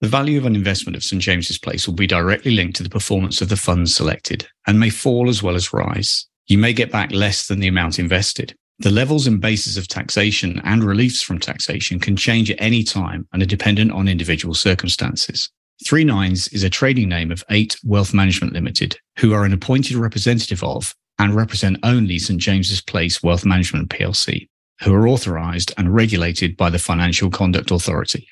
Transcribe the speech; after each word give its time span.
The 0.00 0.08
value 0.08 0.38
of 0.38 0.46
an 0.46 0.56
investment 0.56 0.96
of 0.96 1.04
St 1.04 1.20
James's 1.20 1.58
Place 1.58 1.86
will 1.86 1.94
be 1.94 2.06
directly 2.06 2.52
linked 2.52 2.76
to 2.76 2.82
the 2.82 2.88
performance 2.88 3.42
of 3.42 3.50
the 3.50 3.56
funds 3.56 3.94
selected 3.94 4.48
and 4.66 4.80
may 4.80 4.88
fall 4.88 5.28
as 5.28 5.42
well 5.42 5.54
as 5.54 5.74
rise. 5.74 6.26
You 6.46 6.56
may 6.56 6.72
get 6.72 6.90
back 6.90 7.12
less 7.12 7.46
than 7.46 7.60
the 7.60 7.68
amount 7.68 7.98
invested. 7.98 8.54
The 8.78 8.90
levels 8.90 9.26
and 9.26 9.42
bases 9.42 9.76
of 9.76 9.88
taxation 9.88 10.58
and 10.64 10.82
reliefs 10.82 11.20
from 11.20 11.38
taxation 11.38 12.00
can 12.00 12.16
change 12.16 12.50
at 12.50 12.62
any 12.62 12.82
time 12.82 13.28
and 13.34 13.42
are 13.42 13.46
dependent 13.46 13.92
on 13.92 14.08
individual 14.08 14.54
circumstances. 14.54 15.50
Three 15.84 16.04
Nines 16.04 16.48
is 16.48 16.64
a 16.64 16.70
trading 16.70 17.10
name 17.10 17.30
of 17.30 17.44
Eight 17.50 17.76
Wealth 17.84 18.14
Management 18.14 18.54
Limited, 18.54 18.96
who 19.18 19.34
are 19.34 19.44
an 19.44 19.52
appointed 19.52 19.96
representative 19.96 20.64
of 20.64 20.94
and 21.18 21.34
represent 21.34 21.76
only 21.82 22.18
St 22.18 22.40
James's 22.40 22.80
Place 22.80 23.22
Wealth 23.22 23.44
Management 23.44 23.90
PLC, 23.90 24.48
who 24.82 24.94
are 24.94 25.06
authorised 25.06 25.74
and 25.76 25.94
regulated 25.94 26.56
by 26.56 26.70
the 26.70 26.78
Financial 26.78 27.28
Conduct 27.28 27.70
Authority. 27.70 28.26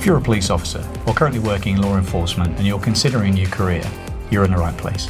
If 0.00 0.06
you're 0.06 0.16
a 0.16 0.22
police 0.22 0.48
officer 0.48 0.82
or 1.06 1.12
currently 1.12 1.40
working 1.40 1.76
in 1.76 1.82
law 1.82 1.98
enforcement 1.98 2.56
and 2.56 2.66
you're 2.66 2.80
considering 2.80 3.32
a 3.32 3.34
new 3.34 3.46
career, 3.46 3.84
you're 4.30 4.44
in 4.44 4.50
the 4.50 4.56
right 4.56 4.74
place. 4.78 5.06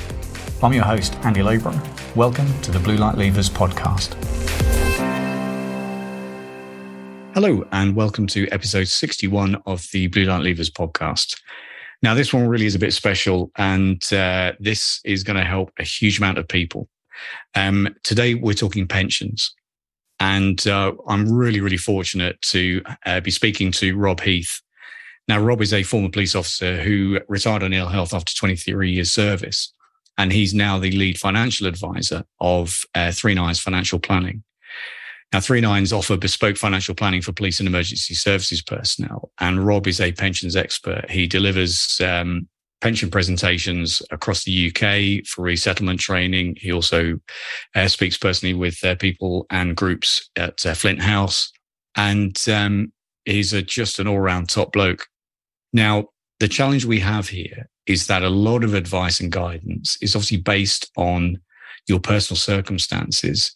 I'm 0.65 0.73
your 0.73 0.83
host, 0.83 1.15
Andy 1.23 1.43
Lowborough. 1.43 2.17
Welcome 2.17 2.61
to 2.63 2.73
the 2.73 2.81
Blue 2.81 2.97
Light 2.97 3.15
Leavers 3.15 3.49
podcast. 3.49 4.15
Hello, 7.35 7.65
and 7.71 7.95
welcome 7.95 8.27
to 8.27 8.49
episode 8.49 8.89
61 8.89 9.63
of 9.65 9.87
the 9.93 10.09
Blue 10.09 10.25
Light 10.25 10.43
Leavers 10.43 10.73
podcast. 10.73 11.41
Now, 12.03 12.15
this 12.15 12.33
one 12.33 12.49
really 12.49 12.67
is 12.67 12.75
a 12.75 12.81
bit 12.81 12.93
special, 12.93 13.53
and 13.55 14.03
uh, 14.13 14.55
this 14.59 15.01
is 15.05 15.23
going 15.23 15.37
to 15.37 15.45
help 15.45 15.71
a 15.79 15.85
huge 15.85 16.19
amount 16.19 16.39
of 16.39 16.49
people. 16.49 16.89
Um, 17.55 17.95
today, 18.03 18.35
we're 18.35 18.55
talking 18.55 18.89
pensions. 18.89 19.55
And 20.19 20.67
uh, 20.67 20.95
I'm 21.07 21.33
really, 21.33 21.61
really 21.61 21.77
fortunate 21.77 22.43
to 22.43 22.83
uh, 23.07 23.21
be 23.21 23.31
speaking 23.31 23.71
to 23.71 23.97
Rob 23.97 24.21
Heath. 24.21 24.61
Now, 25.31 25.39
Rob 25.39 25.63
is 25.63 25.73
a 25.73 25.85
former 25.85 26.09
police 26.09 26.35
officer 26.35 26.83
who 26.83 27.21
retired 27.29 27.63
on 27.63 27.73
ill 27.73 27.87
health 27.87 28.13
after 28.13 28.35
23 28.35 28.91
years 28.91 29.13
service. 29.13 29.73
And 30.19 30.33
he's 30.33 30.53
now 30.53 30.81
the 30.81 30.91
lead 30.91 31.21
financial 31.21 31.69
advisor 31.69 32.25
of 32.41 32.81
uh, 32.97 33.13
Three 33.13 33.35
Nines 33.35 33.61
Financial 33.61 34.01
Planning. 34.01 34.43
Now, 35.33 35.39
Three 35.39 35.61
Nines 35.61 35.93
offer 35.93 36.17
bespoke 36.17 36.57
financial 36.57 36.97
planning 36.97 37.23
for 37.23 37.31
police 37.31 37.61
and 37.61 37.69
emergency 37.69 38.15
services 38.15 38.61
personnel. 38.61 39.31
And 39.39 39.65
Rob 39.65 39.87
is 39.87 40.01
a 40.01 40.11
pensions 40.11 40.57
expert. 40.57 41.09
He 41.09 41.29
delivers 41.29 42.01
um, 42.05 42.49
pension 42.81 43.09
presentations 43.09 44.03
across 44.11 44.43
the 44.43 44.67
UK 44.67 45.25
for 45.29 45.43
resettlement 45.43 46.01
training. 46.01 46.57
He 46.59 46.73
also 46.73 47.21
uh, 47.77 47.87
speaks 47.87 48.19
personally 48.19 48.55
with 48.55 48.83
uh, 48.83 48.97
people 48.97 49.47
and 49.49 49.77
groups 49.77 50.29
at 50.35 50.67
uh, 50.67 50.75
Flint 50.75 51.01
House. 51.01 51.53
And 51.95 52.37
um, 52.49 52.93
he's 53.25 53.53
a, 53.53 53.63
just 53.63 54.01
an 54.01 54.09
all 54.09 54.19
round 54.19 54.49
top 54.49 54.73
bloke. 54.73 55.07
Now, 55.73 56.07
the 56.41 56.49
challenge 56.49 56.85
we 56.85 57.01
have 57.01 57.29
here 57.29 57.69
is 57.87 58.07
that 58.07 58.23
a 58.23 58.31
lot 58.31 58.65
of 58.65 58.75
advice 58.75 59.21
and 59.21 59.31
guidance 59.31 59.97
is 60.01 60.15
obviously 60.15 60.39
based 60.39 60.91
on 60.97 61.41
your 61.89 62.01
personal 62.01 62.39
circumstances 62.39 63.53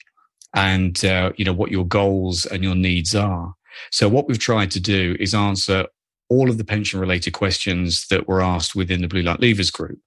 and 0.54 1.04
uh, 1.04 1.32
you 1.36 1.44
know 1.44 1.52
what 1.52 1.70
your 1.70 1.86
goals 1.86 2.46
and 2.46 2.62
your 2.62 2.74
needs 2.74 3.14
are. 3.14 3.54
So 3.90 4.08
what 4.08 4.28
we've 4.28 4.38
tried 4.38 4.70
to 4.72 4.80
do 4.80 5.16
is 5.18 5.34
answer 5.34 5.86
all 6.28 6.48
of 6.48 6.58
the 6.58 6.64
pension 6.64 7.00
related 7.00 7.32
questions 7.32 8.06
that 8.08 8.28
were 8.28 8.40
asked 8.40 8.74
within 8.74 9.02
the 9.02 9.08
Blue 9.08 9.22
Light 9.22 9.40
Leavers 9.40 9.72
group. 9.72 9.98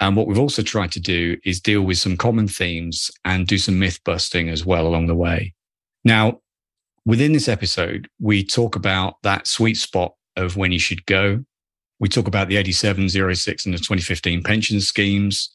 And 0.00 0.16
what 0.16 0.26
we've 0.26 0.38
also 0.38 0.62
tried 0.62 0.90
to 0.92 1.00
do 1.00 1.36
is 1.44 1.60
deal 1.60 1.82
with 1.82 1.98
some 1.98 2.16
common 2.16 2.48
themes 2.48 3.10
and 3.24 3.46
do 3.46 3.58
some 3.58 3.78
myth 3.78 4.00
busting 4.04 4.48
as 4.48 4.66
well 4.66 4.86
along 4.86 5.06
the 5.06 5.14
way. 5.14 5.54
Now, 6.04 6.40
within 7.04 7.32
this 7.32 7.48
episode, 7.48 8.08
we 8.20 8.44
talk 8.44 8.74
about 8.74 9.14
that 9.22 9.46
sweet 9.46 9.76
spot 9.76 10.14
of 10.36 10.56
when 10.56 10.72
you 10.72 10.78
should 10.78 11.04
go. 11.06 11.44
We 11.98 12.08
talk 12.08 12.26
about 12.26 12.48
the 12.48 12.56
8706 12.56 13.64
and 13.64 13.74
the 13.74 13.78
2015 13.78 14.42
pension 14.42 14.80
schemes. 14.80 15.54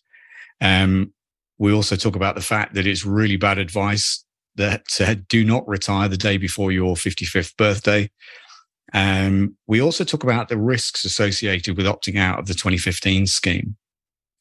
Um, 0.61 1.13
we 1.57 1.73
also 1.73 1.95
talk 1.95 2.15
about 2.15 2.35
the 2.35 2.41
fact 2.41 2.73
that 2.75 2.87
it's 2.87 3.05
really 3.05 3.37
bad 3.37 3.57
advice 3.57 4.23
that 4.55 4.85
uh, 4.99 5.15
do 5.27 5.43
not 5.43 5.67
retire 5.67 6.07
the 6.07 6.17
day 6.17 6.37
before 6.37 6.71
your 6.71 6.95
55th 6.95 7.55
birthday. 7.57 8.09
Um, 8.93 9.55
we 9.67 9.81
also 9.81 10.03
talk 10.03 10.23
about 10.23 10.49
the 10.49 10.57
risks 10.57 11.03
associated 11.03 11.77
with 11.77 11.85
opting 11.85 12.17
out 12.17 12.39
of 12.39 12.47
the 12.47 12.53
2015 12.53 13.27
scheme. 13.27 13.75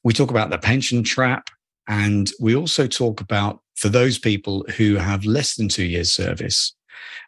We 0.04 0.12
talk 0.12 0.30
about 0.30 0.50
the 0.50 0.58
pension 0.58 1.02
trap, 1.02 1.50
and 1.88 2.30
we 2.40 2.54
also 2.54 2.86
talk 2.86 3.20
about 3.20 3.60
for 3.74 3.88
those 3.88 4.18
people 4.18 4.64
who 4.76 4.96
have 4.96 5.24
less 5.24 5.56
than 5.56 5.68
two 5.68 5.84
years 5.84 6.12
service 6.12 6.74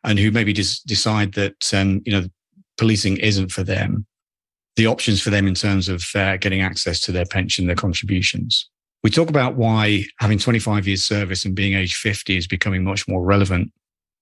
and 0.05 0.19
who 0.19 0.31
maybe 0.31 0.53
decide 0.53 1.35
that 1.35 1.75
um, 1.75 2.03
you 2.05 2.13
know 2.13 2.27
policing 2.79 3.19
isn't 3.19 3.53
for 3.53 3.63
them, 3.63 4.07
the 4.77 4.87
options 4.87 5.21
for 5.21 5.31
them 5.31 5.47
in 5.47 5.55
terms 5.55 5.89
of 5.89 6.05
uh, 6.15 6.37
getting 6.37 6.61
access 6.61 7.01
to 7.01 7.13
their 7.13 7.27
pension, 7.27 7.67
their 7.67 7.77
contributions. 7.77 8.71
We 9.03 9.11
talk 9.11 9.29
about 9.29 9.57
why 9.57 10.05
having 10.19 10.39
25 10.39 10.87
years 10.87 11.05
service 11.05 11.45
and 11.45 11.55
being 11.55 11.75
age 11.75 11.97
50 11.97 12.37
is 12.37 12.47
becoming 12.47 12.85
much 12.85 13.07
more 13.07 13.23
relevant. 13.23 13.73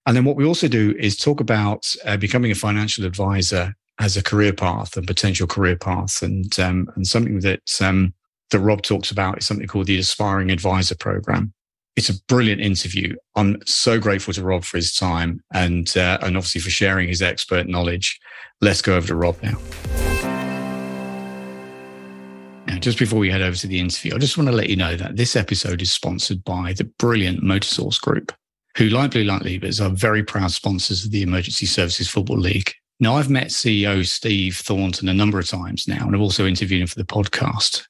And 0.06 0.17
then 0.17 0.25
what 0.25 0.37
we 0.37 0.44
also 0.44 0.69
do 0.69 0.94
is 0.99 1.17
talk 1.17 1.41
about 1.41 1.94
uh, 2.05 2.17
becoming 2.17 2.50
a 2.50 2.55
financial 2.55 3.05
advisor 3.05 3.75
as 3.99 4.17
a 4.17 4.22
career 4.22 4.53
path 4.53 4.97
and 4.97 5.06
potential 5.06 5.47
career 5.47 5.77
path. 5.77 6.23
And, 6.23 6.59
um, 6.61 6.88
and 6.94 7.06
something 7.06 7.41
that, 7.41 7.62
um, 7.81 8.12
that 8.50 8.61
Rob 8.61 8.83
talks 8.83 9.11
about 9.11 9.38
is 9.38 9.47
something 9.47 9.67
called 9.67 9.87
the 9.87 9.99
Aspiring 9.99 10.50
Advisor 10.50 10.94
Program. 10.94 11.53
It's 11.96 12.10
a 12.10 12.22
brilliant 12.28 12.60
interview. 12.60 13.16
I'm 13.36 13.56
so 13.64 13.98
grateful 13.98 14.34
to 14.34 14.44
Rob 14.44 14.64
for 14.64 14.76
his 14.76 14.94
time 14.94 15.42
and, 15.54 15.96
uh, 15.96 16.18
and 16.20 16.36
obviously 16.36 16.60
for 16.60 16.68
sharing 16.68 17.08
his 17.08 17.22
expert 17.22 17.66
knowledge. 17.66 18.20
Let's 18.60 18.82
go 18.82 18.96
over 18.96 19.06
to 19.06 19.16
Rob 19.16 19.42
now. 19.42 19.58
Now, 22.66 22.78
just 22.78 22.98
before 22.98 23.18
we 23.18 23.30
head 23.30 23.40
over 23.40 23.56
to 23.56 23.66
the 23.66 23.80
interview, 23.80 24.14
I 24.14 24.18
just 24.18 24.36
want 24.36 24.50
to 24.50 24.54
let 24.54 24.68
you 24.68 24.76
know 24.76 24.94
that 24.94 25.16
this 25.16 25.36
episode 25.36 25.80
is 25.80 25.90
sponsored 25.90 26.44
by 26.44 26.74
the 26.74 26.84
brilliant 26.98 27.42
Motorsource 27.42 27.98
Group, 27.98 28.30
who, 28.76 28.90
like 28.90 29.12
Blue 29.12 29.24
Light 29.24 29.42
Leavers, 29.42 29.82
are 29.82 29.88
very 29.88 30.22
proud 30.22 30.50
sponsors 30.50 31.06
of 31.06 31.12
the 31.12 31.22
Emergency 31.22 31.64
Services 31.64 32.10
Football 32.10 32.38
League. 32.38 32.74
Now, 32.98 33.16
I've 33.16 33.28
met 33.28 33.48
CEO 33.48 34.06
Steve 34.06 34.56
Thornton 34.56 35.08
a 35.08 35.14
number 35.14 35.38
of 35.38 35.48
times 35.48 35.86
now, 35.86 36.06
and 36.06 36.14
I've 36.14 36.22
also 36.22 36.46
interviewed 36.46 36.80
him 36.80 36.86
for 36.86 36.98
the 36.98 37.04
podcast. 37.04 37.86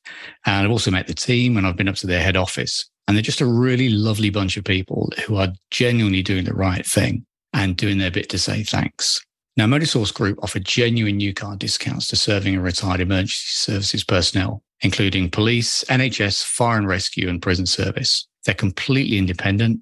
And 0.47 0.65
I've 0.65 0.71
also 0.71 0.91
met 0.91 1.07
the 1.07 1.15
team, 1.15 1.57
and 1.57 1.67
I've 1.67 1.77
been 1.77 1.89
up 1.89 1.95
to 1.97 2.07
their 2.07 2.23
head 2.23 2.37
office. 2.37 2.89
And 3.07 3.17
they're 3.17 3.23
just 3.23 3.41
a 3.41 3.47
really 3.47 3.89
lovely 3.89 4.31
bunch 4.31 4.57
of 4.57 4.65
people 4.65 5.13
who 5.25 5.37
are 5.37 5.53
genuinely 5.71 6.23
doing 6.23 6.45
the 6.45 6.55
right 6.55 6.85
thing 6.85 7.25
and 7.53 7.77
doing 7.77 7.99
their 7.99 8.11
bit 8.11 8.29
to 8.31 8.39
say 8.39 8.65
thanks. 8.65 9.25
Now, 9.57 9.67
Motorsource 9.67 10.13
Group 10.13 10.39
offer 10.43 10.59
genuine 10.59 11.17
new 11.19 11.33
car 11.33 11.57
discounts 11.57 12.09
to 12.09 12.17
serving 12.17 12.55
and 12.55 12.65
retired 12.65 13.01
emergency 13.01 13.47
services 13.47 14.05
personnel 14.05 14.63
including 14.81 15.31
police, 15.31 15.85
NHS, 15.85 16.45
fire 16.45 16.79
and 16.79 16.89
rescue, 16.89 17.29
and 17.29 17.41
prison 17.41 17.67
service. 17.67 18.27
They're 18.45 18.55
completely 18.55 19.19
independent, 19.19 19.81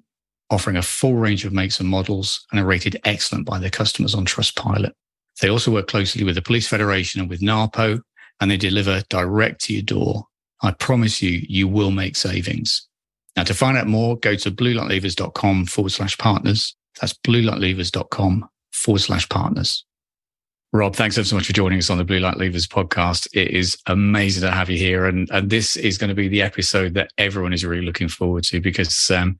offering 0.49 0.77
a 0.77 0.81
full 0.81 1.15
range 1.15 1.45
of 1.45 1.53
makes 1.53 1.79
and 1.79 1.89
models, 1.89 2.45
and 2.51 2.59
are 2.59 2.65
rated 2.65 2.99
excellent 3.03 3.45
by 3.45 3.59
their 3.59 3.69
customers 3.69 4.15
on 4.15 4.25
Trustpilot. 4.25 4.91
They 5.41 5.49
also 5.49 5.71
work 5.71 5.87
closely 5.87 6.23
with 6.23 6.35
the 6.35 6.41
Police 6.41 6.67
Federation 6.67 7.21
and 7.21 7.29
with 7.29 7.41
NARPO, 7.41 8.01
and 8.39 8.51
they 8.51 8.57
deliver 8.57 9.03
direct 9.09 9.61
to 9.61 9.73
your 9.73 9.83
door. 9.83 10.25
I 10.61 10.71
promise 10.71 11.21
you, 11.21 11.45
you 11.47 11.67
will 11.67 11.91
make 11.91 12.15
savings. 12.15 12.87
Now, 13.35 13.43
to 13.43 13.53
find 13.53 13.77
out 13.77 13.87
more, 13.87 14.17
go 14.17 14.35
to 14.35 14.51
bluelightleavers.com 14.51 15.65
forward 15.65 15.91
slash 15.91 16.17
partners. 16.17 16.75
That's 16.99 17.13
bluelightleavers.com 17.13 18.49
forward 18.71 18.99
slash 18.99 19.27
partners. 19.27 19.85
Rob, 20.75 20.93
thanks 20.93 21.17
ever 21.17 21.25
so 21.25 21.37
much 21.37 21.47
for 21.47 21.53
joining 21.53 21.79
us 21.79 21.89
on 21.89 21.97
the 21.97 22.03
Blue 22.03 22.19
Light 22.19 22.35
Leavers 22.35 22.67
podcast. 22.67 23.27
It 23.33 23.51
is 23.51 23.77
amazing 23.87 24.41
to 24.41 24.51
have 24.51 24.69
you 24.69 24.77
here. 24.77 25.05
And, 25.05 25.29
and 25.31 25.49
this 25.49 25.77
is 25.77 25.97
going 25.97 26.09
to 26.09 26.15
be 26.15 26.27
the 26.27 26.41
episode 26.41 26.93
that 26.95 27.11
everyone 27.17 27.53
is 27.53 27.63
really 27.63 27.85
looking 27.85 28.09
forward 28.09 28.43
to 28.45 28.59
because, 28.59 29.09
um, 29.09 29.37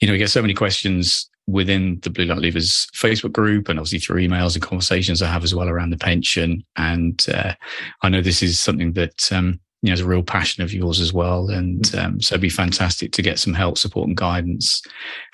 you 0.00 0.08
know, 0.08 0.12
we 0.12 0.18
get 0.18 0.30
so 0.30 0.42
many 0.42 0.54
questions 0.54 1.29
within 1.50 1.98
the 2.02 2.10
Blue 2.10 2.24
Light 2.24 2.38
Leavers 2.38 2.90
Facebook 2.92 3.32
group 3.32 3.68
and 3.68 3.78
obviously 3.78 3.98
through 3.98 4.26
emails 4.26 4.54
and 4.54 4.62
conversations 4.62 5.22
I 5.22 5.28
have 5.28 5.44
as 5.44 5.54
well 5.54 5.68
around 5.68 5.90
the 5.90 5.98
pension. 5.98 6.64
And 6.76 7.24
uh, 7.32 7.54
I 8.02 8.08
know 8.08 8.20
this 8.20 8.42
is 8.42 8.58
something 8.58 8.92
that, 8.94 9.32
um, 9.32 9.60
you 9.82 9.88
know, 9.88 9.94
is 9.94 10.00
a 10.00 10.06
real 10.06 10.22
passion 10.22 10.62
of 10.62 10.72
yours 10.72 11.00
as 11.00 11.12
well. 11.12 11.48
And 11.48 11.94
um, 11.94 12.20
so 12.20 12.34
it'd 12.34 12.42
be 12.42 12.48
fantastic 12.48 13.12
to 13.12 13.22
get 13.22 13.38
some 13.38 13.54
help, 13.54 13.78
support, 13.78 14.08
and 14.08 14.16
guidance 14.16 14.82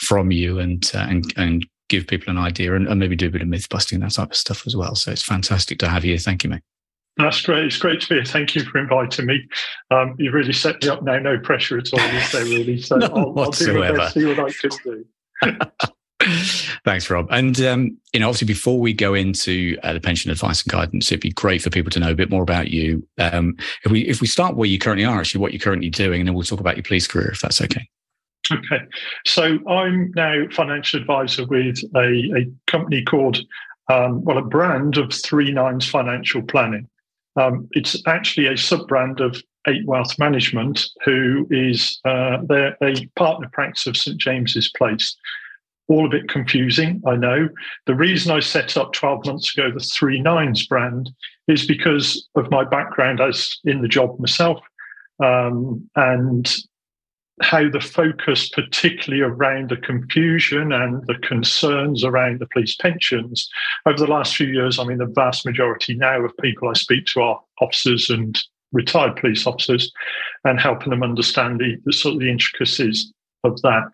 from 0.00 0.30
you 0.30 0.58
and, 0.58 0.90
uh, 0.94 1.06
and, 1.08 1.24
and 1.36 1.66
give 1.88 2.06
people 2.06 2.30
an 2.30 2.38
idea 2.38 2.74
and, 2.74 2.88
and, 2.88 2.98
maybe 2.98 3.16
do 3.16 3.28
a 3.28 3.30
bit 3.30 3.42
of 3.42 3.48
myth 3.48 3.69
busting, 3.69 4.00
that 4.00 4.12
type 4.12 4.30
of 4.30 4.36
stuff 4.36 4.66
as 4.66 4.74
well. 4.74 4.94
So 4.94 5.10
it's 5.10 5.22
fantastic 5.22 5.78
to 5.80 5.88
have 5.88 6.04
you. 6.04 6.19
Thank 6.19 6.44
you, 6.44 6.50
mate. 6.50 6.62
That's 7.16 7.40
great. 7.40 7.64
It's 7.64 7.78
great 7.78 8.00
to 8.02 8.08
be 8.08 8.14
here. 8.16 8.24
Thank 8.24 8.54
you 8.54 8.62
for 8.64 8.78
inviting 8.78 9.26
me. 9.26 9.48
Um, 9.90 10.16
you 10.19 10.30
really 10.30 10.52
set 10.52 10.82
me 10.82 10.88
up 10.90 11.02
now. 11.02 11.19
No 11.19 11.38
pressure 11.38 11.78
at 11.78 11.92
all, 11.92 12.00
is 12.00 12.32
there 12.32 12.44
really? 12.44 12.80
So 12.80 12.96
I'll, 13.02 13.38
I'll, 13.38 13.50
do 13.50 13.78
my 13.78 13.92
best, 13.92 14.14
see 14.14 14.26
what 14.26 14.38
I 14.38 14.50
can 14.50 14.70
do. 14.84 15.04
Thanks, 16.84 17.08
Rob. 17.11 17.26
And 17.31 17.61
um, 17.61 17.96
you 18.12 18.20
know, 18.20 18.28
obviously, 18.28 18.46
before 18.46 18.81
we 18.81 18.93
go 18.93 19.14
into 19.14 19.76
uh, 19.82 19.93
the 19.93 20.00
pension 20.00 20.31
advice 20.31 20.62
and 20.62 20.73
guidance, 20.73 21.11
it'd 21.11 21.20
be 21.20 21.31
great 21.31 21.62
for 21.62 21.70
people 21.70 21.90
to 21.90 22.00
know 22.00 22.11
a 22.11 22.14
bit 22.14 22.31
more 22.31 22.43
about 22.43 22.69
you. 22.69 23.06
Um, 23.19 23.56
if 23.84 23.93
we 23.93 24.02
if 24.02 24.20
we 24.20 24.26
start 24.26 24.56
where 24.56 24.69
you 24.69 24.78
currently 24.78 25.05
are, 25.05 25.19
actually, 25.19 25.40
what 25.40 25.52
you're 25.52 25.61
currently 25.61 25.90
doing, 25.90 26.20
and 26.20 26.28
then 26.28 26.34
we'll 26.34 26.44
talk 26.44 26.61
about 26.61 26.76
your 26.76 26.84
police 26.84 27.06
career, 27.06 27.31
if 27.31 27.40
that's 27.40 27.61
okay. 27.61 27.88
Okay. 28.52 28.84
So 29.25 29.58
I'm 29.69 30.12
now 30.14 30.44
financial 30.52 31.00
advisor 31.00 31.46
with 31.46 31.82
a, 31.96 32.31
a 32.37 32.70
company 32.70 33.02
called 33.02 33.38
um, 33.88 34.25
well, 34.25 34.38
a 34.38 34.43
brand 34.43 34.99
of 34.99 35.12
Three 35.12 35.52
Nines 35.52 35.88
Financial 35.88 36.43
Planning. 36.43 36.88
Um, 37.37 37.69
it's 37.72 38.00
actually 38.06 38.46
a 38.46 38.56
sub 38.56 38.88
brand 38.88 39.20
of 39.20 39.43
Eight 39.69 39.84
Wealth 39.87 40.19
Management, 40.19 40.88
who 41.05 41.46
is 41.50 42.00
uh, 42.05 42.38
they're 42.49 42.76
a 42.82 43.06
partner 43.17 43.49
practice 43.52 43.87
of 43.87 43.96
St 43.96 44.19
James's 44.19 44.70
Place. 44.76 45.17
All 45.88 46.06
a 46.06 46.10
bit 46.10 46.28
confusing, 46.28 47.00
I 47.06 47.14
know. 47.14 47.48
The 47.86 47.94
reason 47.94 48.32
I 48.32 48.40
set 48.40 48.76
up 48.76 48.92
12 48.92 49.26
months 49.26 49.56
ago 49.56 49.70
the 49.70 49.80
Three 49.80 50.20
Nines 50.20 50.66
brand 50.66 51.10
is 51.46 51.66
because 51.66 52.28
of 52.34 52.50
my 52.50 52.64
background 52.64 53.20
as 53.20 53.56
in 53.64 53.82
the 53.82 53.88
job 53.88 54.18
myself 54.18 54.58
um, 55.22 55.88
and 55.94 56.52
how 57.42 57.68
the 57.68 57.80
focus, 57.80 58.48
particularly 58.48 59.22
around 59.22 59.68
the 59.68 59.76
confusion 59.76 60.72
and 60.72 61.06
the 61.06 61.16
concerns 61.16 62.02
around 62.02 62.40
the 62.40 62.48
police 62.52 62.74
pensions, 62.76 63.48
over 63.84 63.98
the 63.98 64.06
last 64.06 64.36
few 64.36 64.46
years, 64.46 64.78
I 64.78 64.84
mean, 64.84 64.98
the 64.98 65.06
vast 65.06 65.44
majority 65.44 65.94
now 65.94 66.24
of 66.24 66.36
people 66.38 66.68
I 66.68 66.72
speak 66.72 67.06
to 67.06 67.20
are 67.20 67.40
officers 67.60 68.08
and 68.08 68.38
retired 68.72 69.16
police 69.16 69.46
officers, 69.46 69.92
and 70.44 70.60
helping 70.60 70.90
them 70.90 71.02
understand 71.02 71.60
the, 71.60 71.76
the 71.84 71.92
sort 71.92 72.14
of 72.14 72.20
the 72.20 72.30
intricacies 72.30 73.12
of 73.44 73.60
that. 73.62 73.84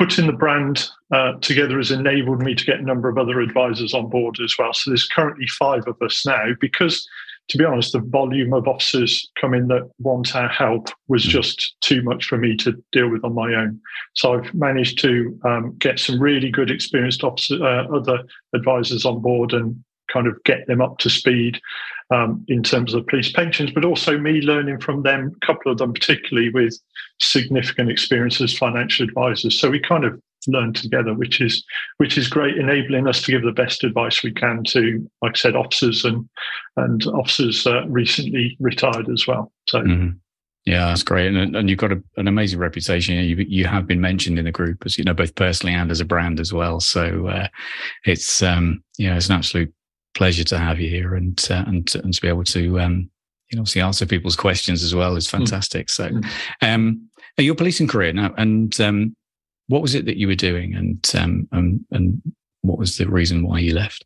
Putting 0.00 0.26
the 0.26 0.32
brand 0.32 0.88
uh, 1.12 1.34
together 1.42 1.76
has 1.76 1.90
enabled 1.90 2.40
me 2.40 2.54
to 2.54 2.64
get 2.64 2.80
a 2.80 2.82
number 2.82 3.10
of 3.10 3.18
other 3.18 3.38
advisors 3.38 3.92
on 3.92 4.08
board 4.08 4.38
as 4.42 4.56
well. 4.58 4.72
So 4.72 4.90
there's 4.90 5.06
currently 5.06 5.46
five 5.46 5.86
of 5.86 6.00
us 6.00 6.24
now 6.24 6.54
because 6.58 7.06
to 7.48 7.58
be 7.58 7.66
honest, 7.66 7.92
the 7.92 7.98
volume 7.98 8.54
of 8.54 8.66
officers 8.66 9.28
coming 9.38 9.68
that 9.68 9.90
want 9.98 10.34
our 10.34 10.48
help 10.48 10.88
was 11.08 11.24
hmm. 11.24 11.32
just 11.32 11.76
too 11.82 12.00
much 12.00 12.24
for 12.24 12.38
me 12.38 12.56
to 12.56 12.82
deal 12.92 13.10
with 13.10 13.22
on 13.24 13.34
my 13.34 13.52
own. 13.52 13.78
So 14.14 14.32
I've 14.32 14.54
managed 14.54 15.00
to 15.00 15.38
um, 15.44 15.76
get 15.78 15.98
some 15.98 16.18
really 16.18 16.48
good 16.48 16.70
experienced 16.70 17.22
officer, 17.22 17.62
uh, 17.62 17.86
other 17.94 18.20
advisors 18.54 19.04
on 19.04 19.20
board 19.20 19.52
and 19.52 19.84
kind 20.10 20.26
of 20.26 20.42
get 20.44 20.66
them 20.66 20.80
up 20.80 20.96
to 21.00 21.10
speed 21.10 21.60
um, 22.10 22.44
in 22.48 22.62
terms 22.62 22.94
of 22.94 23.06
police 23.06 23.30
pensions, 23.32 23.70
but 23.70 23.84
also 23.84 24.18
me 24.18 24.40
learning 24.40 24.80
from 24.80 25.02
them, 25.02 25.36
a 25.42 25.46
couple 25.46 25.70
of 25.70 25.78
them 25.78 25.92
particularly 25.92 26.50
with 26.50 26.76
significant 27.20 27.90
experience 27.90 28.40
as 28.40 28.56
financial 28.56 29.06
advisors. 29.06 29.58
So 29.60 29.70
we 29.70 29.80
kind 29.80 30.04
of 30.04 30.20
learn 30.46 30.72
together, 30.72 31.14
which 31.14 31.40
is 31.40 31.64
which 31.98 32.18
is 32.18 32.28
great, 32.28 32.56
enabling 32.56 33.06
us 33.06 33.22
to 33.22 33.30
give 33.30 33.42
the 33.42 33.52
best 33.52 33.84
advice 33.84 34.22
we 34.22 34.32
can 34.32 34.64
to, 34.64 35.08
like 35.22 35.32
I 35.34 35.38
said, 35.38 35.56
officers 35.56 36.04
and 36.04 36.28
and 36.76 37.04
officers 37.06 37.66
uh, 37.66 37.86
recently 37.88 38.56
retired 38.60 39.08
as 39.08 39.26
well. 39.26 39.52
So. 39.68 39.80
Mm-hmm. 39.80 40.16
Yeah, 40.66 40.88
that's 40.88 41.02
great, 41.02 41.34
and, 41.34 41.56
and 41.56 41.70
you've 41.70 41.78
got 41.78 41.90
a, 41.90 42.02
an 42.18 42.28
amazing 42.28 42.58
reputation. 42.58 43.14
You 43.14 43.36
you 43.48 43.64
have 43.66 43.86
been 43.86 44.00
mentioned 44.00 44.38
in 44.38 44.44
the 44.44 44.52
group 44.52 44.84
as 44.84 44.98
you 44.98 45.04
know 45.04 45.14
both 45.14 45.34
personally 45.34 45.74
and 45.74 45.90
as 45.90 46.02
a 46.02 46.04
brand 46.04 46.38
as 46.38 46.52
well. 46.52 46.80
So 46.80 47.28
uh, 47.28 47.48
it's 48.04 48.42
um, 48.42 48.84
yeah, 48.98 49.16
it's 49.16 49.30
an 49.30 49.36
absolute 49.36 49.72
pleasure 50.14 50.44
to 50.44 50.58
have 50.58 50.80
you 50.80 50.88
here 50.88 51.14
and 51.14 51.46
uh, 51.50 51.64
and 51.66 51.94
and 51.94 52.14
to 52.14 52.20
be 52.20 52.28
able 52.28 52.44
to 52.44 52.80
um, 52.80 53.10
you 53.50 53.56
know 53.56 53.62
obviously 53.62 53.82
answer 53.82 54.06
people's 54.06 54.36
questions 54.36 54.82
as 54.82 54.94
well 54.94 55.16
is 55.16 55.26
mm. 55.26 55.32
fantastic. 55.32 55.86
Mm. 55.88 55.90
So, 55.90 56.20
um, 56.62 57.08
your 57.38 57.54
policing 57.54 57.88
career 57.88 58.12
now, 58.12 58.34
and 58.36 58.78
um, 58.80 59.14
what 59.68 59.82
was 59.82 59.94
it 59.94 60.04
that 60.06 60.16
you 60.16 60.26
were 60.26 60.34
doing, 60.34 60.74
and 60.74 61.10
um, 61.14 61.48
and, 61.52 61.84
and 61.90 62.20
what 62.62 62.78
was 62.78 62.98
the 62.98 63.08
reason 63.08 63.42
why 63.42 63.58
you 63.58 63.74
left? 63.74 64.04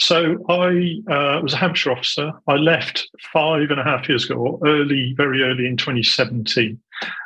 So 0.00 0.44
I 0.48 1.00
uh, 1.08 1.40
was 1.40 1.52
a 1.52 1.56
Hampshire 1.56 1.92
officer. 1.92 2.32
I 2.48 2.54
left 2.54 3.08
five 3.32 3.70
and 3.70 3.78
a 3.78 3.84
half 3.84 4.08
years 4.08 4.24
ago, 4.24 4.58
early, 4.64 5.14
very 5.16 5.42
early 5.42 5.66
in 5.66 5.76
2017. 5.76 6.80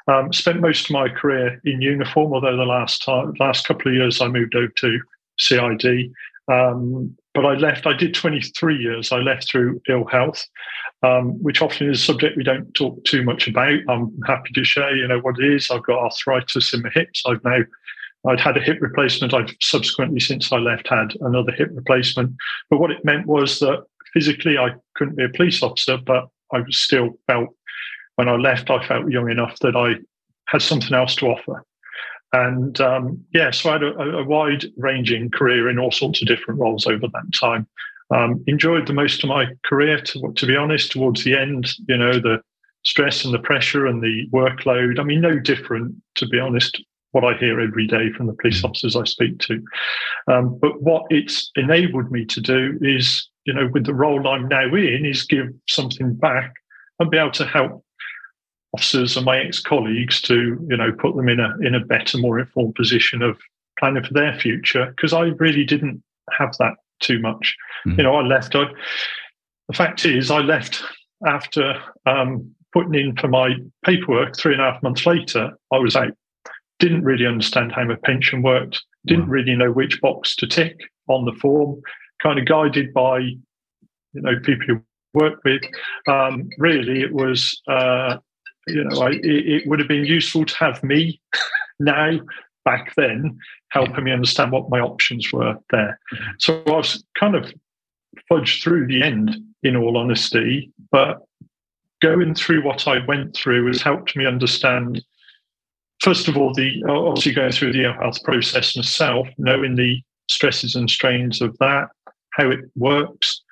Um, 0.06 0.32
spent 0.34 0.60
most 0.60 0.84
of 0.84 0.90
my 0.90 1.08
career 1.08 1.60
in 1.64 1.80
uniform, 1.80 2.34
although 2.34 2.56
the 2.56 2.64
last 2.64 3.02
time, 3.02 3.32
last 3.38 3.66
couple 3.66 3.88
of 3.88 3.94
years 3.94 4.20
I 4.20 4.28
moved 4.28 4.54
over 4.54 4.68
to 4.68 5.00
CID. 5.38 6.12
Um, 6.48 7.16
but 7.38 7.46
I 7.46 7.54
left. 7.54 7.86
I 7.86 7.92
did 7.92 8.14
23 8.14 8.76
years. 8.76 9.12
I 9.12 9.18
left 9.18 9.48
through 9.48 9.80
ill 9.88 10.04
health, 10.06 10.44
um, 11.04 11.40
which 11.40 11.62
often 11.62 11.88
is 11.88 12.00
a 12.00 12.04
subject 12.04 12.36
we 12.36 12.42
don't 12.42 12.74
talk 12.74 13.04
too 13.04 13.22
much 13.22 13.46
about. 13.46 13.78
I'm 13.88 14.18
happy 14.26 14.50
to 14.54 14.64
share, 14.64 14.96
you 14.96 15.06
know, 15.06 15.20
what 15.20 15.38
it 15.38 15.54
is. 15.54 15.70
I've 15.70 15.84
got 15.84 16.00
arthritis 16.00 16.74
in 16.74 16.82
my 16.82 16.90
hips. 16.92 17.22
I've 17.24 17.44
now 17.44 17.60
I'd 18.26 18.40
had 18.40 18.56
a 18.56 18.60
hip 18.60 18.78
replacement. 18.80 19.34
I've 19.34 19.54
subsequently, 19.60 20.18
since 20.18 20.50
I 20.50 20.56
left, 20.56 20.88
had 20.88 21.12
another 21.20 21.52
hip 21.52 21.70
replacement. 21.72 22.34
But 22.70 22.80
what 22.80 22.90
it 22.90 23.04
meant 23.04 23.28
was 23.28 23.60
that 23.60 23.84
physically 24.12 24.58
I 24.58 24.70
couldn't 24.96 25.14
be 25.14 25.22
a 25.22 25.28
police 25.28 25.62
officer, 25.62 25.96
but 25.96 26.26
I 26.52 26.64
still 26.70 27.20
felt 27.28 27.50
when 28.16 28.28
I 28.28 28.34
left, 28.34 28.68
I 28.68 28.84
felt 28.84 29.12
young 29.12 29.30
enough 29.30 29.56
that 29.60 29.76
I 29.76 29.94
had 30.48 30.62
something 30.62 30.92
else 30.92 31.14
to 31.16 31.26
offer. 31.26 31.64
And 32.32 32.80
um, 32.80 33.24
yeah, 33.32 33.50
so 33.50 33.70
I 33.70 33.72
had 33.74 33.82
a, 33.82 33.94
a 34.18 34.24
wide 34.24 34.66
ranging 34.76 35.30
career 35.30 35.68
in 35.68 35.78
all 35.78 35.90
sorts 35.90 36.20
of 36.20 36.28
different 36.28 36.60
roles 36.60 36.86
over 36.86 37.06
that 37.06 37.32
time. 37.34 37.66
Um, 38.10 38.42
enjoyed 38.46 38.86
the 38.86 38.92
most 38.92 39.22
of 39.22 39.28
my 39.28 39.46
career, 39.64 40.00
to, 40.00 40.32
to 40.34 40.46
be 40.46 40.56
honest, 40.56 40.92
towards 40.92 41.24
the 41.24 41.36
end, 41.36 41.68
you 41.88 41.96
know, 41.96 42.12
the 42.12 42.40
stress 42.84 43.24
and 43.24 43.34
the 43.34 43.38
pressure 43.38 43.86
and 43.86 44.02
the 44.02 44.26
workload. 44.32 44.98
I 44.98 45.02
mean, 45.02 45.20
no 45.20 45.38
different, 45.38 45.94
to 46.16 46.26
be 46.26 46.38
honest, 46.38 46.82
what 47.12 47.24
I 47.24 47.36
hear 47.38 47.60
every 47.60 47.86
day 47.86 48.10
from 48.12 48.26
the 48.26 48.34
police 48.34 48.62
mm. 48.62 48.68
officers 48.68 48.96
I 48.96 49.04
speak 49.04 49.38
to. 49.40 49.62
Um, 50.30 50.58
but 50.60 50.82
what 50.82 51.04
it's 51.10 51.50
enabled 51.56 52.10
me 52.10 52.24
to 52.26 52.40
do 52.40 52.78
is, 52.80 53.28
you 53.44 53.54
know, 53.54 53.68
with 53.72 53.84
the 53.84 53.94
role 53.94 54.26
I'm 54.28 54.48
now 54.48 54.74
in, 54.74 55.04
is 55.04 55.24
give 55.24 55.48
something 55.68 56.14
back 56.14 56.52
and 56.98 57.10
be 57.10 57.18
able 57.18 57.30
to 57.32 57.46
help 57.46 57.84
officers 58.74 59.16
and 59.16 59.24
my 59.24 59.38
ex-colleagues 59.38 60.20
to, 60.22 60.58
you 60.68 60.76
know, 60.76 60.92
put 60.92 61.16
them 61.16 61.28
in 61.28 61.40
a 61.40 61.56
in 61.60 61.74
a 61.74 61.84
better, 61.84 62.18
more 62.18 62.38
informed 62.38 62.74
position 62.74 63.22
of 63.22 63.38
planning 63.78 64.04
for 64.04 64.14
their 64.14 64.38
future. 64.38 64.86
Because 64.86 65.12
I 65.12 65.28
really 65.38 65.64
didn't 65.64 66.02
have 66.38 66.56
that 66.58 66.74
too 67.00 67.18
much. 67.18 67.56
Mm. 67.86 67.98
You 67.98 68.04
know, 68.04 68.16
I 68.16 68.22
left. 68.22 68.54
I, 68.54 68.64
the 69.68 69.74
fact 69.74 70.04
is, 70.04 70.30
I 70.30 70.38
left 70.38 70.82
after 71.26 71.80
um, 72.06 72.54
putting 72.72 72.94
in 72.94 73.16
for 73.16 73.28
my 73.28 73.54
paperwork 73.84 74.36
three 74.36 74.52
and 74.52 74.62
a 74.62 74.72
half 74.72 74.82
months 74.82 75.06
later. 75.06 75.52
I 75.72 75.78
was 75.78 75.96
out 75.96 76.12
didn't 76.78 77.04
really 77.04 77.26
understand 77.26 77.72
how 77.72 77.84
my 77.84 77.96
pension 78.04 78.42
worked, 78.42 78.82
didn't 79.06 79.26
wow. 79.26 79.32
really 79.32 79.56
know 79.56 79.72
which 79.72 80.00
box 80.00 80.36
to 80.36 80.46
tick 80.46 80.78
on 81.08 81.24
the 81.24 81.32
form, 81.32 81.80
kind 82.22 82.38
of 82.38 82.46
guided 82.46 82.92
by, 82.92 83.18
you 83.18 83.38
know, 84.14 84.38
people 84.40 84.66
who 84.66 84.80
work 85.14 85.40
with. 85.44 85.62
Um, 86.06 86.48
really, 86.58 87.02
it 87.02 87.12
was, 87.12 87.60
uh, 87.68 88.18
you 88.70 88.84
know, 88.84 89.02
I, 89.02 89.10
it, 89.22 89.66
would 89.66 89.78
have 89.78 89.88
been 89.88 90.04
useful 90.04 90.44
to 90.44 90.56
have 90.56 90.82
me 90.82 91.20
now, 91.80 92.18
back 92.64 92.94
then, 92.96 93.38
helping 93.70 94.04
me 94.04 94.12
understand 94.12 94.52
what 94.52 94.70
my 94.70 94.80
options 94.80 95.32
were 95.32 95.56
there. 95.70 95.98
Mm-hmm. 96.12 96.30
So 96.38 96.62
I 96.66 96.70
was 96.70 97.02
kind 97.18 97.34
of 97.34 97.52
fudged 98.30 98.62
through 98.62 98.86
the 98.86 99.02
end, 99.02 99.36
in 99.62 99.76
all 99.76 99.96
honesty, 99.96 100.70
but 100.92 101.26
going 102.00 102.34
through 102.34 102.64
what 102.64 102.86
I 102.86 103.04
went 103.06 103.34
through 103.34 103.66
has 103.66 103.82
helped 103.82 104.16
me 104.16 104.24
understand 104.24 105.02
first 106.00 106.28
of 106.28 106.36
all, 106.36 106.54
the 106.54 106.82
obviously 106.88 107.32
going 107.32 107.52
through 107.52 107.72
the 107.72 107.92
health 107.92 108.22
process 108.22 108.76
myself, 108.76 109.28
knowing 109.36 109.74
the 109.76 110.00
stresses 110.28 110.74
and 110.74 110.88
strains 110.88 111.40
of 111.40 111.56
that, 111.58 111.88
how 112.34 112.50
it 112.50 112.60
works, 112.76 113.42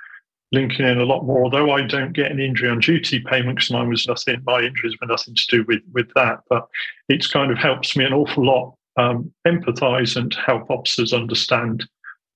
linking 0.57 0.87
in 0.87 0.99
a 0.99 1.05
lot 1.05 1.25
more. 1.25 1.45
Although 1.45 1.71
I 1.71 1.83
don't 1.83 2.13
get 2.13 2.33
an 2.33 2.41
injury 2.41 2.69
on 2.69 2.81
duty 2.81 3.21
payment 3.21 3.57
because 3.57 3.71
mine 3.71 3.89
was 3.89 4.07
nothing, 4.07 4.43
my 4.45 4.61
injuries 4.61 4.97
were 5.01 5.07
nothing 5.07 5.35
to 5.35 5.47
do 5.49 5.65
with 5.69 5.83
with 5.93 6.09
that. 6.15 6.41
But 6.51 6.67
it's 7.09 7.29
kind 7.29 7.53
of 7.53 7.59
helps 7.59 7.97
me 7.97 8.05
an 8.05 8.13
awful 8.13 8.45
lot 8.45 8.75
um, 8.97 9.33
empathise 9.47 10.17
and 10.17 10.35
help 10.35 10.69
officers 10.71 11.13
understand 11.13 11.87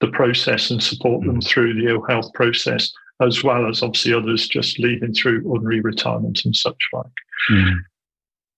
the 0.00 0.08
process 0.08 0.70
and 0.70 0.82
support 0.82 1.24
them 1.26 1.40
mm. 1.40 1.46
through 1.46 1.74
the 1.74 1.90
ill 1.90 2.02
health 2.02 2.32
process, 2.34 2.92
as 3.20 3.42
well 3.42 3.68
as 3.68 3.82
obviously 3.82 4.14
others 4.14 4.48
just 4.48 4.78
leaving 4.78 5.12
through 5.12 5.42
ordinary 5.44 5.80
retirement 5.80 6.44
and 6.44 6.54
such 6.54 6.78
like. 6.92 7.06
Mm 7.50 7.80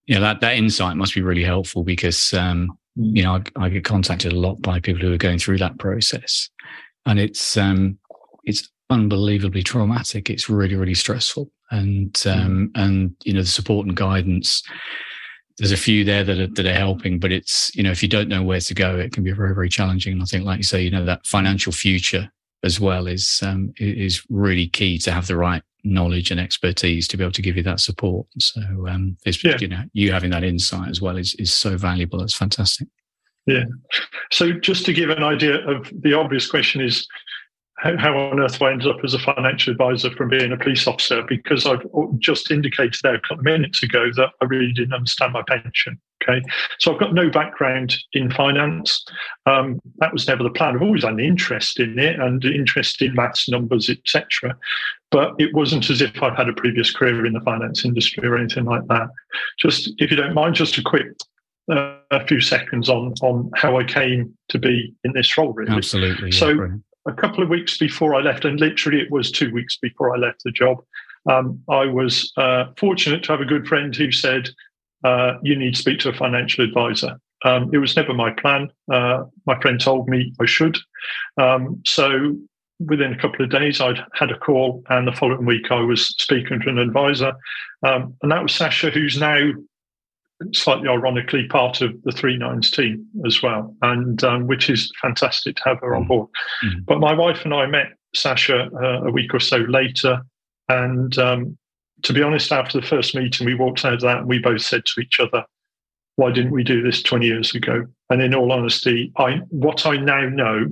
yeah, 0.07 0.19
that, 0.21 0.40
that 0.40 0.57
insight 0.57 0.97
must 0.97 1.14
be 1.14 1.23
really 1.23 1.45
helpful 1.45 1.85
because, 1.85 2.35
um, 2.35 2.76
you 2.97 3.23
know, 3.23 3.40
I, 3.57 3.64
I, 3.64 3.69
get 3.69 3.85
contacted 3.85 4.33
a 4.33 4.38
lot 4.38 4.61
by 4.61 4.81
people 4.81 5.00
who 5.00 5.12
are 5.12 5.19
going 5.19 5.38
through 5.38 5.59
that 5.59 5.78
process 5.78 6.50
and 7.07 7.19
it's, 7.19 7.57
um, 7.57 7.99
it's 8.45 8.69
unbelievably 8.93 9.63
traumatic. 9.63 10.31
It's 10.31 10.49
really, 10.49 10.77
really 10.77 10.95
stressful. 10.95 11.51
And, 11.71 12.23
um, 12.27 12.71
mm. 12.75 12.83
and, 12.83 13.17
you 13.25 13.33
know, 13.33 13.41
the 13.41 13.47
support 13.47 13.87
and 13.87 13.97
guidance, 13.97 14.63
there's 15.59 15.73
a 15.73 15.77
few 15.77 16.05
there 16.05 16.23
that 16.25 16.39
are, 16.39 16.47
that 16.49 16.67
are 16.67 16.75
helping, 16.75 17.19
but 17.19 17.33
it's, 17.33 17.75
you 17.75 17.83
know, 17.83 17.91
if 17.91 18.03
you 18.03 18.09
don't 18.09 18.29
know 18.29 18.43
where 18.43 18.61
to 18.61 18.75
go, 18.75 18.99
it 18.99 19.13
can 19.13 19.25
be 19.25 19.33
very, 19.33 19.55
very 19.55 19.69
challenging. 19.69 20.13
And 20.13 20.23
I 20.23 20.27
think, 20.27 20.45
like 20.45 20.59
you 20.59 20.65
say, 20.65 20.83
you 20.83 20.91
know, 20.91 21.05
that 21.05 21.27
financial 21.27 21.73
future 21.73 22.31
as 22.63 22.79
well 22.79 23.07
is, 23.07 23.41
um, 23.43 23.73
is 23.79 24.23
really 24.29 24.69
key 24.69 24.99
to 24.99 25.11
have 25.11 25.27
the 25.27 25.37
right 25.37 25.63
knowledge 25.85 26.31
and 26.31 26.39
expertise 26.39 27.09
to 27.09 27.17
be 27.17 27.25
able 27.25 27.33
to 27.33 27.43
give 27.43 27.57
you 27.57 27.63
that 27.63 27.81
support. 27.81 28.27
So, 28.39 28.61
um, 28.89 29.17
it's, 29.25 29.43
yeah. 29.43 29.57
you 29.59 29.69
know, 29.69 29.83
you 29.93 30.13
having 30.13 30.31
that 30.31 30.45
insight 30.45 30.89
as 30.89 31.01
well 31.01 31.17
is, 31.17 31.35
is 31.39 31.53
so 31.53 31.77
valuable. 31.77 32.21
That's 32.21 32.37
fantastic. 32.37 32.89
Yeah. 33.47 33.65
So, 34.31 34.53
just 34.53 34.87
to 34.87 34.93
give 34.93 35.11
an 35.11 35.25
idea 35.25 35.67
of 35.69 35.91
the 36.01 36.13
obvious 36.13 36.49
question 36.49 36.81
is 36.81 37.07
how, 37.83 37.97
how 37.97 38.17
on 38.17 38.41
earth 38.41 38.61
I 38.62 38.73
ended 38.73 38.89
up 38.89 39.05
as 39.05 39.15
a 39.15 39.19
financial 39.19 39.73
advisor 39.73 40.11
from 40.12 40.29
being 40.29 40.53
a 40.53 40.57
police 40.57 40.87
officer? 40.87 41.23
Because 41.23 41.67
I've 41.67 41.85
just 42.19 42.51
indicated 42.51 43.01
there 43.03 43.17
a 43.17 43.21
couple 43.21 43.41
of 43.41 43.45
minutes 43.45 43.83
ago 43.83 44.11
that 44.17 44.31
I 44.41 44.45
really 44.45 44.73
didn't 44.73 44.95
understand 44.95 45.33
my 45.33 45.43
pension 45.47 46.01
Okay, 46.23 46.43
so 46.79 46.93
I've 46.93 47.01
got 47.01 47.15
no 47.15 47.31
background 47.31 47.97
in 48.12 48.31
finance. 48.31 49.05
Um, 49.47 49.81
that 49.99 50.12
was 50.12 50.29
never 50.29 50.43
the 50.43 50.51
plan. 50.51 50.75
I've 50.75 50.83
always 50.83 51.05
had 51.05 51.15
an 51.15 51.21
interest 51.21 51.81
in 51.81 51.99
it 51.99 52.21
and 52.21 52.45
interest 52.45 53.03
in 53.03 53.15
maths, 53.15 53.49
numbers, 53.49 53.89
etc. 53.91 54.57
But 55.11 55.35
it 55.39 55.55
wasn't 55.55 55.91
as 55.91 56.01
if 56.01 56.23
I'd 56.23 56.37
had 56.37 56.49
a 56.49 56.53
previous 56.53 56.93
career 56.93 57.27
in 57.27 57.33
the 57.33 57.41
finance 57.41 57.85
industry 57.85 58.27
or 58.27 58.39
anything 58.39 58.65
like 58.65 58.87
that. 58.89 59.09
Just, 59.59 59.93
if 59.99 60.11
you 60.11 60.17
don't 60.17 60.35
mind, 60.35 60.55
just 60.55 60.79
a 60.79 60.83
quick 60.83 61.09
uh, 61.71 61.97
a 62.11 62.27
few 62.27 62.41
seconds 62.41 62.89
on 62.89 63.15
on 63.23 63.51
how 63.55 63.79
I 63.79 63.85
came 63.85 64.37
to 64.49 64.59
be 64.59 64.95
in 65.05 65.12
this 65.12 65.37
role. 65.37 65.53
Really, 65.53 65.73
absolutely. 65.73 66.33
So, 66.33 66.51
yeah, 66.51 66.69
a 67.06 67.12
couple 67.12 67.42
of 67.42 67.49
weeks 67.49 67.78
before 67.78 68.14
I 68.14 68.21
left, 68.21 68.44
and 68.44 68.61
literally 68.61 69.00
it 69.00 69.11
was 69.11 69.30
two 69.30 69.52
weeks 69.52 69.76
before 69.76 70.14
I 70.14 70.18
left 70.18 70.42
the 70.44 70.52
job, 70.52 70.78
um, 71.30 71.62
I 71.68 71.87
was 71.87 72.32
uh, 72.37 72.66
fortunate 72.76 73.23
to 73.25 73.32
have 73.32 73.40
a 73.40 73.47
good 73.47 73.66
friend 73.66 73.94
who 73.94 74.11
said, 74.11 74.49
uh, 75.04 75.35
you 75.42 75.56
need 75.56 75.75
to 75.75 75.80
speak 75.80 76.00
to 76.00 76.11
a 76.11 76.14
financial 76.14 76.64
advisor. 76.64 77.18
Um, 77.44 77.71
it 77.73 77.78
was 77.78 77.97
never 77.97 78.14
my 78.14 78.30
plan. 78.30 78.71
Uh, 78.92 79.25
my 79.47 79.61
friend 79.61 79.80
told 79.80 80.09
me 80.09 80.32
I 80.40 80.47
should. 80.47 80.78
Um, 81.38 81.82
so 81.85 82.37
within 82.78 83.12
a 83.12 83.18
couple 83.18 83.44
of 83.44 83.50
days, 83.50 83.80
I'd 83.80 84.04
had 84.14 84.30
a 84.30 84.38
call, 84.38 84.82
and 84.88 85.06
the 85.06 85.12
following 85.12 85.47
week, 85.47 85.71
I 85.71 85.80
was 85.80 86.09
speaking 86.18 86.61
to 86.61 86.68
an 86.68 86.78
advisor. 86.78 87.32
Um, 87.82 88.14
and 88.23 88.30
that 88.30 88.42
was 88.42 88.54
Sasha, 88.54 88.90
who's 88.90 89.18
now 89.18 89.52
slightly 90.53 90.89
ironically 90.89 91.47
part 91.49 91.81
of 91.81 91.91
the 92.05 92.13
Three 92.13 92.37
Nines 92.37 92.71
team 92.71 93.07
as 93.27 93.43
well, 93.43 93.75
and 93.83 94.23
um, 94.25 94.47
which 94.47 94.69
is 94.71 94.93
fantastic 95.01 95.57
to 95.57 95.63
have 95.65 95.81
her 95.81 95.95
on 95.95 96.05
mm. 96.05 96.09
board. 96.09 96.29
Mm-hmm. 96.65 96.81
But 96.87 97.01
my 97.01 97.15
wife 97.15 97.45
and 97.45 97.55
I 97.55 97.67
met 97.67 97.89
Sasha 98.15 98.69
uh, 98.75 99.03
a 99.07 99.11
week 99.11 99.35
or 99.35 99.41
so 99.41 99.59
later, 99.59 100.23
and 100.69 101.17
um, 101.19 101.59
to 102.03 102.13
be 102.13 102.23
honest, 102.23 102.53
after 102.53 102.81
the 102.81 102.87
first 102.87 103.15
meeting, 103.15 103.47
we 103.47 103.55
walked 103.55 103.85
out 103.85 103.95
of 103.95 104.01
that 104.01 104.19
and 104.19 104.29
we 104.29 104.39
both 104.39 104.63
said 104.63 104.85
to 104.87 105.01
each 105.01 105.21
other, 105.21 105.45
why 106.17 106.31
didn't 106.31 106.53
we 106.53 106.65
do 106.65 106.83
this 106.83 107.03
20 107.03 107.27
years 107.27 107.55
ago? 107.55 107.87
And 108.11 108.21
in 108.21 108.35
all 108.35 108.53
honesty, 108.53 109.13
I 109.17 109.41
what 109.49 109.87
I 109.87 109.97
now 109.97 110.29
know, 110.29 110.67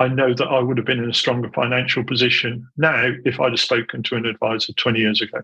I 0.00 0.08
know 0.08 0.34
that 0.34 0.48
I 0.48 0.60
would 0.60 0.76
have 0.76 0.86
been 0.86 1.02
in 1.02 1.10
a 1.10 1.14
stronger 1.14 1.50
financial 1.50 2.02
position 2.02 2.66
now 2.76 3.12
if 3.24 3.38
I'd 3.38 3.52
have 3.52 3.60
spoken 3.60 4.02
to 4.04 4.16
an 4.16 4.26
advisor 4.26 4.72
20 4.72 4.98
years 4.98 5.20
ago, 5.22 5.38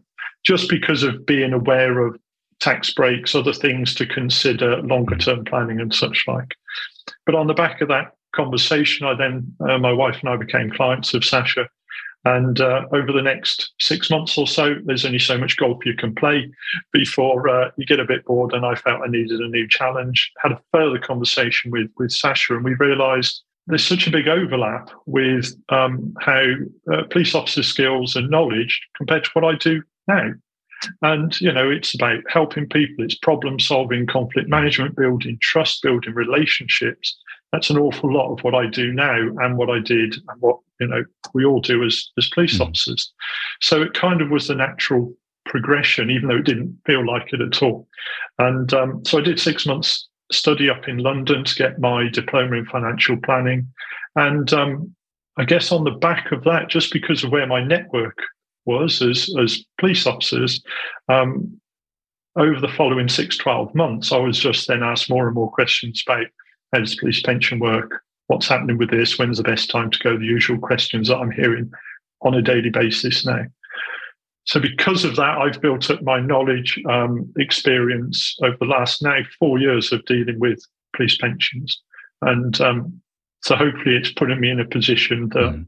just 0.44 0.68
because 0.68 1.02
of 1.02 1.24
being 1.26 1.52
aware 1.52 2.00
of 2.00 2.18
tax 2.60 2.92
breaks, 2.92 3.34
other 3.34 3.52
things 3.52 3.94
to 3.94 4.06
consider, 4.06 4.82
longer 4.82 5.16
term 5.16 5.44
planning 5.44 5.80
and 5.80 5.94
such 5.94 6.24
like. 6.28 6.54
But 7.26 7.34
on 7.34 7.46
the 7.46 7.54
back 7.54 7.80
of 7.80 7.88
that 7.88 8.12
conversation, 8.34 9.06
I 9.06 9.14
then, 9.14 9.54
uh, 9.68 9.78
my 9.78 9.92
wife 9.92 10.18
and 10.20 10.28
I 10.28 10.36
became 10.36 10.70
clients 10.70 11.14
of 11.14 11.24
Sasha 11.24 11.68
and 12.24 12.60
uh, 12.60 12.86
over 12.92 13.12
the 13.12 13.22
next 13.22 13.72
six 13.80 14.10
months 14.10 14.36
or 14.36 14.46
so, 14.46 14.74
there's 14.84 15.06
only 15.06 15.18
so 15.18 15.38
much 15.38 15.56
golf 15.56 15.86
you 15.86 15.94
can 15.94 16.14
play 16.14 16.50
before 16.92 17.48
uh, 17.48 17.70
you 17.78 17.86
get 17.86 18.00
a 18.00 18.04
bit 18.04 18.26
bored. 18.26 18.52
And 18.52 18.66
I 18.66 18.74
felt 18.74 19.02
I 19.02 19.08
needed 19.08 19.40
a 19.40 19.48
new 19.48 19.66
challenge. 19.66 20.30
Had 20.42 20.52
a 20.52 20.60
further 20.72 20.98
conversation 20.98 21.70
with 21.70 21.90
with 21.96 22.12
Sasha, 22.12 22.56
and 22.56 22.64
we 22.64 22.74
realised 22.74 23.42
there's 23.66 23.86
such 23.86 24.06
a 24.06 24.10
big 24.10 24.28
overlap 24.28 24.90
with 25.06 25.54
um, 25.70 26.14
how 26.20 26.44
uh, 26.92 27.04
police 27.10 27.34
officer 27.34 27.62
skills 27.62 28.16
and 28.16 28.28
knowledge 28.28 28.80
compared 28.96 29.24
to 29.24 29.30
what 29.32 29.44
I 29.44 29.56
do 29.56 29.82
now. 30.06 30.32
And 31.02 31.38
you 31.40 31.52
know, 31.52 31.70
it's 31.70 31.94
about 31.94 32.22
helping 32.28 32.68
people. 32.68 33.04
It's 33.04 33.14
problem 33.14 33.60
solving, 33.60 34.06
conflict 34.06 34.48
management, 34.48 34.96
building 34.96 35.38
trust, 35.40 35.82
building 35.82 36.14
relationships 36.14 37.16
that's 37.52 37.70
an 37.70 37.78
awful 37.78 38.12
lot 38.12 38.32
of 38.32 38.40
what 38.44 38.54
I 38.54 38.66
do 38.66 38.92
now 38.92 39.16
and 39.38 39.56
what 39.56 39.70
I 39.70 39.80
did 39.80 40.14
and 40.28 40.40
what 40.40 40.58
you 40.78 40.86
know 40.86 41.04
we 41.34 41.44
all 41.44 41.60
do 41.60 41.84
as 41.84 42.10
as 42.18 42.28
police 42.28 42.58
mm. 42.58 42.66
officers. 42.66 43.12
So 43.60 43.82
it 43.82 43.94
kind 43.94 44.20
of 44.20 44.30
was 44.30 44.48
the 44.48 44.54
natural 44.54 45.12
progression, 45.46 46.10
even 46.10 46.28
though 46.28 46.36
it 46.36 46.44
didn't 46.44 46.78
feel 46.86 47.04
like 47.04 47.32
it 47.32 47.40
at 47.40 47.62
all. 47.62 47.88
And 48.38 48.72
um, 48.72 49.04
so 49.04 49.18
I 49.18 49.22
did 49.22 49.40
six 49.40 49.66
months 49.66 50.08
study 50.30 50.70
up 50.70 50.86
in 50.86 50.98
London 50.98 51.42
to 51.42 51.54
get 51.56 51.80
my 51.80 52.08
diploma 52.08 52.56
in 52.56 52.66
financial 52.66 53.16
planning, 53.24 53.66
and 54.14 54.52
um, 54.52 54.94
I 55.36 55.44
guess 55.44 55.72
on 55.72 55.84
the 55.84 55.90
back 55.90 56.30
of 56.32 56.44
that, 56.44 56.68
just 56.68 56.92
because 56.92 57.24
of 57.24 57.32
where 57.32 57.46
my 57.46 57.62
network 57.62 58.18
was 58.70 59.02
as 59.02 59.28
as 59.40 59.64
police 59.78 60.06
officers. 60.06 60.62
Um, 61.08 61.60
over 62.36 62.60
the 62.60 62.68
following 62.68 63.08
six, 63.08 63.36
12 63.36 63.74
months, 63.74 64.12
I 64.12 64.18
was 64.18 64.38
just 64.38 64.68
then 64.68 64.84
asked 64.84 65.10
more 65.10 65.26
and 65.26 65.34
more 65.34 65.50
questions 65.50 66.02
about 66.06 66.26
how 66.72 66.78
does 66.78 66.94
police 66.94 67.20
pension 67.20 67.58
work? 67.58 68.02
What's 68.28 68.46
happening 68.46 68.78
with 68.78 68.90
this? 68.90 69.18
When's 69.18 69.38
the 69.38 69.42
best 69.42 69.68
time 69.68 69.90
to 69.90 69.98
go? 69.98 70.16
The 70.16 70.24
usual 70.24 70.58
questions 70.58 71.08
that 71.08 71.16
I'm 71.16 71.32
hearing 71.32 71.70
on 72.22 72.34
a 72.34 72.42
daily 72.42 72.70
basis 72.70 73.26
now. 73.26 73.44
So, 74.44 74.60
because 74.60 75.04
of 75.04 75.16
that, 75.16 75.38
I've 75.38 75.60
built 75.60 75.90
up 75.90 76.02
my 76.02 76.20
knowledge, 76.20 76.80
um, 76.88 77.32
experience 77.36 78.36
over 78.42 78.56
the 78.60 78.66
last 78.66 79.02
now 79.02 79.18
four 79.38 79.58
years 79.58 79.92
of 79.92 80.04
dealing 80.06 80.38
with 80.38 80.64
police 80.94 81.16
pensions. 81.16 81.80
And 82.22 82.60
um, 82.60 83.00
so, 83.42 83.56
hopefully, 83.56 83.96
it's 83.96 84.12
putting 84.12 84.40
me 84.40 84.50
in 84.50 84.60
a 84.60 84.64
position 84.64 85.28
that 85.30 85.52
mm. 85.52 85.66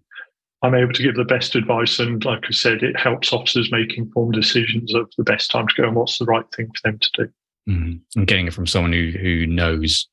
I'm 0.63 0.75
able 0.75 0.93
to 0.93 1.03
give 1.03 1.17
the 1.17 1.25
best 1.25 1.55
advice. 1.55 1.99
And, 1.99 2.25
like 2.25 2.45
I 2.47 2.53
said, 2.53 2.83
it 2.83 2.99
helps 2.99 3.33
officers 3.33 3.73
make 3.73 3.99
informed 3.99 4.35
decisions 4.35 4.95
of 4.95 5.11
the 5.19 5.25
best 5.25 5.51
time 5.51 5.67
to 5.67 5.75
go 5.75 5.89
and 5.89 5.97
what's 5.97 6.19
the 6.19 6.25
right 6.25 6.45
thing 6.55 6.67
for 6.67 6.91
them 6.91 6.99
to 6.99 7.09
do. 7.15 7.33
Mm. 7.69 8.01
And 8.17 8.27
getting 8.27 8.47
it 8.47 8.55
from 8.55 8.67
someone 8.67 8.93
who, 8.93 9.11
who 9.11 9.47
knows 9.47 10.09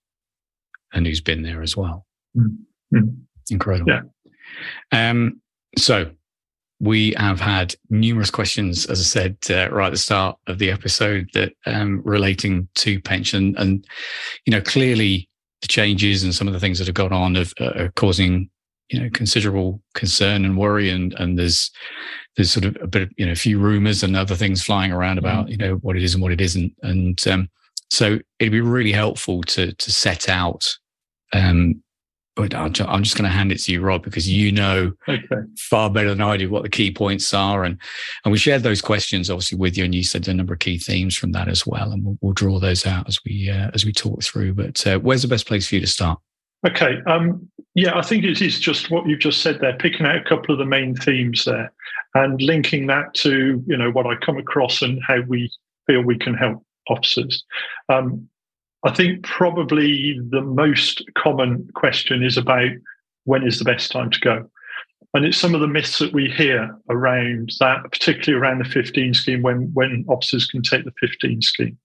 and 0.94 1.06
who's 1.06 1.22
been 1.22 1.44
there 1.44 1.62
as 1.62 1.77
well. 1.77 2.06
Mm-hmm. 2.36 3.10
Incredible. 3.51 3.91
Yeah. 3.91 4.01
Um, 4.91 5.41
so 5.77 6.12
we 6.79 7.13
have 7.18 7.39
had 7.39 7.75
numerous 7.89 8.32
questions, 8.32 8.86
as 8.86 9.00
I 9.00 9.03
said 9.03 9.38
uh, 9.50 9.70
right 9.74 9.88
at 9.88 9.91
the 9.91 9.98
start 9.98 10.38
of 10.48 10.60
the 10.60 10.72
episode, 10.72 11.29
that 11.34 11.53
um, 11.65 12.01
relating 12.06 12.68
to 12.75 13.01
pension, 13.01 13.56
and 13.58 13.86
you 14.46 14.51
know 14.51 14.62
clearly 14.62 15.29
the 15.62 15.68
changes 15.68 16.24
and 16.24 16.34
some 16.34 16.48
of 16.48 16.53
the 16.53 16.60
things 16.60 16.79
that 16.79 16.88
have 16.88 16.96
gone 16.96 17.12
on 17.12 17.36
have, 17.36 17.53
uh, 17.60 17.74
are 17.75 17.91
causing 17.96 18.50
you 18.89 19.00
know 19.00 19.10
considerable 19.13 19.81
concern 19.93 20.46
and 20.46 20.58
worry, 20.58 20.89
and 20.89 21.13
and 21.13 21.38
there's 21.38 21.72
there's 22.36 22.51
sort 22.51 22.65
of 22.65 22.77
a 22.81 22.88
bit 22.88 23.03
of, 23.03 23.12
you 23.17 23.25
know 23.25 23.31
a 23.31 23.36
few 23.36 23.60
rumors 23.60 24.03
and 24.03 24.15
other 24.15 24.36
things 24.36 24.63
flying 24.63 24.91
around 24.91 25.17
about 25.17 25.46
mm-hmm. 25.46 25.51
you 25.51 25.58
know 25.58 25.75
what 25.75 25.96
it 25.96 26.03
is 26.03 26.13
and 26.13 26.24
what 26.24 26.31
it 26.31 26.41
isn't, 26.41 26.74
and 26.84 27.27
um, 27.27 27.50
so 27.91 28.19
it'd 28.39 28.51
be 28.51 28.62
really 28.62 28.91
helpful 28.91 29.41
to 29.43 29.74
to 29.74 29.91
set 29.91 30.29
out. 30.29 30.67
Um, 31.34 31.84
but 32.36 32.55
I'm 32.55 32.72
just 33.03 33.17
going 33.17 33.29
to 33.29 33.36
hand 33.36 33.51
it 33.51 33.58
to 33.63 33.72
you, 33.74 33.81
Rob, 33.81 34.01
because 34.01 34.29
you 34.29 34.50
know 34.53 34.93
okay. 35.10 35.41
far 35.58 35.89
better 35.89 36.08
than 36.08 36.22
I 36.22 36.38
do 36.38 36.50
what 36.50 36.63
the 36.63 36.69
key 36.69 36.89
points 36.89 37.34
are, 37.34 37.65
and 37.65 37.77
and 38.24 38.31
we 38.31 38.38
shared 38.38 38.63
those 38.63 38.81
questions 38.81 39.29
obviously 39.29 39.58
with 39.58 39.77
you, 39.77 39.84
and 39.84 39.93
you 39.93 40.03
said 40.03 40.27
a 40.27 40.34
number 40.34 40.53
of 40.53 40.60
key 40.60 40.77
themes 40.77 41.17
from 41.17 41.34
that 41.34 41.50
as 41.50 41.67
well, 41.67 41.91
and 41.91 42.03
we'll, 42.03 42.17
we'll 42.22 42.34
draw 42.34 42.58
those 42.58 42.86
out 42.86 43.10
as 43.10 43.19
we 43.25 43.50
uh, 43.50 43.69
as 43.74 43.86
we 43.86 43.91
talk 43.91 44.24
through. 44.24 44.53
But 44.53 44.88
uh, 44.88 45.00
where's 45.00 45.22
the 45.22 45.27
best 45.27 45.48
place 45.48 45.67
for 45.67 45.75
you 45.75 45.81
to 45.81 45.88
start? 45.88 46.19
Okay, 46.68 46.98
um, 47.08 47.50
yeah, 47.74 47.98
I 47.98 48.01
think 48.01 48.25
it 48.25 48.42
is 48.42 48.60
just 48.60 48.92
what 48.92 49.08
you've 49.08 49.20
just 49.20 49.42
said 49.42 49.60
there, 49.62 49.78
picking 49.78 50.06
out 50.06 50.18
a 50.18 50.24
couple 50.24 50.54
of 50.54 50.60
the 50.60 50.66
main 50.66 50.96
themes 50.96 51.46
there, 51.46 51.72
and 52.16 52.42
linking 52.42 52.88
that 52.88 53.13
to 53.16 53.63
you 53.66 53.78
know 53.78 53.92
what 53.92 54.08
I 54.08 54.16
come 54.16 54.38
across 54.38 54.82
and 54.82 55.01
how 55.08 55.22
we 55.28 55.51
feel 55.88 56.01
we 56.01 56.18
can 56.18 56.34
help 56.34 56.63
officers. 56.89 57.44
Um, 57.88 58.28
I 58.84 58.94
think 58.94 59.24
probably 59.24 60.20
the 60.30 60.42
most 60.42 61.04
common 61.18 61.70
question 61.75 62.24
is 62.24 62.38
about 62.38 62.72
when 63.25 63.46
is 63.46 63.60
the 63.60 63.66
best 63.66 63.92
time 63.92 64.10
to 64.12 64.20
go. 64.20 64.50
And 65.13 65.25
it's 65.25 65.38
some 65.38 65.56
of 65.56 65.62
the 65.62 65.68
myths 65.68 66.00
that 66.00 66.13
we 66.13 66.30
hear 66.30 66.75
around 66.89 67.51
that, 67.60 67.84
particularly 67.92 68.39
around 68.39 68.60
the 68.60 68.70
15 68.70 69.13
scheme, 69.13 69.42
when, 69.42 69.72
when 69.74 70.06
officers 70.08 70.46
can 70.46 70.62
take 70.62 70.86
the 70.86 70.94
15 71.00 71.42
scheme. 71.42 71.78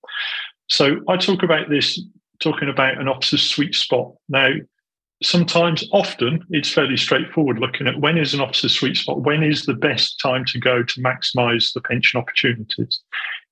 So 0.69 1.01
I 1.09 1.17
talk 1.17 1.43
about 1.43 1.71
this, 1.71 2.01
talking 2.41 2.69
about 2.69 2.99
an 2.99 3.09
officer's 3.09 3.43
sweet 3.43 3.75
spot. 3.75 4.13
Now, 4.29 4.51
sometimes, 5.23 5.89
often, 5.93 6.45
it's 6.51 6.71
fairly 6.71 6.97
straightforward 6.97 7.59
looking 7.59 7.87
at 7.87 8.01
when 8.01 8.19
is 8.19 8.35
an 8.35 8.41
officer's 8.41 8.75
sweet 8.75 8.97
spot, 8.97 9.23
when 9.23 9.43
is 9.43 9.65
the 9.65 9.75
best 9.75 10.21
time 10.21 10.45
to 10.47 10.59
go 10.59 10.83
to 10.83 11.01
maximize 11.01 11.73
the 11.73 11.81
pension 11.81 12.21
opportunities. 12.21 13.01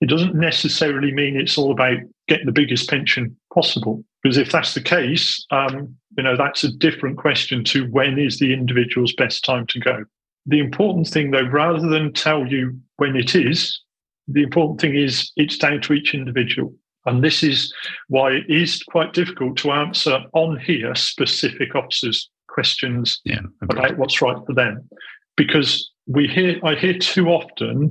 It 0.00 0.08
doesn't 0.08 0.34
necessarily 0.34 1.12
mean 1.12 1.36
it's 1.36 1.56
all 1.56 1.72
about 1.72 1.98
getting 2.28 2.46
the 2.46 2.52
biggest 2.52 2.88
pension 2.88 3.36
possible, 3.54 4.04
because 4.22 4.36
if 4.36 4.50
that's 4.50 4.74
the 4.74 4.82
case, 4.82 5.44
um, 5.50 5.96
you 6.16 6.22
know 6.22 6.36
that's 6.36 6.64
a 6.64 6.72
different 6.72 7.16
question 7.18 7.64
to 7.64 7.86
when 7.90 8.18
is 8.18 8.38
the 8.38 8.52
individual's 8.52 9.14
best 9.14 9.44
time 9.44 9.66
to 9.68 9.80
go. 9.80 10.04
The 10.46 10.58
important 10.58 11.06
thing, 11.06 11.30
though, 11.30 11.48
rather 11.48 11.88
than 11.88 12.12
tell 12.12 12.46
you 12.46 12.78
when 12.96 13.16
it 13.16 13.34
is, 13.34 13.80
the 14.26 14.42
important 14.42 14.80
thing 14.80 14.96
is 14.96 15.30
it's 15.36 15.56
down 15.56 15.80
to 15.82 15.92
each 15.92 16.14
individual. 16.14 16.74
And 17.06 17.22
this 17.22 17.42
is 17.42 17.72
why 18.08 18.32
it 18.32 18.44
is 18.48 18.82
quite 18.82 19.12
difficult 19.12 19.56
to 19.58 19.72
answer 19.72 20.20
on 20.34 20.58
here 20.58 20.94
specific 20.94 21.74
officers' 21.74 22.30
questions 22.48 23.20
yeah, 23.24 23.40
about 23.62 23.98
what's 23.98 24.22
right 24.22 24.36
for 24.46 24.52
them. 24.52 24.88
Because 25.36 25.90
we 26.06 26.28
hear 26.28 26.60
I 26.64 26.74
hear 26.74 26.94
too 26.98 27.28
often 27.28 27.90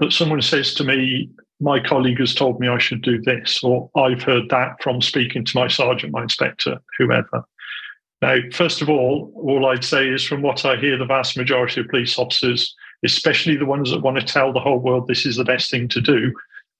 that 0.00 0.12
someone 0.12 0.42
says 0.42 0.74
to 0.74 0.84
me, 0.84 1.30
my 1.60 1.80
colleague 1.80 2.18
has 2.18 2.34
told 2.34 2.60
me 2.60 2.68
I 2.68 2.78
should 2.78 3.02
do 3.02 3.20
this, 3.22 3.62
or 3.62 3.90
I've 3.96 4.22
heard 4.22 4.48
that 4.50 4.82
from 4.82 5.00
speaking 5.00 5.44
to 5.44 5.58
my 5.58 5.68
sergeant, 5.68 6.12
my 6.12 6.22
inspector, 6.22 6.78
whoever. 6.98 7.44
Now, 8.22 8.36
first 8.52 8.82
of 8.82 8.90
all, 8.90 9.32
all 9.36 9.66
I'd 9.66 9.84
say 9.84 10.08
is 10.08 10.24
from 10.24 10.42
what 10.42 10.64
I 10.64 10.76
hear, 10.76 10.98
the 10.98 11.06
vast 11.06 11.36
majority 11.36 11.80
of 11.80 11.88
police 11.88 12.18
officers, 12.18 12.74
especially 13.04 13.56
the 13.56 13.66
ones 13.66 13.90
that 13.90 14.02
want 14.02 14.18
to 14.18 14.24
tell 14.24 14.52
the 14.52 14.60
whole 14.60 14.78
world 14.78 15.06
this 15.06 15.26
is 15.26 15.36
the 15.36 15.44
best 15.44 15.70
thing 15.70 15.88
to 15.88 16.00
do, 16.00 16.32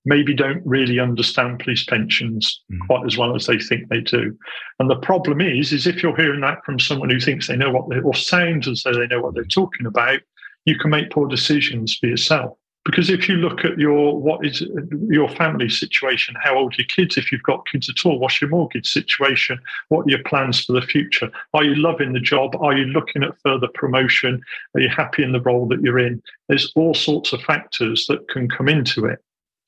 maybe 0.07 0.33
don't 0.33 0.63
really 0.65 0.99
understand 0.99 1.59
police 1.59 1.85
pensions 1.85 2.63
mm. 2.73 2.79
quite 2.87 3.05
as 3.05 3.19
well 3.19 3.35
as 3.35 3.47
they 3.47 3.59
think 3.59 3.89
they 3.89 4.01
do. 4.01 4.37
And 4.79 4.89
the 4.89 4.97
problem 4.97 5.41
is, 5.41 5.73
is 5.73 5.87
if 5.87 6.03
you're 6.03 6.17
hearing 6.17 6.41
that 6.41 6.65
from 6.65 6.79
someone 6.79 7.11
who 7.11 7.21
thinks 7.21 7.49
they 7.49 7.57
know 7.57 7.71
what 7.71 7.91
they 7.91 7.99
or 7.99 8.15
sounds 8.15 8.69
as 8.69 8.83
though 8.83 8.95
they 8.95 9.09
know 9.09 9.21
what 9.21 9.35
they're 9.35 9.45
talking 9.45 9.85
about, 9.85 10.21
you 10.65 10.79
can 10.79 10.91
make 10.91 11.11
poor 11.11 11.29
decisions 11.29 11.97
for 11.97 12.07
yourself. 12.07 12.57
Because 12.85 13.11
if 13.11 13.29
you 13.29 13.35
look 13.35 13.65
at 13.65 13.79
your 13.79 14.17
what 14.17 14.47
is 14.47 14.65
your 15.09 15.29
family 15.29 15.69
situation, 15.69 16.37
how 16.41 16.57
old 16.57 16.75
are 16.75 16.77
your 16.83 16.87
kids, 16.87 17.17
if 17.17 17.33
you've 17.33 17.43
got 17.43 17.67
kids 17.67 17.89
at 17.91 18.07
all, 18.07 18.21
what's 18.21 18.41
your 18.41 18.49
mortgage 18.49 18.89
situation, 18.89 19.59
what 19.89 20.07
are 20.07 20.11
your 20.11 20.23
plans 20.23 20.65
for 20.65 20.73
the 20.73 20.87
future? 20.87 21.29
Are 21.53 21.65
you 21.65 21.75
loving 21.75 22.13
the 22.13 22.21
job? 22.21 22.55
Are 22.61 22.77
you 22.77 22.85
looking 22.85 23.25
at 23.25 23.37
further 23.43 23.67
promotion? 23.75 24.41
Are 24.77 24.81
you 24.81 24.89
happy 24.89 25.25
in 25.25 25.33
the 25.33 25.41
role 25.41 25.67
that 25.67 25.83
you're 25.83 25.99
in? 25.99 26.23
There's 26.49 26.73
all 26.77 26.95
sorts 26.95 27.33
of 27.33 27.43
factors 27.43 28.07
that 28.09 28.29
can 28.29 28.49
come 28.49 28.69
into 28.69 29.07
it. 29.07 29.19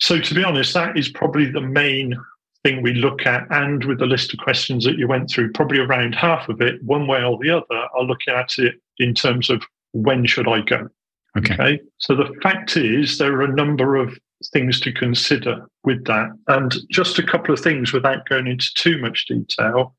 So 0.00 0.20
to 0.20 0.34
be 0.34 0.44
honest, 0.44 0.74
that 0.74 0.96
is 0.96 1.08
probably 1.08 1.50
the 1.50 1.60
main 1.60 2.16
thing 2.64 2.82
we 2.82 2.94
look 2.94 3.26
at. 3.26 3.46
And 3.50 3.84
with 3.84 3.98
the 3.98 4.06
list 4.06 4.32
of 4.32 4.38
questions 4.38 4.84
that 4.84 4.98
you 4.98 5.08
went 5.08 5.30
through, 5.30 5.52
probably 5.52 5.78
around 5.78 6.14
half 6.14 6.48
of 6.48 6.60
it, 6.60 6.82
one 6.82 7.06
way 7.06 7.22
or 7.22 7.38
the 7.38 7.50
other, 7.50 7.88
are 7.94 8.04
looking 8.04 8.34
at 8.34 8.58
it 8.58 8.76
in 8.98 9.14
terms 9.14 9.50
of 9.50 9.62
when 9.92 10.26
should 10.26 10.48
I 10.48 10.60
go? 10.60 10.88
Okay. 11.36 11.54
okay. 11.54 11.80
So 11.98 12.14
the 12.14 12.32
fact 12.42 12.76
is, 12.76 13.18
there 13.18 13.32
are 13.34 13.42
a 13.42 13.54
number 13.54 13.96
of 13.96 14.16
things 14.52 14.80
to 14.80 14.92
consider 14.92 15.66
with 15.84 16.04
that. 16.04 16.30
And 16.46 16.74
just 16.90 17.18
a 17.18 17.26
couple 17.26 17.52
of 17.52 17.60
things 17.60 17.92
without 17.92 18.28
going 18.28 18.46
into 18.46 18.68
too 18.74 18.98
much 18.98 19.26
detail. 19.26 19.94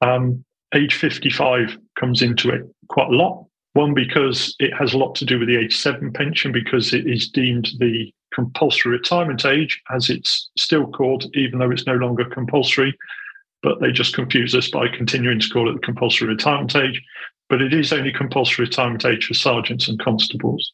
Um, 0.00 0.44
age 0.74 0.94
55 0.94 1.78
comes 1.98 2.22
into 2.22 2.50
it 2.50 2.62
quite 2.88 3.08
a 3.08 3.16
lot. 3.16 3.46
One, 3.74 3.94
because 3.94 4.54
it 4.60 4.72
has 4.74 4.94
a 4.94 4.98
lot 4.98 5.16
to 5.16 5.24
do 5.24 5.38
with 5.38 5.48
the 5.48 5.56
87 5.56 6.12
pension, 6.12 6.52
because 6.52 6.94
it 6.94 7.08
is 7.08 7.28
deemed 7.28 7.70
the 7.78 8.12
compulsory 8.34 8.92
retirement 8.92 9.44
age, 9.44 9.80
as 9.94 10.10
it's 10.10 10.50
still 10.56 10.86
called, 10.86 11.24
even 11.34 11.58
though 11.58 11.70
it's 11.70 11.86
no 11.86 11.94
longer 11.94 12.24
compulsory. 12.24 12.96
But 13.62 13.80
they 13.80 13.92
just 13.92 14.14
confuse 14.14 14.54
us 14.54 14.68
by 14.68 14.88
continuing 14.88 15.40
to 15.40 15.48
call 15.48 15.70
it 15.70 15.74
the 15.74 15.78
compulsory 15.78 16.28
retirement 16.28 16.76
age. 16.76 17.02
But 17.48 17.62
it 17.62 17.72
is 17.72 17.92
only 17.92 18.12
compulsory 18.12 18.64
retirement 18.64 19.04
age 19.04 19.26
for 19.26 19.34
sergeants 19.34 19.88
and 19.88 19.98
constables 19.98 20.72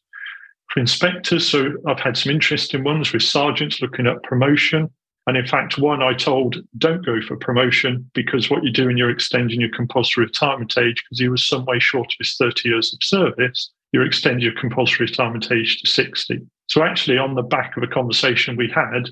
for 0.70 0.80
inspectors. 0.80 1.48
So 1.48 1.72
I've 1.86 2.00
had 2.00 2.16
some 2.16 2.32
interesting 2.32 2.84
ones 2.84 3.12
with 3.12 3.22
sergeants 3.22 3.80
looking 3.82 4.06
at 4.06 4.22
promotion. 4.22 4.90
And 5.26 5.36
in 5.36 5.46
fact, 5.46 5.78
one 5.78 6.02
I 6.02 6.14
told, 6.14 6.56
don't 6.78 7.04
go 7.04 7.20
for 7.20 7.36
promotion 7.36 8.10
because 8.14 8.50
what 8.50 8.64
you're 8.64 8.72
doing, 8.72 8.96
you're 8.96 9.10
extending 9.10 9.60
your 9.60 9.70
compulsory 9.70 10.24
retirement 10.24 10.76
age 10.78 11.02
because 11.04 11.20
he 11.20 11.28
was 11.28 11.46
some 11.46 11.64
way 11.66 11.78
short 11.78 12.06
of 12.06 12.16
his 12.18 12.36
30 12.36 12.68
years 12.68 12.92
of 12.92 13.02
service. 13.02 13.70
You're 13.92 14.06
extending 14.06 14.42
your 14.42 14.58
compulsory 14.58 15.06
retirement 15.06 15.50
age 15.50 15.80
to 15.80 15.90
60. 15.90 16.40
So 16.68 16.82
actually, 16.82 17.18
on 17.18 17.34
the 17.34 17.42
back 17.42 17.76
of 17.76 17.82
a 17.82 17.88
conversation 17.88 18.56
we 18.56 18.70
had, 18.72 19.08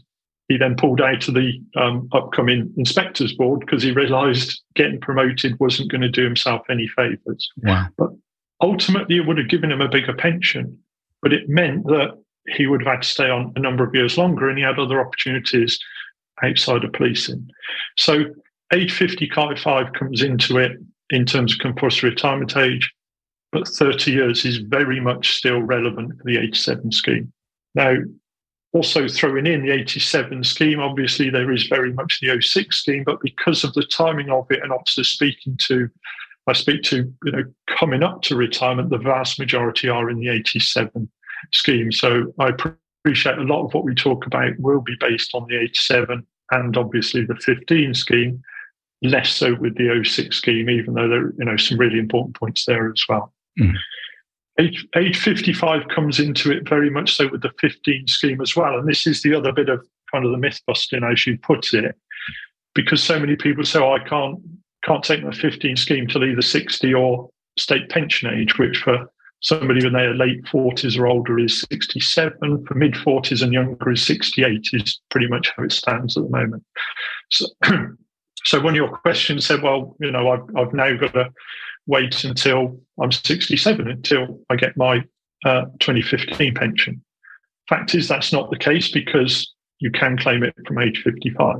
he 0.49 0.57
then 0.57 0.77
pulled 0.77 1.01
out 1.01 1.29
of 1.29 1.35
the 1.35 1.61
um, 1.77 2.09
upcoming 2.13 2.73
inspectors 2.77 3.35
board 3.35 3.61
because 3.61 3.83
he 3.83 3.91
realised 3.91 4.63
getting 4.75 5.01
promoted 5.01 5.59
wasn't 5.61 5.91
going 5.91 6.01
to 6.01 6.09
do 6.09 6.25
himself 6.25 6.63
any 6.71 6.89
favours. 6.89 7.49
Wow. 7.63 7.89
But 7.99 8.11
ultimately, 8.63 9.17
it 9.17 9.27
would 9.27 9.39
have 9.39 9.49
given 9.49 9.71
him 9.71 9.81
a 9.81 9.89
bigger 9.89 10.15
pension 10.15 10.79
but 11.23 11.33
it 11.33 11.49
meant 11.49 11.87
that 11.87 12.19
he 12.57 12.67
would 12.67 12.83
have 12.83 12.95
had 12.95 13.03
to 13.03 13.09
stay 13.09 13.31
on 13.31 13.53
a 13.57 13.61
number 13.61 13.85
of 13.85 13.95
years 13.95 14.17
longer 14.17 14.49
and 14.49 14.59
he 14.59 14.65
had 14.65 14.79
other 14.79 15.01
opportunities 15.01 15.79
outside 16.43 16.85
of 16.85 16.93
policing. 16.93 17.49
So 17.97 18.27
age 18.73 18.93
55 18.93 19.93
comes 19.93 20.23
into 20.23 20.59
it 20.59 20.73
in 21.11 21.25
terms 21.25 21.53
of 21.53 21.59
compulsory 21.59 22.11
retirement 22.11 22.57
age, 22.57 22.93
but 23.53 23.69
30 23.69 24.11
years 24.11 24.45
is 24.45 24.59
very 24.59 25.01
much 25.01 25.37
still 25.37 25.61
relevant 25.61 26.17
for 26.17 26.25
the 26.25 26.39
87 26.39 26.93
scheme. 26.93 27.33
Now, 27.75 27.97
also 28.73 29.09
throwing 29.09 29.47
in 29.47 29.65
the 29.65 29.73
87 29.73 30.45
scheme, 30.45 30.81
obviously 30.81 31.31
there 31.31 31.51
is 31.53 31.67
very 31.67 31.93
much 31.93 32.21
the 32.21 32.41
06 32.41 32.77
scheme, 32.77 33.05
but 33.05 33.21
because 33.23 33.65
of 33.65 33.73
the 33.73 33.85
timing 33.85 34.31
of 34.31 34.47
it 34.51 34.63
and 34.63 34.73
officers 34.73 35.09
speaking 35.09 35.57
to 35.67 35.89
I 36.49 36.55
speak 36.55 36.83
to, 36.85 37.13
you 37.25 37.33
know, 37.33 37.45
coming 37.79 38.03
up 38.03 38.23
to 38.23 38.37
retirement, 38.37 38.89
the 38.89 38.99
vast 38.99 39.39
majority 39.39 39.89
are 39.89 40.09
in 40.09 40.19
the 40.19 40.31
87 40.31 41.09
scheme. 41.53 41.93
So 41.93 42.33
I 42.39 42.49
appreciate 42.49 43.37
a 43.37 43.43
lot 43.43 43.67
of 43.67 43.75
what 43.75 43.85
we 43.85 43.95
talk 43.95 44.27
about 44.27 44.59
will 44.59 44.81
be 44.81 44.97
based 44.99 45.35
on 45.35 45.47
the 45.49 45.61
87 45.61 46.27
and 46.51 46.77
obviously 46.77 47.27
the 47.27 47.37
15 47.37 47.93
scheme, 47.93 48.43
less 49.03 49.31
so 49.31 49.57
with 49.57 49.77
the 49.77 50.03
06 50.03 50.35
scheme, 50.35 50.71
even 50.71 50.95
though 50.95 51.09
there 51.09 51.27
are, 51.27 51.35
you 51.39 51.45
know, 51.45 51.59
some 51.59 51.77
really 51.77 51.99
important 51.99 52.35
points 52.35 52.65
there 52.65 52.91
as 52.91 53.03
well. 53.09 53.35
Mm. 53.59 53.75
Age, 54.97 55.17
55 55.17 55.87
comes 55.89 56.19
into 56.19 56.51
it 56.51 56.69
very 56.69 56.91
much 56.91 57.15
so 57.15 57.29
with 57.29 57.43
the 57.43 57.53
15 57.61 58.09
scheme 58.09 58.41
as 58.41 58.57
well. 58.57 58.77
And 58.77 58.89
this 58.89 59.07
is 59.07 59.23
the 59.23 59.35
other 59.35 59.53
bit 59.53 59.69
of 59.69 59.87
kind 60.13 60.25
of 60.25 60.33
the 60.33 60.39
myth 60.39 60.61
busting, 60.67 61.05
as 61.05 61.27
you 61.27 61.39
put 61.39 61.73
it, 61.75 61.95
because 62.75 63.03
so 63.03 63.21
many 63.21 63.37
people 63.37 63.65
say, 63.65 63.79
oh, 63.79 63.93
I 63.93 64.01
can't 64.01 64.41
can't 64.85 65.03
take 65.03 65.23
my 65.23 65.33
15 65.33 65.77
scheme 65.77 66.07
till 66.07 66.25
either 66.25 66.43
60 66.43 66.95
or 66.95 67.29
state 67.59 67.89
pension 67.89 68.33
age, 68.33 68.59
which 68.59 68.79
for 68.79 69.11
somebody 69.41 69.85
when 69.85 69.93
they're 69.93 70.15
late 70.15 70.45
40s 70.45 70.99
or 70.99 71.07
older 71.07 71.39
is 71.39 71.65
67, 71.71 72.65
for 72.67 72.75
mid 72.75 72.95
40s 72.95 73.43
and 73.43 73.53
younger 73.53 73.93
is 73.93 74.05
68, 74.05 74.69
is 74.73 75.01
pretty 75.11 75.29
much 75.29 75.53
how 75.57 75.65
it 75.65 75.73
stands 75.73 76.17
at 76.17 76.25
the 76.25 76.31
moment. 76.31 76.65
So, 77.31 77.47
so 78.45 78.61
when 78.61 78.75
your 78.75 78.89
question 78.89 79.41
said, 79.41 79.63
well, 79.63 79.97
you 80.01 80.11
know, 80.11 80.31
I've, 80.31 80.57
I've 80.57 80.73
now 80.73 80.97
got 80.97 81.15
to 81.15 81.31
wait 81.89 82.23
until 82.23 82.81
I'm 83.01 83.11
67 83.11 83.89
until 83.89 84.41
I 84.49 84.57
get 84.57 84.77
my 84.77 85.03
uh, 85.45 85.65
2015 85.81 86.55
pension. 86.55 87.03
Fact 87.69 87.95
is, 87.95 88.07
that's 88.07 88.33
not 88.33 88.51
the 88.51 88.59
case 88.59 88.91
because 88.91 89.53
you 89.81 89.91
can 89.91 90.17
claim 90.17 90.45
it 90.45 90.55
from 90.67 90.79
age 90.79 91.03
55. 91.03 91.57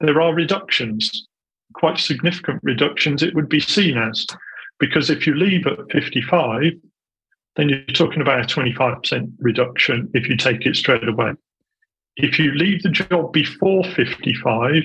There 0.00 0.20
are 0.20 0.34
reductions 0.34 1.26
quite 1.72 1.98
significant 1.98 2.60
reductions 2.62 3.22
it 3.22 3.34
would 3.34 3.48
be 3.48 3.60
seen 3.60 3.98
as. 3.98 4.26
Because 4.78 5.10
if 5.10 5.26
you 5.26 5.34
leave 5.34 5.66
at 5.66 5.90
55, 5.90 6.72
then 7.56 7.68
you're 7.68 7.84
talking 7.86 8.22
about 8.22 8.40
a 8.40 8.54
25% 8.54 9.32
reduction 9.38 10.10
if 10.14 10.28
you 10.28 10.36
take 10.36 10.66
it 10.66 10.76
straight 10.76 11.06
away. 11.06 11.32
If 12.16 12.38
you 12.38 12.52
leave 12.52 12.82
the 12.82 12.90
job 12.90 13.32
before 13.32 13.84
55, 13.84 14.84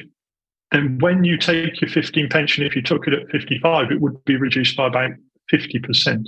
then 0.72 0.98
when 1.00 1.24
you 1.24 1.38
take 1.38 1.80
your 1.82 1.90
15 1.90 2.30
pension, 2.30 2.66
if 2.66 2.76
you 2.76 2.82
took 2.82 3.08
it 3.08 3.14
at 3.14 3.30
55, 3.30 3.92
it 3.92 4.02
would 4.02 4.24
be 4.26 4.36
reduced 4.36 4.76
by 4.76 4.88
about 4.88 5.12
50%. 5.52 6.28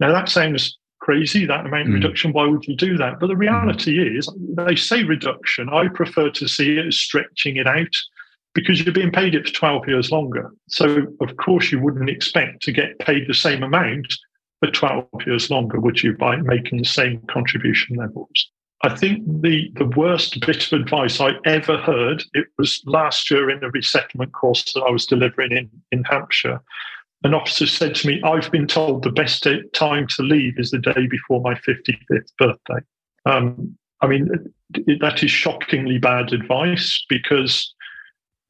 Now, 0.00 0.12
that 0.12 0.28
sounds 0.28 0.78
crazy, 1.00 1.44
that 1.44 1.66
amount 1.66 1.88
of 1.88 1.88
mm. 1.88 1.94
reduction. 1.94 2.32
Why 2.32 2.46
would 2.46 2.66
you 2.66 2.76
do 2.76 2.96
that? 2.98 3.20
But 3.20 3.26
the 3.26 3.36
reality 3.36 3.98
mm. 3.98 4.18
is, 4.18 4.32
they 4.56 4.76
say 4.76 5.02
reduction. 5.02 5.68
I 5.68 5.88
prefer 5.88 6.30
to 6.30 6.48
see 6.48 6.78
it 6.78 6.86
as 6.86 6.96
stretching 6.96 7.56
it 7.56 7.66
out 7.66 7.94
because 8.54 8.80
you're 8.80 8.94
being 8.94 9.10
paid 9.10 9.34
it 9.34 9.46
for 9.46 9.52
12 9.52 9.88
years 9.88 10.10
longer. 10.12 10.50
So, 10.68 11.06
of 11.20 11.36
course, 11.36 11.72
you 11.72 11.80
wouldn't 11.80 12.08
expect 12.08 12.62
to 12.62 12.72
get 12.72 12.98
paid 13.00 13.26
the 13.26 13.34
same 13.34 13.62
amount 13.62 14.06
for 14.60 14.70
12 14.70 15.06
years 15.26 15.50
longer, 15.50 15.80
would 15.80 16.02
you, 16.02 16.16
by 16.16 16.36
making 16.36 16.78
the 16.78 16.84
same 16.84 17.20
contribution 17.28 17.96
levels? 17.96 18.50
I 18.84 18.94
think 18.94 19.24
the, 19.40 19.72
the 19.76 19.86
worst 19.96 20.38
bit 20.46 20.70
of 20.70 20.78
advice 20.78 21.18
I 21.18 21.30
ever 21.46 21.78
heard, 21.78 22.22
it 22.34 22.48
was 22.58 22.82
last 22.84 23.30
year 23.30 23.48
in 23.48 23.64
a 23.64 23.70
resettlement 23.70 24.34
course 24.34 24.74
that 24.74 24.82
I 24.82 24.90
was 24.90 25.06
delivering 25.06 25.52
in, 25.52 25.70
in 25.90 26.04
Hampshire. 26.04 26.60
An 27.22 27.32
officer 27.32 27.66
said 27.66 27.94
to 27.94 28.06
me, 28.06 28.20
I've 28.22 28.52
been 28.52 28.66
told 28.66 29.02
the 29.02 29.10
best 29.10 29.46
time 29.72 30.06
to 30.08 30.22
leave 30.22 30.58
is 30.58 30.70
the 30.70 30.78
day 30.78 31.06
before 31.06 31.40
my 31.40 31.54
55th 31.54 32.28
birthday. 32.36 32.80
Um, 33.24 33.74
I 34.02 34.06
mean, 34.06 34.28
that 35.00 35.22
is 35.22 35.30
shockingly 35.30 35.96
bad 35.96 36.34
advice 36.34 37.02
because 37.08 37.74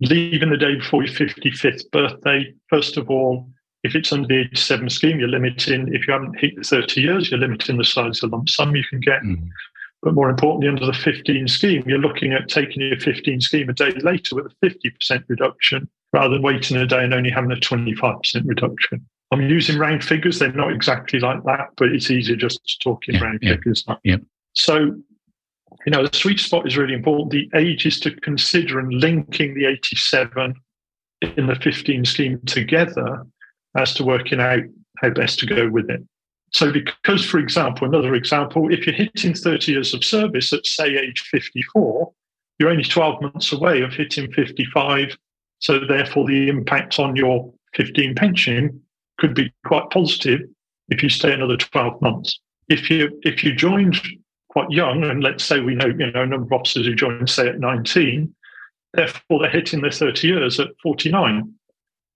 leaving 0.01 0.51
the 0.51 0.57
day 0.57 0.75
before 0.75 1.05
your 1.05 1.15
55th 1.15 1.89
birthday, 1.93 2.53
first 2.69 2.97
of 2.97 3.09
all, 3.09 3.49
if 3.85 3.95
it's 3.95 4.13
under 4.13 4.27
the 4.27 4.41
87 4.41 4.91
scheme, 4.91 5.21
you're 5.21 5.29
limiting, 5.29 5.95
if 5.95 6.09
you 6.09 6.13
haven't 6.13 6.41
hit 6.41 6.55
30 6.67 7.01
years, 7.01 7.31
you're 7.31 7.39
limiting 7.39 7.77
the 7.77 7.85
size 7.85 8.21
of 8.25 8.33
lump 8.33 8.49
sum 8.49 8.75
you 8.75 8.83
can 8.91 8.99
get. 8.99 9.23
Mm. 9.23 9.49
But 10.05 10.15
more 10.15 10.29
importantly, 10.29 10.69
under 10.69 10.85
the 10.85 10.93
15 10.93 11.49
scheme, 11.49 11.83
you're 11.87 11.99
looking 11.99 12.35
at 12.35 12.49
taking 12.49 12.83
your 12.83 13.01
15 13.01 13.41
scheme 13.41 13.71
a 13.71 13.73
day 13.73 13.91
later 14.03 14.37
with 14.37 14.53
a 14.53 14.67
50% 14.67 15.25
reduction 15.29 15.89
rather 16.13 16.35
than 16.35 16.43
waiting 16.43 16.77
a 16.77 16.87
day 16.87 17.03
and 17.03 17.15
only 17.15 17.31
having 17.31 17.51
a 17.51 17.57
25% 17.57 18.43
reduction. 18.45 19.05
I'm 19.33 19.49
using 19.49 19.79
round 19.79 20.05
figures. 20.05 20.39
They're 20.39 20.53
not 20.53 20.73
exactly 20.73 21.19
like 21.19 21.43
that, 21.45 21.71
but 21.79 21.89
it's 21.89 22.11
easier 22.11 22.37
just 22.37 22.61
to 22.67 22.79
talk 22.81 23.09
in 23.09 23.15
yeah, 23.15 23.21
round 23.23 23.39
yeah, 23.41 23.53
figures. 23.55 23.85
Yeah. 24.05 24.19
So 24.53 24.95
you 25.87 25.91
know, 25.91 26.07
the 26.07 26.17
sweet 26.17 26.39
spot 26.39 26.67
is 26.67 26.77
really 26.77 26.95
important. 26.95 27.31
The 27.31 27.51
age 27.55 27.85
is 27.85 28.01
to 28.01 28.15
consider 28.21 28.79
and 28.79 28.93
linking 28.93 29.55
the 29.55 29.67
87 29.67 30.55
in 31.37 31.47
the 31.47 31.57
15 31.57 32.05
scheme 32.05 32.41
together 32.47 33.27
as 33.77 33.95
to 33.95 34.05
working 34.05 34.41
out 34.41 34.63
how 34.99 35.11
best 35.11 35.39
to 35.41 35.47
go 35.47 35.69
with 35.69 35.91
it. 35.91 36.03
So, 36.55 36.71
because, 36.71 37.25
for 37.25 37.39
example, 37.39 37.89
another 37.89 38.15
example, 38.15 38.73
if 38.73 38.87
you're 38.87 38.95
hitting 38.95 39.35
30 39.35 39.73
years 39.73 39.93
of 39.93 40.05
service 40.05 40.53
at, 40.53 40.65
say, 40.65 40.97
age 40.97 41.21
54, 41.33 42.13
you're 42.59 42.71
only 42.71 42.85
12 42.85 43.21
months 43.23 43.53
away 43.53 43.83
of 43.83 43.93
hitting 43.93 44.31
55. 44.33 45.17
So, 45.59 45.81
therefore, 45.81 46.29
the 46.29 46.49
impact 46.49 47.01
on 47.01 47.17
your 47.17 47.53
15 47.75 48.15
pension 48.15 48.81
could 49.19 49.35
be 49.35 49.53
quite 49.67 49.91
positive 49.91 50.43
if 50.91 51.03
you 51.03 51.09
stay 51.09 51.33
another 51.33 51.57
12 51.57 52.01
months. 52.01 52.39
If 52.69 52.89
you 52.89 53.19
if 53.23 53.43
you 53.43 53.55
joined 53.55 54.01
quite 54.49 54.71
young, 54.71 55.03
and 55.03 55.25
let's 55.25 55.45
say 55.45 55.59
we 55.59 55.75
know 55.75 55.87
you 55.87 56.13
know 56.13 56.23
a 56.23 56.27
number 56.27 56.47
of 56.47 56.53
officers 56.53 56.87
who 56.87 56.95
joined 56.95 57.29
say 57.29 57.49
at 57.49 57.59
19, 57.59 58.33
therefore 58.93 59.41
they're 59.41 59.51
hitting 59.51 59.83
their 59.83 59.91
30 59.91 60.29
years 60.29 60.61
at 60.61 60.69
49. 60.83 61.53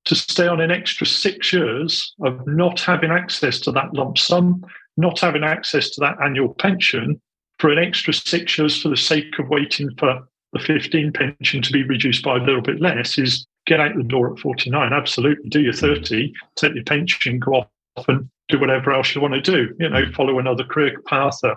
To 0.08 0.14
stay 0.14 0.48
on 0.48 0.60
an 0.60 0.70
extra 0.70 1.06
six 1.06 1.52
years 1.52 2.14
of 2.22 2.46
not 2.46 2.80
having 2.80 3.10
access 3.10 3.60
to 3.60 3.72
that 3.72 3.92
lump 3.94 4.18
sum, 4.18 4.64
not 4.96 5.20
having 5.20 5.44
access 5.44 5.90
to 5.90 6.00
that 6.00 6.16
annual 6.22 6.54
pension 6.54 7.20
for 7.58 7.70
an 7.70 7.78
extra 7.78 8.12
six 8.12 8.58
years 8.58 8.80
for 8.80 8.88
the 8.88 8.96
sake 8.96 9.38
of 9.38 9.48
waiting 9.48 9.90
for 9.98 10.26
the 10.52 10.58
15 10.60 11.12
pension 11.12 11.62
to 11.62 11.72
be 11.72 11.82
reduced 11.82 12.24
by 12.24 12.36
a 12.36 12.40
little 12.40 12.62
bit 12.62 12.80
less 12.80 13.18
is 13.18 13.46
get 13.66 13.80
out 13.80 13.94
the 13.96 14.02
door 14.02 14.32
at 14.32 14.38
49. 14.38 14.92
Absolutely. 14.92 15.48
Do 15.50 15.60
your 15.60 15.72
30, 15.72 16.32
take 16.56 16.74
your 16.74 16.84
pension, 16.84 17.38
go 17.38 17.66
off 17.96 18.08
and 18.08 18.28
do 18.48 18.58
whatever 18.58 18.92
else 18.92 19.14
you 19.14 19.20
want 19.20 19.34
to 19.34 19.40
do. 19.40 19.74
You 19.78 19.90
know, 19.90 20.10
follow 20.12 20.38
another 20.38 20.64
career 20.64 20.98
path, 21.06 21.38
a, 21.44 21.54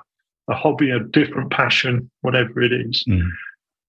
a 0.50 0.56
hobby, 0.56 0.90
a 0.90 1.00
different 1.00 1.52
passion, 1.52 2.12
whatever 2.22 2.62
it 2.62 2.74
is. 2.74 3.06
Mm. 3.08 3.30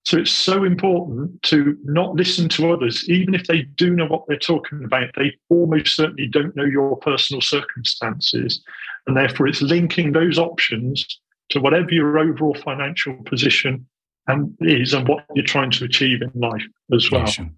So 0.05 0.19
it's 0.19 0.33
so 0.33 0.65
important 0.65 1.43
to 1.45 1.77
not 1.85 2.15
listen 2.15 2.49
to 2.51 2.73
others, 2.73 3.09
even 3.09 3.35
if 3.35 3.47
they 3.47 3.63
do 3.63 3.95
know 3.95 4.07
what 4.07 4.25
they're 4.27 4.37
talking 4.37 4.85
about. 4.85 5.11
They 5.17 5.33
almost 5.49 5.95
certainly 5.95 6.27
don't 6.27 6.57
know 6.57 6.65
your 6.65 6.97
personal 6.97 7.41
circumstances. 7.41 8.63
And 9.07 9.17
therefore, 9.17 9.47
it's 9.47 9.63
linking 9.63 10.13
those 10.13 10.39
options 10.39 11.07
to 11.51 11.61
whatever 11.61 11.91
your 11.93 12.19
overall 12.19 12.55
financial 12.55 13.15
position 13.25 13.87
and 14.27 14.57
is 14.61 14.93
and 14.93 15.07
what 15.07 15.25
you're 15.35 15.45
trying 15.45 15.71
to 15.73 15.85
achieve 15.85 16.21
in 16.23 16.31
life 16.35 16.65
as 16.93 17.11
well. 17.11 17.23
Mm. 17.23 17.53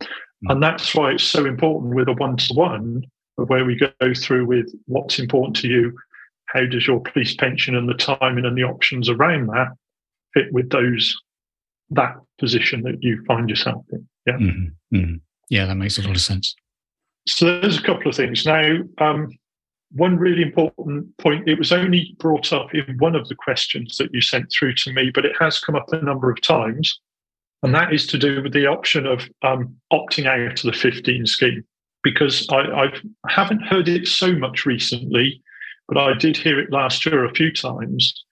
And 0.49 0.63
that's 0.63 0.95
why 0.95 1.13
it's 1.13 1.25
so 1.25 1.47
important 1.47 1.95
with 1.95 2.09
a 2.09 2.13
one 2.13 2.37
to 2.37 2.55
one 2.55 3.03
where 3.37 3.65
we 3.65 3.77
go 3.77 4.15
through 4.15 4.47
with 4.47 4.73
what's 4.87 5.19
important 5.19 5.57
to 5.57 5.69
you, 5.69 5.97
how 6.47 6.65
does 6.67 6.87
your 6.87 7.01
police 7.01 7.35
pension 7.35 7.75
and 7.75 7.89
the 7.89 7.95
timing 7.95 8.45
and 8.45 8.57
the 8.57 8.63
options 8.63 9.09
around 9.09 9.49
that 9.49 9.69
fit 10.35 10.53
with 10.53 10.71
those 10.71 11.17
that 11.91 12.17
position 12.39 12.83
that 12.83 13.03
you 13.03 13.23
find 13.27 13.49
yourself 13.49 13.85
in. 13.93 14.09
Yeah. 14.27 14.35
Mm-hmm. 14.35 14.97
Mm-hmm. 14.97 15.15
Yeah, 15.51 15.67
that 15.67 15.77
makes 15.77 15.99
a 15.99 16.03
lot 16.03 16.17
of 16.17 16.21
sense. 16.21 16.55
So 17.27 17.61
there's 17.61 17.79
a 17.79 17.83
couple 17.83 18.09
of 18.09 18.17
things. 18.17 18.45
Now, 18.45 18.79
um, 18.99 19.31
one 19.93 20.17
really 20.17 20.43
important 20.43 21.17
point, 21.19 21.49
it 21.49 21.59
was 21.59 21.73
only 21.73 22.17
brought 22.19 22.53
up 22.53 22.75
in 22.75 22.97
one 22.99 23.15
of 23.15 23.29
the 23.29 23.35
questions 23.35 23.97
that 23.99 24.13
you 24.13 24.21
sent 24.21 24.51
through 24.51 24.75
to 24.75 24.93
me, 24.93 25.11
but 25.15 25.25
it 25.25 25.37
has 25.39 25.61
come 25.61 25.77
up 25.77 25.93
a 25.93 26.03
number 26.03 26.31
of 26.31 26.41
times. 26.41 27.01
And 27.63 27.75
that 27.75 27.95
is 27.95 28.07
to 28.09 28.19
do 28.19 28.43
with 28.43 28.53
the 28.53 28.67
option 28.67 29.07
of 29.07 29.29
um, 29.43 29.75
opting 29.93 30.27
out 30.27 30.59
of 30.59 30.73
the 30.73 30.79
15 30.79 31.27
scheme. 31.27 31.65
Because 32.03 32.47
I, 32.51 32.59
I've, 32.59 33.03
I 33.27 33.33
haven't 33.33 33.63
heard 33.63 33.89
it 33.89 34.07
so 34.07 34.35
much 34.35 34.67
recently, 34.67 35.41
but 35.89 35.97
I 35.97 36.13
did 36.13 36.37
hear 36.37 36.61
it 36.61 36.71
last 36.71 37.07
year 37.07 37.25
a 37.25 37.33
few 37.33 37.51
times. 37.51 38.25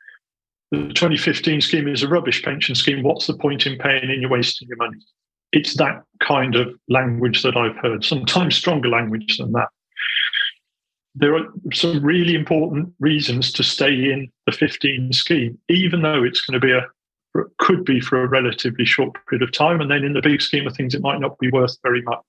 The 0.73 0.89
2015 0.95 1.61
scheme 1.61 1.87
is 1.87 2.03
a 2.03 2.09
rubbish 2.09 2.43
pension 2.43 2.75
scheme. 2.75 3.05
What's 3.05 3.27
the 3.27 3.37
point 3.37 3.67
in 3.67 3.79
paying 3.79 4.11
and 4.11 4.21
you're 4.21 4.31
wasting 4.31 4.67
your 4.69 4.79
money? 4.79 4.99
It's 5.53 5.77
that 5.77 6.03
kind 6.19 6.57
of 6.57 6.75
language 6.89 7.43
that 7.43 7.57
I've 7.57 7.77
heard, 7.77 8.05
sometimes 8.05 8.57
stronger 8.57 8.89
language 8.89 9.39
than 9.39 9.53
that 9.53 9.69
there 11.15 11.37
are 11.37 11.47
some 11.73 12.03
really 12.03 12.35
important 12.35 12.93
reasons 12.99 13.53
to 13.53 13.63
stay 13.63 13.93
in 13.93 14.31
the 14.47 14.53
15 14.53 15.13
scheme, 15.13 15.59
even 15.69 16.03
though 16.03 16.25
it's 16.25 16.41
going 16.41 16.61
to 16.61 16.67
be 16.67 16.73
a 16.73 16.87
could 17.59 17.83
be 17.87 17.99
for 17.99 18.23
a 18.23 18.29
relatively 18.29 18.85
short 18.85 19.11
period 19.27 19.43
of 19.43 19.53
time. 19.53 19.81
And 19.81 19.91
then 19.91 20.05
in 20.05 20.13
the 20.13 20.21
big 20.21 20.43
scheme 20.43 20.67
of 20.67 20.77
things, 20.77 20.95
it 20.95 21.01
might 21.01 21.19
not 21.19 21.39
be 21.39 21.51
worth 21.51 21.79
very 21.83 22.03
much. 22.03 22.27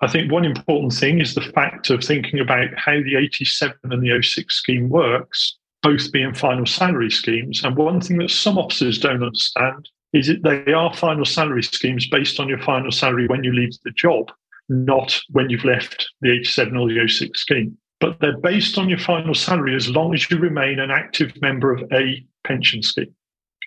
I 0.00 0.06
think 0.06 0.30
one 0.30 0.44
important 0.44 0.92
thing 0.92 1.20
is 1.20 1.34
the 1.34 1.40
fact 1.40 1.90
of 1.90 2.04
thinking 2.04 2.38
about 2.38 2.68
how 2.76 2.92
the 2.92 3.16
87 3.16 3.76
and 3.82 4.00
the 4.00 4.22
06 4.22 4.54
scheme 4.54 4.88
works, 4.88 5.56
both 5.82 6.10
being 6.12 6.34
final 6.34 6.66
salary 6.66 7.10
schemes. 7.10 7.62
And 7.62 7.76
one 7.76 8.00
thing 8.00 8.18
that 8.18 8.30
some 8.30 8.58
officers 8.58 8.98
don't 8.98 9.22
understand 9.22 9.88
is 10.12 10.28
that 10.28 10.42
they 10.42 10.72
are 10.72 10.94
final 10.94 11.24
salary 11.24 11.62
schemes 11.62 12.08
based 12.08 12.40
on 12.40 12.48
your 12.48 12.62
final 12.62 12.90
salary 12.90 13.26
when 13.26 13.44
you 13.44 13.52
leave 13.52 13.72
the 13.84 13.90
job, 13.92 14.30
not 14.68 15.20
when 15.30 15.50
you've 15.50 15.64
left 15.64 16.08
the 16.20 16.32
87 16.32 16.76
or 16.76 16.88
the 16.88 17.08
06 17.08 17.38
scheme 17.38 17.76
but 18.00 18.20
they're 18.20 18.38
based 18.38 18.78
on 18.78 18.88
your 18.88 18.98
final 18.98 19.34
salary 19.34 19.74
as 19.74 19.88
long 19.88 20.14
as 20.14 20.30
you 20.30 20.38
remain 20.38 20.78
an 20.78 20.90
active 20.90 21.32
member 21.40 21.72
of 21.72 21.82
a 21.92 22.24
pension 22.44 22.82
scheme. 22.82 23.14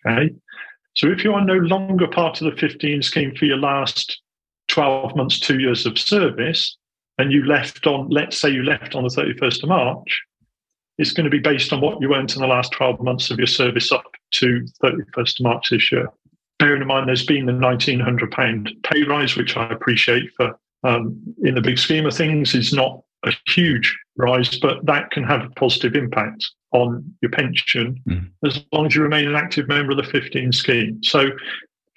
Okay. 0.05 0.29
So 0.95 1.07
if 1.07 1.23
you 1.23 1.33
are 1.33 1.43
no 1.43 1.55
longer 1.55 2.07
part 2.07 2.41
of 2.41 2.51
the 2.51 2.59
15 2.59 3.01
scheme 3.01 3.35
for 3.35 3.45
your 3.45 3.57
last 3.57 4.21
12 4.67 5.15
months, 5.15 5.39
two 5.39 5.59
years 5.59 5.85
of 5.85 5.97
service, 5.97 6.77
and 7.17 7.31
you 7.31 7.45
left 7.45 7.87
on, 7.87 8.09
let's 8.09 8.39
say 8.39 8.49
you 8.49 8.63
left 8.63 8.95
on 8.95 9.03
the 9.03 9.09
31st 9.09 9.63
of 9.63 9.69
March, 9.69 10.21
it's 10.99 11.13
going 11.13 11.23
to 11.23 11.31
be 11.31 11.39
based 11.39 11.71
on 11.71 11.79
what 11.79 11.99
you 12.01 12.13
earned 12.13 12.33
in 12.35 12.41
the 12.41 12.47
last 12.47 12.73
12 12.73 12.99
months 12.99 13.31
of 13.31 13.37
your 13.37 13.47
service 13.47 13.91
up 13.91 14.03
to 14.31 14.65
31st 14.83 15.39
of 15.39 15.43
March 15.43 15.69
this 15.69 15.91
year. 15.91 16.11
Bearing 16.59 16.81
in 16.81 16.87
mind 16.87 17.07
there's 17.07 17.25
been 17.25 17.45
the 17.45 17.53
£1,900 17.53 18.83
pay 18.83 19.03
rise, 19.03 19.37
which 19.37 19.55
I 19.55 19.69
appreciate 19.69 20.29
for 20.35 20.59
um, 20.83 21.17
in 21.43 21.55
the 21.55 21.61
big 21.61 21.79
scheme 21.79 22.05
of 22.05 22.15
things 22.15 22.53
is 22.53 22.73
not 22.73 23.01
a 23.25 23.31
huge 23.47 23.97
rise, 24.17 24.59
but 24.59 24.85
that 24.85 25.09
can 25.11 25.23
have 25.23 25.45
a 25.45 25.49
positive 25.51 25.95
impact 25.95 26.45
on 26.71 27.03
your 27.21 27.31
pension 27.31 27.99
mm. 28.07 28.29
as 28.45 28.63
long 28.73 28.85
as 28.85 28.95
you 28.95 29.01
remain 29.01 29.27
an 29.27 29.35
active 29.35 29.67
member 29.67 29.91
of 29.91 29.97
the 29.97 30.03
15 30.03 30.51
scheme. 30.51 31.01
So, 31.03 31.29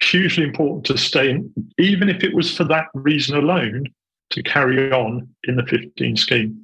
hugely 0.01 0.43
important 0.43 0.85
to 0.85 0.97
stay 0.97 1.29
in, 1.29 1.53
even 1.77 2.09
if 2.09 2.23
it 2.23 2.33
was 2.33 2.55
for 2.55 2.65
that 2.65 2.87
reason 2.93 3.37
alone, 3.37 3.85
to 4.31 4.43
carry 4.43 4.91
on 4.91 5.29
in 5.45 5.55
the 5.55 5.63
15 5.63 6.17
scheme. 6.17 6.61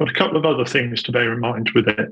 But 0.00 0.08
a 0.08 0.14
couple 0.14 0.38
of 0.38 0.46
other 0.46 0.64
things 0.64 1.02
to 1.04 1.12
bear 1.12 1.32
in 1.32 1.40
mind 1.40 1.70
with 1.74 1.86
it. 1.86 2.08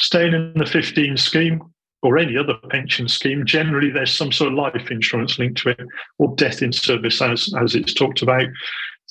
Staying 0.00 0.32
in 0.32 0.54
the 0.56 0.64
15 0.64 1.18
scheme 1.18 1.62
or 2.02 2.16
any 2.16 2.36
other 2.36 2.54
pension 2.70 3.08
scheme, 3.08 3.44
generally 3.44 3.90
there's 3.90 4.10
some 4.10 4.32
sort 4.32 4.52
of 4.52 4.58
life 4.58 4.90
insurance 4.90 5.38
linked 5.38 5.58
to 5.58 5.68
it 5.70 5.80
or 6.18 6.34
death 6.36 6.62
in 6.62 6.72
service, 6.72 7.20
as, 7.20 7.52
as 7.60 7.74
it's 7.74 7.92
talked 7.92 8.22
about 8.22 8.46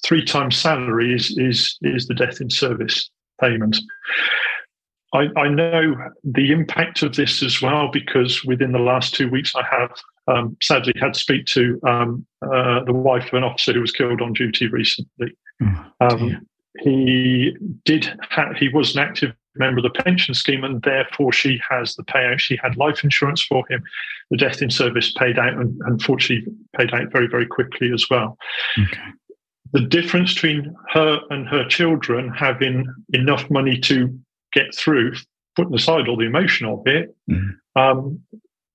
three 0.04 0.26
times 0.26 0.58
salary 0.58 1.14
is 1.14 1.38
is 1.38 1.78
is 1.82 2.08
the 2.08 2.14
death 2.16 2.42
in 2.42 2.50
service 2.50 3.10
payment. 3.40 3.78
I, 5.14 5.28
I, 5.38 5.48
know 5.48 5.96
the 6.24 6.52
impact 6.52 7.02
of 7.04 7.16
this 7.16 7.42
as 7.42 7.62
well 7.62 7.90
because 7.92 8.44
within 8.44 8.74
the 8.74 8.80
last 8.80 9.14
two 9.14 9.30
weeks, 9.30 9.54
I 9.56 9.64
have 9.64 9.92
um, 10.28 10.58
sadly 10.62 10.94
had 11.00 11.14
to 11.14 11.20
speak 11.20 11.46
to 11.48 11.80
um, 11.88 12.26
uh, 12.42 12.84
the 12.84 12.94
wife 12.94 13.28
of 13.28 13.36
an 13.36 13.44
officer 13.44 13.72
who 13.72 13.82
was 13.82 13.92
killed 13.92 14.22
on 14.22 14.34
duty 14.34 14.68
recently. 14.68 15.38
Oh, 15.62 15.86
um, 16.02 16.46
he 16.80 17.56
did 17.84 18.12
ha- 18.30 18.54
he 18.54 18.70
was 18.70 18.96
an 18.96 19.04
active 19.04 19.34
member 19.56 19.80
of 19.80 19.84
the 19.84 20.04
pension 20.04 20.34
scheme, 20.34 20.64
and 20.64 20.82
therefore 20.82 21.32
she 21.32 21.60
has 21.70 21.96
the 21.96 22.04
payout. 22.04 22.40
She 22.40 22.58
had 22.62 22.78
life 22.78 23.04
insurance 23.04 23.42
for 23.42 23.66
him. 23.70 23.84
The 24.32 24.38
death 24.38 24.62
in 24.62 24.70
service 24.70 25.14
paid 25.14 25.40
out, 25.40 25.54
and 25.54 25.80
unfortunately 25.86 26.52
paid 26.78 26.94
out 26.94 27.12
very 27.12 27.28
very 27.28 27.46
quickly 27.46 27.92
as 27.94 28.10
well. 28.10 28.38
Okay 28.78 29.12
the 29.76 29.82
difference 29.82 30.34
between 30.34 30.74
her 30.94 31.20
and 31.32 31.50
her 31.50 31.68
children 31.68 32.30
having 32.30 32.88
enough 33.12 33.50
money 33.50 33.78
to 33.78 34.18
get 34.54 34.74
through, 34.74 35.14
putting 35.58 35.76
aside 35.76 36.08
all 36.08 36.16
the 36.16 36.26
emotion 36.26 36.66
of 36.66 36.82
it, 36.86 37.14
mm. 37.30 37.52
um, 37.76 38.18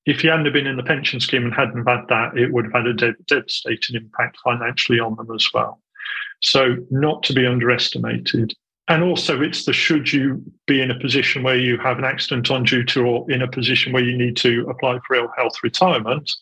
if 0.05 0.21
he 0.21 0.29
hadn't 0.29 0.53
been 0.53 0.67
in 0.67 0.77
the 0.77 0.83
pension 0.83 1.19
scheme 1.19 1.45
and 1.45 1.55
hadn't 1.55 1.89
had 1.89 2.03
that, 2.09 2.37
it 2.37 2.53
would 2.53 2.67
have 2.67 2.75
had 2.75 2.87
a 2.87 2.93
de- 2.93 3.15
devastating 3.29 3.97
impact 3.97 4.37
financially 4.45 5.01
on 5.01 5.17
them 5.17 5.35
as 5.35 5.49
well. 5.55 5.81
So, 6.40 6.76
not 6.90 7.22
to 7.24 7.33
be 7.33 7.46
underestimated. 7.46 8.55
And 8.88 9.05
also, 9.05 9.40
it's 9.40 9.66
the 9.66 9.72
should 9.72 10.12
you 10.12 10.42
be 10.66 10.81
in 10.83 10.90
a 10.90 10.98
position 10.98 11.42
where 11.42 11.57
you 11.57 11.79
have 11.79 11.98
an 11.98 12.05
accident 12.05 12.50
on 12.50 12.64
duty 12.64 12.98
or 12.98 13.31
in 13.31 13.42
a 13.42 13.48
position 13.48 13.92
where 13.92 14.03
you 14.03 14.16
need 14.16 14.37
to 14.38 14.66
apply 14.68 14.98
for 15.07 15.14
ill 15.14 15.33
health 15.37 15.55
retirement, 15.62 16.33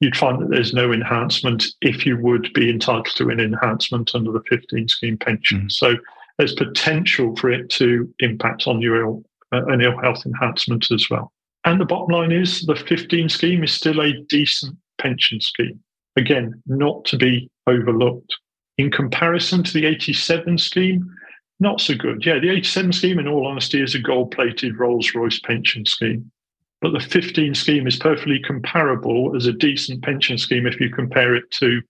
you'd 0.00 0.16
find 0.16 0.40
that 0.40 0.48
there's 0.48 0.72
no 0.72 0.92
enhancement 0.92 1.64
if 1.82 2.06
you 2.06 2.16
would 2.16 2.50
be 2.54 2.70
entitled 2.70 3.14
to 3.16 3.28
an 3.28 3.40
enhancement 3.40 4.12
under 4.14 4.32
the 4.32 4.42
15 4.48 4.88
scheme 4.88 5.18
pension. 5.18 5.62
Mm. 5.62 5.72
So 5.72 5.96
there's 6.38 6.54
potential 6.54 7.36
for 7.36 7.50
it 7.50 7.68
to 7.70 8.12
impact 8.20 8.66
on 8.66 8.80
your 8.80 9.02
Ill, 9.02 9.22
uh, 9.52 9.66
an 9.66 9.82
ill 9.82 9.98
health 9.98 10.24
enhancement 10.24 10.90
as 10.90 11.08
well. 11.10 11.32
And 11.64 11.78
the 11.78 11.84
bottom 11.84 12.14
line 12.14 12.32
is 12.32 12.62
the 12.62 12.74
15 12.74 13.28
scheme 13.28 13.62
is 13.62 13.72
still 13.72 14.00
a 14.00 14.14
decent 14.28 14.76
pension 14.98 15.40
scheme. 15.40 15.78
Again, 16.16 16.62
not 16.66 17.04
to 17.06 17.18
be 17.18 17.50
overlooked. 17.66 18.34
In 18.80 18.90
comparison 18.90 19.62
to 19.62 19.74
the 19.74 19.84
87 19.84 20.56
scheme, 20.56 21.14
not 21.58 21.82
so 21.82 21.94
good. 21.94 22.24
Yeah, 22.24 22.38
the 22.38 22.48
87 22.48 22.94
scheme, 22.94 23.18
in 23.18 23.28
all 23.28 23.46
honesty, 23.46 23.82
is 23.82 23.94
a 23.94 23.98
gold 23.98 24.30
plated 24.30 24.78
Rolls 24.78 25.14
Royce 25.14 25.38
pension 25.38 25.84
scheme. 25.84 26.32
But 26.80 26.94
the 26.94 27.00
15 27.00 27.54
scheme 27.54 27.86
is 27.86 27.96
perfectly 27.96 28.38
comparable 28.38 29.36
as 29.36 29.44
a 29.44 29.52
decent 29.52 30.02
pension 30.02 30.38
scheme 30.38 30.66
if 30.66 30.80
you 30.80 30.88
compare 30.88 31.34
it 31.34 31.50
to 31.58 31.82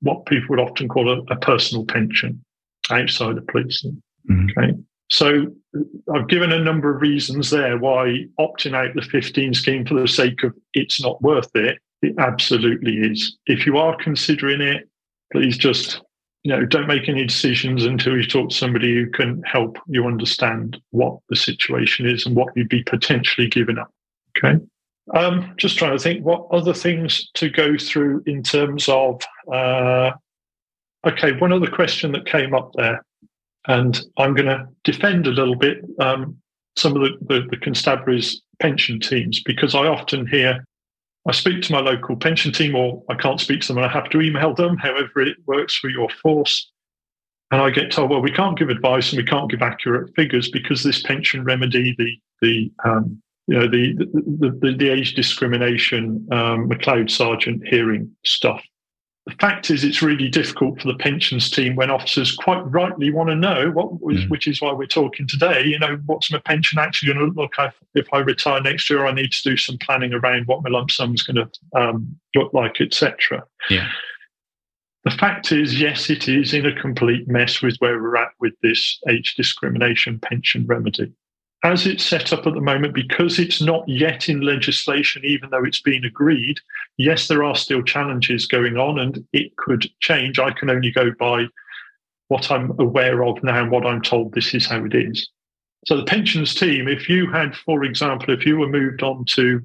what 0.00 0.26
people 0.26 0.48
would 0.50 0.60
often 0.60 0.88
call 0.88 1.08
a, 1.10 1.22
a 1.32 1.36
personal 1.36 1.86
pension 1.86 2.44
outside 2.90 3.38
of 3.38 3.46
policing. 3.46 4.02
Mm-hmm. 4.30 4.60
Okay. 4.60 4.74
So 5.08 5.46
I've 6.14 6.28
given 6.28 6.52
a 6.52 6.62
number 6.62 6.94
of 6.94 7.00
reasons 7.00 7.48
there 7.48 7.78
why 7.78 8.26
opting 8.38 8.74
out 8.74 8.94
the 8.94 9.00
15 9.00 9.54
scheme 9.54 9.86
for 9.86 9.98
the 9.98 10.06
sake 10.06 10.42
of 10.42 10.52
it's 10.74 11.00
not 11.00 11.22
worth 11.22 11.56
it. 11.56 11.78
It 12.02 12.16
absolutely 12.18 12.98
is. 12.98 13.38
If 13.46 13.64
you 13.64 13.78
are 13.78 13.96
considering 13.96 14.60
it, 14.60 14.86
please 15.32 15.56
just 15.56 16.02
you 16.46 16.52
know 16.52 16.64
don't 16.64 16.86
make 16.86 17.08
any 17.08 17.26
decisions 17.26 17.84
until 17.84 18.16
you 18.16 18.24
talk 18.24 18.50
to 18.50 18.54
somebody 18.54 18.94
who 18.94 19.10
can 19.10 19.42
help 19.42 19.78
you 19.88 20.06
understand 20.06 20.80
what 20.90 21.18
the 21.28 21.34
situation 21.34 22.06
is 22.06 22.24
and 22.24 22.36
what 22.36 22.52
you'd 22.54 22.68
be 22.68 22.84
potentially 22.84 23.48
giving 23.48 23.78
up. 23.78 23.92
Okay. 24.38 24.64
Um, 25.12 25.54
just 25.56 25.76
trying 25.76 25.98
to 25.98 26.02
think 26.02 26.24
what 26.24 26.46
other 26.52 26.72
things 26.72 27.28
to 27.34 27.50
go 27.50 27.76
through 27.76 28.22
in 28.26 28.44
terms 28.44 28.88
of. 28.88 29.22
Uh, 29.52 30.12
okay, 31.04 31.32
one 31.32 31.52
other 31.52 31.68
question 31.68 32.12
that 32.12 32.26
came 32.26 32.54
up 32.54 32.70
there, 32.74 33.04
and 33.66 34.00
I'm 34.16 34.34
going 34.34 34.46
to 34.46 34.68
defend 34.84 35.26
a 35.26 35.30
little 35.30 35.56
bit 35.56 35.78
um, 35.98 36.36
some 36.76 36.94
of 36.94 37.02
the, 37.02 37.18
the, 37.22 37.46
the 37.50 37.56
constabulary's 37.56 38.40
pension 38.60 39.00
teams 39.00 39.42
because 39.42 39.74
I 39.74 39.88
often 39.88 40.28
hear 40.28 40.64
I 41.26 41.32
speak 41.32 41.62
to 41.62 41.72
my 41.72 41.80
local 41.80 42.16
pension 42.16 42.52
team, 42.52 42.76
or 42.76 43.02
I 43.10 43.14
can't 43.14 43.40
speak 43.40 43.60
to 43.62 43.68
them 43.68 43.78
and 43.78 43.86
I 43.86 43.92
have 43.92 44.08
to 44.10 44.20
email 44.20 44.54
them, 44.54 44.76
however 44.76 45.20
it 45.20 45.36
works 45.46 45.76
for 45.76 45.88
your 45.88 46.08
force. 46.08 46.70
And 47.50 47.60
I 47.60 47.70
get 47.70 47.90
told, 47.90 48.10
well, 48.10 48.22
we 48.22 48.32
can't 48.32 48.58
give 48.58 48.68
advice 48.68 49.12
and 49.12 49.18
we 49.18 49.26
can't 49.26 49.50
give 49.50 49.62
accurate 49.62 50.14
figures 50.14 50.48
because 50.48 50.82
this 50.82 51.02
pension 51.02 51.44
remedy, 51.44 51.94
the 51.98 52.18
the 52.42 52.72
um, 52.84 53.20
you 53.46 53.58
know 53.58 53.68
the 53.68 53.94
the, 53.94 54.58
the, 54.60 54.76
the 54.76 54.88
age 54.88 55.14
discrimination, 55.14 56.26
um, 56.32 56.68
Sargeant 56.68 57.66
hearing 57.66 58.10
stuff. 58.24 58.62
The 59.26 59.34
fact 59.40 59.70
is, 59.70 59.82
it's 59.82 60.02
really 60.02 60.28
difficult 60.28 60.80
for 60.80 60.86
the 60.86 60.98
pensions 60.98 61.50
team 61.50 61.74
when 61.74 61.90
officers 61.90 62.32
quite 62.36 62.60
rightly 62.60 63.10
want 63.10 63.28
to 63.28 63.34
know 63.34 63.72
what, 63.72 64.00
was, 64.00 64.18
mm. 64.18 64.30
which 64.30 64.46
is 64.46 64.60
why 64.60 64.72
we're 64.72 64.86
talking 64.86 65.26
today. 65.26 65.64
You 65.64 65.80
know, 65.80 65.98
what's 66.06 66.30
my 66.30 66.38
pension 66.38 66.78
actually 66.78 67.12
going 67.12 67.26
to 67.26 67.40
look 67.40 67.58
like 67.58 67.72
if 67.94 68.06
I 68.12 68.18
retire 68.18 68.60
next 68.60 68.88
year? 68.88 69.04
I 69.04 69.10
need 69.10 69.32
to 69.32 69.42
do 69.42 69.56
some 69.56 69.78
planning 69.78 70.14
around 70.14 70.46
what 70.46 70.62
my 70.62 70.70
lump 70.70 70.92
sum 70.92 71.12
is 71.12 71.24
going 71.24 71.44
to 71.44 71.50
um, 71.78 72.16
look 72.36 72.54
like, 72.54 72.80
etc. 72.80 73.44
Yeah. 73.68 73.88
The 75.02 75.10
fact 75.10 75.50
is, 75.50 75.80
yes, 75.80 76.08
it 76.08 76.28
is 76.28 76.54
in 76.54 76.64
a 76.64 76.80
complete 76.80 77.26
mess 77.26 77.62
with 77.62 77.76
where 77.78 78.00
we're 78.00 78.16
at 78.16 78.30
with 78.38 78.54
this 78.62 79.00
age 79.08 79.34
discrimination 79.34 80.20
pension 80.20 80.66
remedy. 80.66 81.12
As 81.66 81.86
it's 81.86 82.04
set 82.04 82.32
up 82.32 82.46
at 82.46 82.54
the 82.54 82.60
moment, 82.60 82.94
because 82.94 83.38
it's 83.38 83.60
not 83.60 83.88
yet 83.88 84.28
in 84.28 84.40
legislation, 84.40 85.22
even 85.24 85.50
though 85.50 85.64
it's 85.64 85.80
been 85.80 86.04
agreed, 86.04 86.58
yes, 86.96 87.26
there 87.26 87.42
are 87.42 87.56
still 87.56 87.82
challenges 87.82 88.46
going 88.46 88.76
on 88.76 89.00
and 89.00 89.26
it 89.32 89.56
could 89.56 89.90
change. 90.00 90.38
I 90.38 90.52
can 90.52 90.70
only 90.70 90.92
go 90.92 91.10
by 91.18 91.46
what 92.28 92.50
I'm 92.50 92.78
aware 92.78 93.24
of 93.24 93.42
now 93.42 93.62
and 93.62 93.70
what 93.70 93.84
I'm 93.84 94.00
told 94.00 94.32
this 94.32 94.54
is 94.54 94.66
how 94.66 94.84
it 94.84 94.94
is. 94.94 95.28
So 95.86 95.96
the 95.96 96.04
pensions 96.04 96.54
team, 96.54 96.86
if 96.86 97.08
you 97.08 97.30
had, 97.30 97.56
for 97.56 97.84
example, 97.84 98.32
if 98.32 98.46
you 98.46 98.58
were 98.58 98.68
moved 98.68 99.02
on 99.02 99.24
to 99.30 99.60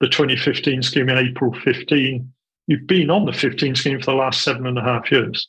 the 0.00 0.08
2015 0.08 0.82
scheme 0.82 1.08
in 1.08 1.18
April 1.18 1.52
15, 1.64 2.32
You've 2.66 2.86
been 2.86 3.10
on 3.10 3.24
the 3.24 3.32
15 3.32 3.74
scheme 3.74 4.00
for 4.00 4.12
the 4.12 4.16
last 4.16 4.42
seven 4.42 4.66
and 4.66 4.78
a 4.78 4.82
half 4.82 5.10
years. 5.10 5.48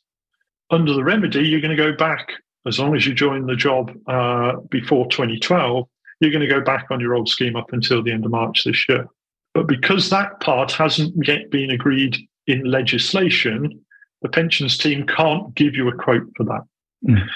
Under 0.72 0.94
the 0.94 1.04
remedy, 1.04 1.48
you're 1.48 1.62
going 1.62 1.76
to 1.76 1.84
go 1.84 1.96
back 1.96 2.30
as 2.66 2.80
long 2.80 2.96
as 2.96 3.06
you 3.06 3.14
join 3.14 3.46
the 3.46 3.56
job 3.56 3.92
uh, 4.08 4.58
before 4.70 5.08
2012. 5.10 5.88
You're 6.20 6.32
going 6.32 6.48
to 6.48 6.48
go 6.48 6.62
back 6.62 6.88
on 6.90 7.00
your 7.00 7.16
old 7.16 7.28
scheme 7.28 7.56
up 7.56 7.74
until 7.74 8.02
the 8.02 8.12
end 8.12 8.26
of 8.26 8.32
March 8.32 8.64
this 8.64 8.88
year. 8.88 9.08
But 9.54 9.68
because 9.68 10.10
that 10.10 10.40
part 10.40 10.72
hasn't 10.72 11.14
yet 11.28 11.52
been 11.52 11.70
agreed 11.70 12.18
in 12.48 12.64
legislation, 12.64 13.84
the 14.22 14.30
pensions 14.30 14.78
team 14.78 15.06
can't 15.06 15.54
give 15.56 15.76
you 15.76 15.88
a 15.90 15.96
quote 15.96 16.28
for 16.36 16.44
that. 16.46 16.62
Mm. 17.08 17.28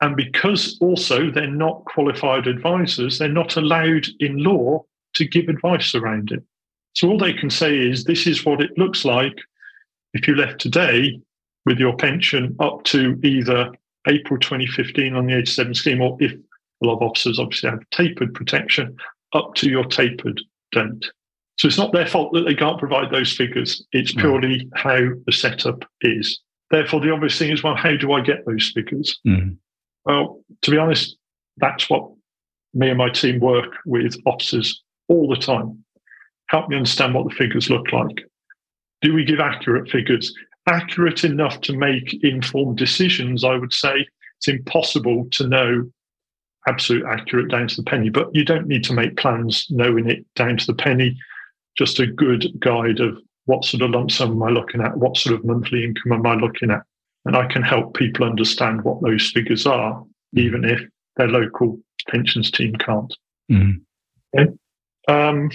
And 0.00 0.16
because 0.16 0.76
also 0.80 1.30
they're 1.30 1.46
not 1.46 1.84
qualified 1.84 2.46
advisors, 2.46 3.18
they're 3.18 3.28
not 3.28 3.56
allowed 3.56 4.06
in 4.20 4.42
law 4.42 4.84
to 5.14 5.26
give 5.26 5.48
advice 5.48 5.94
around 5.94 6.32
it. 6.32 6.42
So 6.94 7.08
all 7.08 7.18
they 7.18 7.32
can 7.32 7.50
say 7.50 7.76
is 7.78 8.04
this 8.04 8.26
is 8.26 8.44
what 8.44 8.60
it 8.60 8.76
looks 8.78 9.04
like 9.04 9.36
if 10.12 10.26
you 10.26 10.34
left 10.34 10.60
today 10.60 11.20
with 11.66 11.78
your 11.78 11.96
pension 11.96 12.56
up 12.60 12.84
to 12.84 13.18
either 13.22 13.70
April 14.06 14.38
2015 14.38 15.14
on 15.14 15.26
the 15.26 15.36
87 15.38 15.74
scheme, 15.74 16.00
or 16.00 16.16
if 16.20 16.32
a 16.32 16.86
lot 16.86 16.96
of 16.96 17.02
officers 17.02 17.38
obviously 17.38 17.70
have 17.70 17.88
tapered 17.90 18.34
protection, 18.34 18.96
up 19.32 19.54
to 19.56 19.70
your 19.70 19.84
tapered 19.84 20.40
date. 20.72 21.04
So 21.56 21.68
it's 21.68 21.78
not 21.78 21.92
their 21.92 22.06
fault 22.06 22.32
that 22.32 22.42
they 22.42 22.54
can't 22.54 22.78
provide 22.78 23.10
those 23.10 23.32
figures. 23.32 23.84
It's 23.92 24.12
purely 24.12 24.68
how 24.74 24.98
the 25.24 25.32
setup 25.32 25.84
is. 26.00 26.40
Therefore, 26.70 27.00
the 27.00 27.12
obvious 27.12 27.38
thing 27.38 27.50
is, 27.50 27.62
well, 27.62 27.76
how 27.76 27.96
do 27.96 28.12
I 28.12 28.20
get 28.20 28.44
those 28.44 28.72
figures? 28.74 29.20
Mm. 29.26 29.56
Well, 30.04 30.40
to 30.62 30.70
be 30.70 30.78
honest, 30.78 31.16
that's 31.58 31.88
what 31.88 32.10
me 32.74 32.88
and 32.88 32.98
my 32.98 33.08
team 33.08 33.38
work 33.38 33.72
with 33.86 34.16
officers 34.26 34.82
all 35.08 35.28
the 35.28 35.36
time 35.36 35.84
help 36.48 36.68
me 36.68 36.76
understand 36.76 37.14
what 37.14 37.28
the 37.28 37.34
figures 37.34 37.70
look 37.70 37.92
like. 37.92 38.28
Do 39.02 39.14
we 39.14 39.24
give 39.24 39.40
accurate 39.40 39.90
figures? 39.90 40.32
Accurate 40.66 41.24
enough 41.24 41.60
to 41.62 41.76
make 41.76 42.22
informed 42.24 42.78
decisions, 42.78 43.44
I 43.44 43.56
would 43.56 43.72
say. 43.72 44.06
It's 44.38 44.48
impossible 44.48 45.28
to 45.32 45.46
know 45.46 45.90
absolute 46.66 47.04
accurate 47.04 47.50
down 47.50 47.68
to 47.68 47.76
the 47.76 47.82
penny, 47.82 48.08
but 48.08 48.34
you 48.34 48.44
don't 48.44 48.66
need 48.66 48.84
to 48.84 48.94
make 48.94 49.16
plans 49.16 49.66
knowing 49.70 50.08
it 50.08 50.24
down 50.34 50.56
to 50.56 50.66
the 50.66 50.74
penny. 50.74 51.16
Just 51.76 52.00
a 52.00 52.06
good 52.06 52.46
guide 52.60 53.00
of 53.00 53.18
what 53.46 53.64
sort 53.64 53.82
of 53.82 53.90
lump 53.90 54.10
sum 54.10 54.30
am 54.30 54.42
I 54.42 54.50
looking 54.50 54.80
at? 54.80 54.96
What 54.96 55.16
sort 55.16 55.34
of 55.34 55.44
monthly 55.44 55.84
income 55.84 56.12
am 56.12 56.26
I 56.26 56.34
looking 56.34 56.70
at? 56.70 56.82
And 57.26 57.36
I 57.36 57.46
can 57.46 57.62
help 57.62 57.94
people 57.94 58.26
understand 58.26 58.82
what 58.82 59.02
those 59.02 59.30
figures 59.30 59.66
are, 59.66 60.02
even 60.34 60.64
if 60.64 60.80
their 61.16 61.28
local 61.28 61.78
pensions 62.08 62.50
team 62.50 62.74
can't. 62.76 63.14
Mm. 63.50 63.80
Okay? 64.36 64.52
Um, 65.08 65.50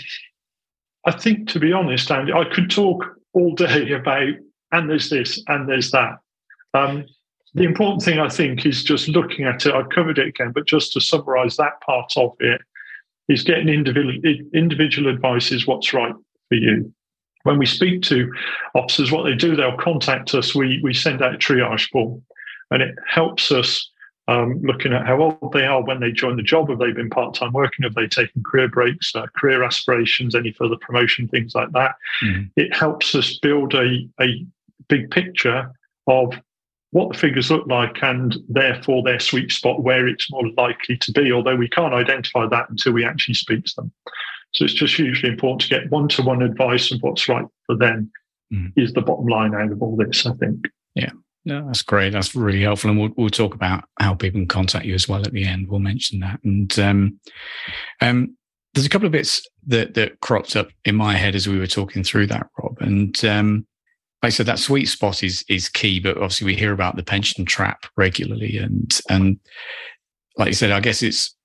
I 1.06 1.12
think, 1.12 1.48
to 1.50 1.60
be 1.60 1.74
honest, 1.74 2.12
Andy, 2.12 2.34
I 2.34 2.46
could 2.46 2.70
talk 2.70 3.06
all 3.34 3.54
day 3.56 3.92
about, 4.00 4.34
and 4.72 4.90
there's 4.90 5.10
this, 5.10 5.42
and 5.48 5.68
there's 5.68 5.92
that. 5.92 6.20
Um, 6.74 7.06
the 7.56 7.64
important 7.64 8.04
thing, 8.04 8.20
I 8.20 8.30
think, 8.30 8.66
is 8.66 8.84
just 8.84 9.08
looking 9.08 9.46
at 9.46 9.66
it. 9.66 9.74
I've 9.74 9.90
covered 9.90 10.20
it 10.20 10.28
again, 10.28 10.52
but 10.54 10.68
just 10.68 10.94
to 10.94 11.02
summarize 11.02 11.58
that 11.58 11.82
part 11.82 12.14
of 12.16 12.36
it, 12.40 12.62
is 13.30 13.44
getting 13.44 13.70
individual, 13.70 14.16
individual 14.54 15.10
advice 15.10 15.52
is 15.52 15.68
what's 15.68 15.94
right 15.94 16.14
for 16.48 16.56
you. 16.56 16.92
When 17.44 17.58
we 17.58 17.66
speak 17.66 18.02
to 18.04 18.32
officers, 18.76 19.12
what 19.12 19.24
they 19.24 19.36
do, 19.36 19.56
they'll 19.56 19.78
contact 19.78 20.34
us. 20.34 20.54
We, 20.54 20.80
we 20.84 20.94
send 20.94 21.22
out 21.22 21.36
a 21.36 21.38
triage 21.38 21.90
form, 21.90 22.24
and 22.72 22.82
it 22.82 22.96
helps 23.08 23.52
us 23.52 23.90
um, 24.28 24.62
looking 24.62 24.94
at 24.94 25.08
how 25.08 25.22
old 25.22 25.54
they 25.54 25.66
are 25.66 25.84
when 25.84 26.00
they 26.00 26.12
join 26.12 26.36
the 26.38 26.44
job. 26.44 26.70
Have 26.70 26.80
they 26.80 26.92
been 26.92 27.10
part 27.10 27.34
time 27.34 27.54
working? 27.54 27.84
Have 27.84 27.96
they 27.96 28.08
taken 28.08 28.44
career 28.44 28.68
breaks, 28.68 29.16
uh, 29.16 29.26
career 29.36 29.64
aspirations, 29.64 30.36
any 30.36 30.52
further 30.52 30.76
promotion, 30.76 31.28
things 31.28 31.56
like 31.56 31.72
that? 31.72 31.96
Mm-hmm. 32.24 32.44
It 32.56 32.76
helps 32.76 33.16
us 33.16 33.40
build 33.40 33.74
a, 33.74 34.08
a 34.22 34.46
big 34.88 35.12
picture 35.12 35.72
of 36.08 36.34
what 36.92 37.14
the 37.14 37.18
figures 37.18 37.52
look 37.52 37.68
like 37.68 38.02
and 38.02 38.36
therefore 38.48 39.04
their 39.04 39.20
sweet 39.20 39.52
spot 39.52 39.84
where 39.84 40.08
it's 40.08 40.32
more 40.32 40.50
likely 40.58 40.98
to 40.98 41.12
be, 41.12 41.32
although 41.32 41.56
we 41.56 41.70
can't 41.70 41.94
identify 41.94 42.48
that 42.48 42.70
until 42.70 42.94
we 42.94 43.06
actually 43.06 43.36
speak 43.36 43.64
to 43.66 43.74
them. 43.78 43.92
So 44.54 44.66
it's 44.66 44.74
just 44.74 44.96
hugely 44.96 45.30
important 45.30 45.62
to 45.62 45.70
get 45.70 45.92
one 45.92 46.08
to 46.10 46.24
one 46.24 46.42
advice 46.42 46.92
of 46.92 47.00
what's 47.02 47.30
right 47.30 47.46
for 47.68 47.76
them, 47.76 48.12
mm. 48.52 48.74
is 48.76 48.94
the 48.94 49.02
bottom 49.02 49.28
line 49.28 49.54
out 49.54 49.72
of 49.72 49.84
all 49.84 49.96
this, 49.96 50.26
I 50.26 50.34
think. 50.34 50.66
Yeah. 50.96 51.12
No, 51.46 51.66
that's 51.66 51.84
great. 51.84 52.12
That's 52.12 52.36
really 52.36 52.62
helpful, 52.62 52.90
and 52.90 53.00
we'll 53.00 53.12
we'll 53.16 53.30
talk 53.30 53.56
about 53.56 53.86
how 54.00 54.14
people 54.14 54.42
can 54.42 54.48
contact 54.48 54.86
you 54.86 54.94
as 54.94 55.08
well 55.08 55.22
at 55.26 55.32
the 55.32 55.46
end. 55.46 55.70
We'll 55.70 55.80
mention 55.80 56.20
that, 56.20 56.40
and 56.44 56.78
um, 56.80 57.20
um, 58.02 58.36
there's 58.74 58.86
a 58.86 58.90
couple 58.90 59.06
of 59.06 59.14
bits 59.14 59.48
that 59.68 59.94
that 59.94 60.20
cropped 60.20 60.58
up 60.58 60.68
in 60.84 60.96
my 60.96 61.16
head 61.16 61.36
as 61.36 61.48
we 61.48 61.58
were 61.58 61.66
talking 61.66 62.04
through 62.04 62.28
that, 62.28 62.48
Rob. 62.62 62.78
And 62.82 63.24
um, 63.24 63.66
like 64.22 64.30
I 64.30 64.30
said, 64.30 64.46
that 64.48 64.60
sweet 64.60 64.86
spot 64.86 65.24
is 65.24 65.46
is 65.48 65.70
key. 65.70 66.00
But 66.00 66.18
obviously, 66.18 66.46
we 66.46 66.56
hear 66.56 66.74
about 66.74 66.96
the 66.96 67.04
pension 67.04 67.46
trap 67.46 67.86
regularly, 67.96 68.58
and 68.58 69.00
and 69.10 69.40
like 70.38 70.48
you 70.48 70.54
said, 70.54 70.72
I 70.72 70.80
guess 70.80 71.02
it's 71.02 71.36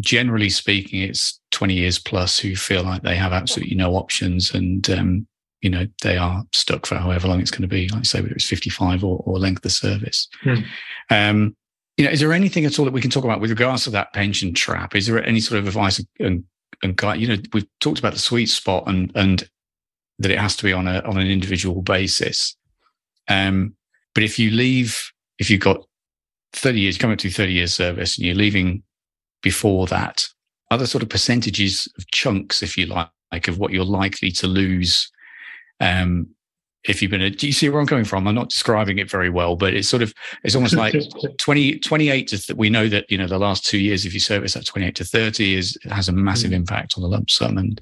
generally 0.00 0.48
speaking, 0.48 1.02
it's 1.02 1.40
20 1.50 1.74
years 1.74 1.98
plus 1.98 2.38
who 2.38 2.54
feel 2.54 2.84
like 2.84 3.02
they 3.02 3.16
have 3.16 3.32
absolutely 3.32 3.74
no 3.74 3.94
options, 3.94 4.52
and 4.54 4.88
um, 4.90 5.26
you 5.60 5.70
know 5.70 5.86
they 6.02 6.16
are 6.16 6.44
stuck 6.52 6.86
for 6.86 6.96
however 6.96 7.28
long 7.28 7.40
it's 7.40 7.50
going 7.50 7.62
to 7.62 7.68
be 7.68 7.88
like 7.88 8.04
say 8.04 8.20
whether 8.20 8.34
it's 8.34 8.48
55 8.48 9.02
or, 9.04 9.22
or 9.24 9.38
length 9.38 9.64
of 9.64 9.72
service 9.72 10.28
hmm. 10.42 10.56
um, 11.10 11.56
you 11.96 12.04
know 12.04 12.10
is 12.10 12.20
there 12.20 12.32
anything 12.32 12.64
at 12.64 12.78
all 12.78 12.84
that 12.84 12.94
we 12.94 13.00
can 13.00 13.10
talk 13.10 13.24
about 13.24 13.40
with 13.40 13.50
regards 13.50 13.84
to 13.84 13.90
that 13.90 14.12
pension 14.12 14.54
trap 14.54 14.94
is 14.94 15.06
there 15.06 15.22
any 15.24 15.40
sort 15.40 15.58
of 15.58 15.66
advice 15.66 16.04
and, 16.20 16.44
and 16.82 16.96
guide 16.96 17.20
you 17.20 17.28
know 17.28 17.36
we've 17.52 17.66
talked 17.80 17.98
about 17.98 18.12
the 18.12 18.18
sweet 18.18 18.48
spot 18.48 18.84
and 18.86 19.10
and 19.14 19.48
that 20.18 20.30
it 20.30 20.38
has 20.38 20.56
to 20.56 20.64
be 20.64 20.72
on 20.72 20.86
a 20.88 21.00
on 21.00 21.18
an 21.18 21.26
individual 21.26 21.82
basis 21.82 22.56
um, 23.28 23.74
but 24.14 24.22
if 24.22 24.38
you 24.38 24.50
leave 24.50 25.10
if 25.38 25.50
you've 25.50 25.60
got 25.60 25.84
30 26.54 26.80
years 26.80 26.98
coming 26.98 27.14
up 27.14 27.18
to 27.20 27.30
30 27.30 27.52
years 27.52 27.74
service 27.74 28.16
and 28.16 28.26
you're 28.26 28.34
leaving 28.34 28.82
before 29.42 29.86
that 29.86 30.26
other 30.70 30.86
sort 30.86 31.02
of 31.02 31.08
percentages 31.08 31.88
of 31.98 32.10
chunks 32.10 32.62
if 32.62 32.76
you 32.76 32.86
like 32.86 33.08
like 33.32 33.48
of 33.48 33.58
what 33.58 33.72
you're 33.72 33.84
likely 33.84 34.30
to 34.30 34.46
lose 34.46 35.10
um, 35.80 36.28
if 36.84 37.02
you've 37.02 37.10
been 37.10 37.22
a, 37.22 37.30
do 37.30 37.46
you 37.46 37.52
see 37.52 37.68
where 37.68 37.80
I'm 37.80 37.86
coming 37.86 38.04
from? 38.04 38.26
I'm 38.26 38.34
not 38.34 38.50
describing 38.50 38.98
it 38.98 39.10
very 39.10 39.30
well, 39.30 39.56
but 39.56 39.74
it's 39.74 39.88
sort 39.88 40.02
of, 40.02 40.14
it's 40.44 40.54
almost 40.54 40.74
like 40.74 40.94
20, 41.38 41.78
28 41.80 42.28
to, 42.28 42.54
we 42.54 42.70
know 42.70 42.88
that, 42.88 43.10
you 43.10 43.18
know, 43.18 43.26
the 43.26 43.38
last 43.38 43.66
two 43.66 43.78
years, 43.78 44.06
if 44.06 44.14
you 44.14 44.20
service 44.20 44.56
at 44.56 44.64
28 44.64 44.94
to 44.96 45.04
30 45.04 45.54
is, 45.54 45.78
has 45.90 46.08
a 46.08 46.12
massive 46.12 46.52
mm. 46.52 46.54
impact 46.54 46.94
on 46.96 47.02
the 47.02 47.08
lump 47.08 47.30
sum. 47.30 47.58
And, 47.58 47.80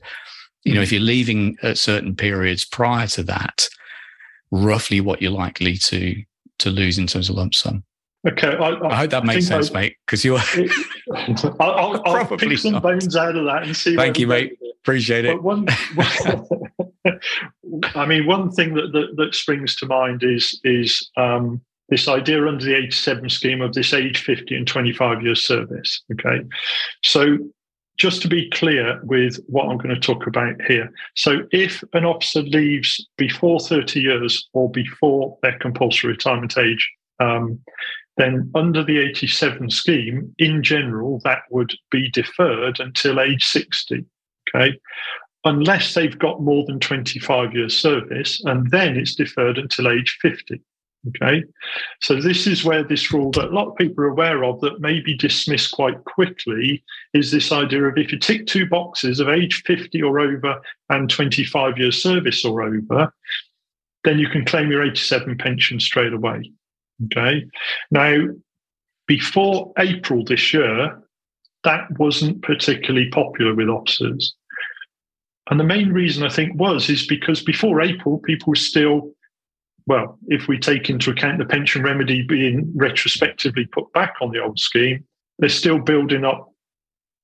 you 0.66 0.74
know, 0.74 0.82
if 0.82 0.90
you're 0.90 1.00
leaving 1.00 1.56
at 1.62 1.78
certain 1.78 2.16
periods 2.16 2.64
prior 2.64 3.06
to 3.06 3.22
that, 3.22 3.68
roughly 4.50 5.00
what 5.00 5.22
you're 5.22 5.30
likely 5.30 5.76
to, 5.76 6.20
to 6.58 6.70
lose 6.70 6.98
in 6.98 7.06
terms 7.06 7.30
of 7.30 7.36
lump 7.36 7.54
sum. 7.54 7.84
Okay, 8.26 8.48
I, 8.48 8.70
I, 8.70 8.90
I 8.90 8.96
hope 8.96 9.10
that 9.10 9.22
I 9.22 9.26
makes 9.26 9.46
sense, 9.46 9.70
I, 9.70 9.74
mate. 9.74 9.96
Because 10.04 10.24
you're, 10.24 10.38
I'll, 11.60 11.60
I'll, 11.60 12.02
I'll 12.04 12.36
pick 12.36 12.58
some 12.58 12.72
not. 12.72 12.82
bones 12.82 13.14
out 13.14 13.36
of 13.36 13.44
that 13.44 13.62
and 13.62 13.76
see. 13.76 13.94
Thank 13.94 14.18
you, 14.18 14.26
mate. 14.26 14.58
Appreciate 14.82 15.24
it. 15.24 15.40
One, 15.40 15.68
I 17.94 18.06
mean, 18.06 18.26
one 18.26 18.50
thing 18.50 18.74
that, 18.74 18.90
that, 18.92 19.14
that 19.16 19.34
springs 19.34 19.76
to 19.76 19.86
mind 19.86 20.24
is 20.24 20.60
is 20.64 21.10
um, 21.16 21.60
this 21.88 22.08
idea 22.08 22.44
under 22.46 22.64
the 22.64 22.76
87 22.76 23.30
scheme 23.30 23.62
of 23.62 23.72
this 23.72 23.92
age 23.92 24.18
50 24.18 24.56
and 24.56 24.66
25 24.66 25.22
years 25.22 25.44
service. 25.44 26.02
Okay, 26.12 26.44
so 27.02 27.38
just 27.98 28.22
to 28.22 28.28
be 28.28 28.50
clear 28.50 29.00
with 29.04 29.38
what 29.46 29.66
I'm 29.66 29.78
going 29.78 29.94
to 29.94 30.00
talk 30.00 30.26
about 30.26 30.60
here. 30.62 30.92
So, 31.14 31.46
if 31.52 31.82
an 31.92 32.04
officer 32.04 32.42
leaves 32.42 33.06
before 33.16 33.60
30 33.60 34.00
years 34.00 34.48
or 34.52 34.70
before 34.70 35.38
their 35.42 35.58
compulsory 35.58 36.12
retirement 36.12 36.58
age, 36.58 36.90
um, 37.20 37.60
then 38.16 38.50
under 38.54 38.82
the 38.82 38.98
87 38.98 39.70
scheme, 39.70 40.34
in 40.38 40.62
general, 40.62 41.20
that 41.24 41.42
would 41.50 41.74
be 41.90 42.10
deferred 42.10 42.80
until 42.80 43.20
age 43.20 43.44
60. 43.44 44.04
Okay. 44.54 44.78
Unless 45.44 45.94
they've 45.94 46.18
got 46.18 46.42
more 46.42 46.64
than 46.66 46.80
25 46.80 47.54
years 47.54 47.78
service, 47.78 48.42
and 48.44 48.70
then 48.70 48.96
it's 48.96 49.14
deferred 49.14 49.58
until 49.58 49.88
age 49.88 50.18
50. 50.20 50.60
Okay. 51.08 51.44
So 52.00 52.20
this 52.20 52.46
is 52.46 52.64
where 52.64 52.82
this 52.82 53.12
rule 53.12 53.30
that 53.32 53.50
a 53.50 53.54
lot 53.54 53.68
of 53.68 53.76
people 53.76 54.04
are 54.04 54.08
aware 54.08 54.44
of 54.44 54.60
that 54.60 54.80
may 54.80 55.00
be 55.00 55.16
dismissed 55.16 55.72
quite 55.72 56.02
quickly 56.04 56.82
is 57.14 57.30
this 57.30 57.52
idea 57.52 57.84
of 57.84 57.96
if 57.96 58.10
you 58.10 58.18
tick 58.18 58.46
two 58.46 58.66
boxes 58.66 59.20
of 59.20 59.28
age 59.28 59.62
50 59.66 60.02
or 60.02 60.18
over 60.18 60.60
and 60.88 61.08
25 61.08 61.78
years 61.78 62.02
service 62.02 62.44
or 62.44 62.62
over, 62.62 63.12
then 64.04 64.18
you 64.18 64.28
can 64.28 64.44
claim 64.44 64.70
your 64.70 64.84
87 64.84 65.38
pension 65.38 65.78
straight 65.78 66.12
away. 66.12 66.50
Okay. 67.04 67.44
Now, 67.90 68.28
before 69.06 69.72
April 69.78 70.24
this 70.24 70.52
year, 70.52 71.02
that 71.64 71.98
wasn't 71.98 72.42
particularly 72.42 73.10
popular 73.10 73.54
with 73.54 73.68
officers. 73.68 74.34
And 75.50 75.60
the 75.60 75.64
main 75.64 75.90
reason 75.90 76.24
I 76.24 76.28
think 76.28 76.58
was 76.58 76.88
is 76.88 77.06
because 77.06 77.42
before 77.42 77.80
April, 77.80 78.18
people 78.18 78.50
were 78.50 78.56
still, 78.56 79.12
well, 79.86 80.18
if 80.28 80.48
we 80.48 80.58
take 80.58 80.90
into 80.90 81.10
account 81.10 81.38
the 81.38 81.44
pension 81.44 81.82
remedy 81.82 82.22
being 82.22 82.72
retrospectively 82.74 83.66
put 83.66 83.92
back 83.92 84.14
on 84.20 84.30
the 84.30 84.40
old 84.40 84.58
scheme, 84.58 85.04
they're 85.38 85.48
still 85.48 85.78
building 85.78 86.24
up 86.24 86.52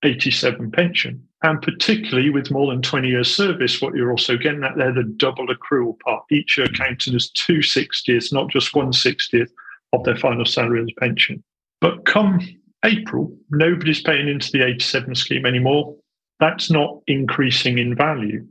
87 0.04 0.70
pension. 0.70 1.26
And 1.42 1.60
particularly 1.60 2.30
with 2.30 2.50
more 2.50 2.70
than 2.70 2.82
20 2.82 3.08
years 3.08 3.34
service, 3.34 3.82
what 3.82 3.94
you're 3.94 4.12
also 4.12 4.36
getting 4.36 4.62
at 4.62 4.76
there, 4.76 4.92
the 4.92 5.02
double 5.02 5.48
accrual 5.48 5.98
part. 6.00 6.24
Each 6.30 6.56
year 6.56 6.68
counting 6.68 7.14
as 7.14 7.30
two 7.30 7.58
60th, 7.58 8.32
not 8.32 8.48
just 8.48 8.74
one 8.74 8.92
60th 8.92 9.50
of 9.92 10.04
their 10.04 10.16
final 10.16 10.44
salary 10.44 10.82
as 10.82 10.88
pension. 10.98 11.42
But 11.80 12.04
come 12.04 12.40
April, 12.84 13.36
nobody's 13.50 14.02
paying 14.02 14.28
into 14.28 14.50
the 14.52 14.64
87 14.64 15.14
scheme 15.14 15.46
anymore 15.46 15.96
that's 16.42 16.72
not 16.72 16.98
increasing 17.06 17.78
in 17.78 17.94
value. 17.94 18.44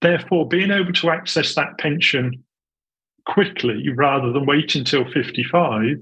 Therefore, 0.00 0.48
being 0.48 0.70
able 0.70 0.94
to 0.94 1.10
access 1.10 1.54
that 1.54 1.76
pension 1.76 2.42
quickly 3.26 3.88
rather 3.94 4.32
than 4.32 4.46
wait 4.46 4.74
until 4.74 5.04
55 5.10 5.96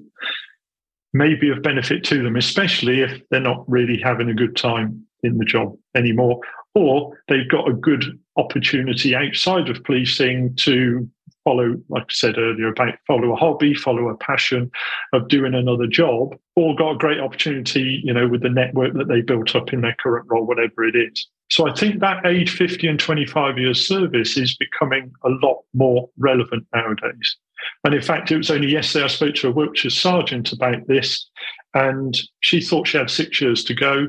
may 1.13 1.35
be 1.35 1.51
of 1.51 1.63
benefit 1.63 2.05
to 2.05 2.23
them, 2.23 2.37
especially 2.37 3.01
if 3.01 3.23
they're 3.31 3.41
not 3.41 3.65
really 3.69 4.01
having 4.03 4.29
a 4.29 4.35
good 4.35 4.57
time 4.57 5.07
in 5.23 5.39
the 5.39 5.45
job 5.45 5.77
anymore, 5.95 6.41
or 6.75 7.17
they've 7.29 7.49
got 7.49 7.69
a 7.69 7.73
good 7.73 8.05
opportunity 8.37 9.15
outside 9.15 9.69
of 9.69 9.83
policing 9.85 10.55
to 10.57 11.09
follow, 11.45 11.77
like 11.89 12.05
I 12.05 12.13
said 12.13 12.39
earlier, 12.39 12.69
about 12.69 12.95
follow 13.07 13.33
a 13.33 13.37
hobby, 13.37 13.75
follow 13.75 14.09
a 14.09 14.17
passion 14.17 14.71
of 15.13 15.29
doing 15.29 15.55
another 15.55 15.87
job, 15.87 16.35
or 16.57 16.75
got 16.75 16.93
a 16.93 16.99
great 16.99 17.21
opportunity, 17.21 18.01
you 18.03 18.13
know, 18.13 18.27
with 18.27 18.43
the 18.43 18.49
network 18.49 18.95
that 18.95 19.09
they 19.09 19.21
built 19.21 19.55
up 19.55 19.73
in 19.73 19.83
their 19.83 19.97
current 20.01 20.27
role, 20.29 20.47
whatever 20.47 20.85
it 20.85 20.97
is. 20.97 21.29
So 21.51 21.69
I 21.69 21.75
think 21.75 22.01
that 22.01 22.27
age 22.27 22.51
50 22.51 22.89
and 22.89 22.99
25 22.99 23.59
years 23.59 23.87
service 23.87 24.37
is 24.37 24.57
becoming 24.57 25.13
a 25.25 25.29
lot 25.29 25.59
more 25.75 26.09
relevant 26.19 26.67
nowadays. 26.75 27.37
And 27.85 27.95
in 27.95 28.03
fact, 28.03 28.33
it 28.33 28.37
was 28.37 28.51
only 28.51 28.69
yesterday 28.69 29.05
I 29.05 29.09
spoke 29.09 29.35
to 29.37 29.49
a 29.49 29.53
Wiltshire 29.53 29.91
sergeant 29.91 30.53
about 30.53 30.87
this, 30.87 31.29
and 31.75 32.19
she 32.41 32.61
thought 32.61 32.89
she 32.89 32.99
had 32.99 33.11
six 33.11 33.41
years 33.41 33.63
to 33.65 33.75
go 33.75 34.09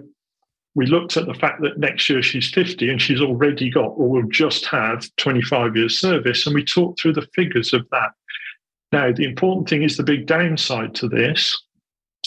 we 0.75 0.85
looked 0.85 1.15
at 1.15 1.25
the 1.25 1.33
fact 1.33 1.61
that 1.61 1.79
next 1.79 2.09
year 2.09 2.21
she's 2.21 2.51
50 2.51 2.89
and 2.89 3.01
she's 3.01 3.21
already 3.21 3.69
got 3.69 3.93
or 3.95 4.09
will 4.09 4.29
just 4.29 4.65
have 4.65 5.09
25 5.15 5.75
years 5.75 5.99
service. 5.99 6.45
And 6.45 6.53
we 6.53 6.65
talked 6.65 6.99
through 6.99 7.13
the 7.13 7.27
figures 7.33 7.73
of 7.73 7.87
that. 7.91 8.11
Now, 8.91 9.11
the 9.11 9.23
important 9.23 9.69
thing 9.69 9.83
is 9.83 9.95
the 9.95 10.03
big 10.03 10.27
downside 10.27 10.93
to 10.95 11.07
this 11.07 11.57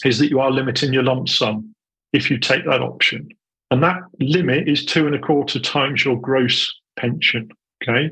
is 0.05 0.19
that 0.19 0.31
you 0.31 0.41
are 0.41 0.51
limiting 0.51 0.93
your 0.93 1.03
lump 1.03 1.29
sum 1.29 1.75
if 2.13 2.31
you 2.31 2.39
take 2.39 2.65
that 2.65 2.81
option. 2.81 3.29
And 3.71 3.83
that 3.83 4.01
limit 4.19 4.67
is 4.67 4.85
two 4.85 5.07
and 5.07 5.15
a 5.15 5.19
quarter 5.19 5.61
times 5.61 6.05
your 6.05 6.19
gross 6.19 6.75
pension. 6.97 7.51
Okay. 7.83 8.11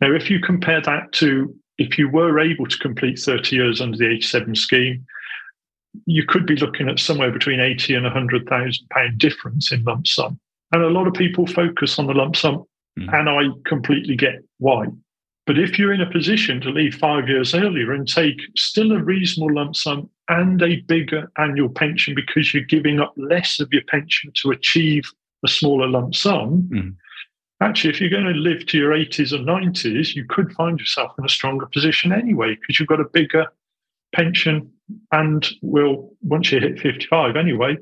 Now, 0.00 0.12
if 0.12 0.28
you 0.28 0.40
compare 0.40 0.80
that 0.82 1.12
to 1.12 1.54
if 1.78 1.96
you 1.96 2.08
were 2.08 2.40
able 2.40 2.66
to 2.66 2.78
complete 2.78 3.18
30 3.20 3.54
years 3.54 3.80
under 3.80 3.96
the 3.96 4.08
87 4.10 4.56
scheme, 4.56 5.06
you 6.06 6.24
could 6.24 6.46
be 6.46 6.56
looking 6.56 6.88
at 6.88 6.98
somewhere 6.98 7.30
between 7.30 7.60
80 7.60 7.94
and 7.94 8.04
100,000 8.04 8.88
pound 8.90 9.18
difference 9.18 9.72
in 9.72 9.84
lump 9.84 10.06
sum. 10.06 10.38
And 10.72 10.82
a 10.82 10.88
lot 10.88 11.06
of 11.06 11.14
people 11.14 11.46
focus 11.46 11.98
on 11.98 12.06
the 12.06 12.14
lump 12.14 12.36
sum, 12.36 12.64
mm. 12.98 13.12
and 13.12 13.28
I 13.28 13.44
completely 13.68 14.16
get 14.16 14.44
why. 14.58 14.86
But 15.46 15.58
if 15.58 15.78
you're 15.78 15.94
in 15.94 16.02
a 16.02 16.10
position 16.10 16.60
to 16.60 16.68
leave 16.68 16.94
five 16.94 17.26
years 17.26 17.54
earlier 17.54 17.92
and 17.92 18.06
take 18.06 18.38
still 18.54 18.92
a 18.92 19.02
reasonable 19.02 19.54
lump 19.54 19.76
sum 19.76 20.10
and 20.28 20.62
a 20.62 20.76
bigger 20.82 21.32
annual 21.38 21.70
pension 21.70 22.14
because 22.14 22.52
you're 22.52 22.64
giving 22.64 23.00
up 23.00 23.14
less 23.16 23.58
of 23.58 23.72
your 23.72 23.82
pension 23.88 24.30
to 24.42 24.50
achieve 24.50 25.10
a 25.44 25.48
smaller 25.48 25.88
lump 25.88 26.14
sum, 26.14 26.68
mm. 26.70 26.94
actually, 27.62 27.90
if 27.90 28.00
you're 28.00 28.10
going 28.10 28.24
to 28.24 28.32
live 28.32 28.66
to 28.66 28.76
your 28.76 28.92
80s 28.92 29.32
or 29.32 29.38
90s, 29.38 30.14
you 30.14 30.26
could 30.28 30.52
find 30.52 30.78
yourself 30.78 31.12
in 31.18 31.24
a 31.24 31.30
stronger 31.30 31.66
position 31.66 32.12
anyway 32.12 32.54
because 32.54 32.78
you've 32.78 32.88
got 32.88 33.00
a 33.00 33.08
bigger 33.08 33.46
pension 34.14 34.70
and 35.12 35.48
will, 35.62 36.10
once 36.22 36.50
you 36.50 36.60
hit 36.60 36.80
55 36.80 37.36
anyway, 37.36 37.76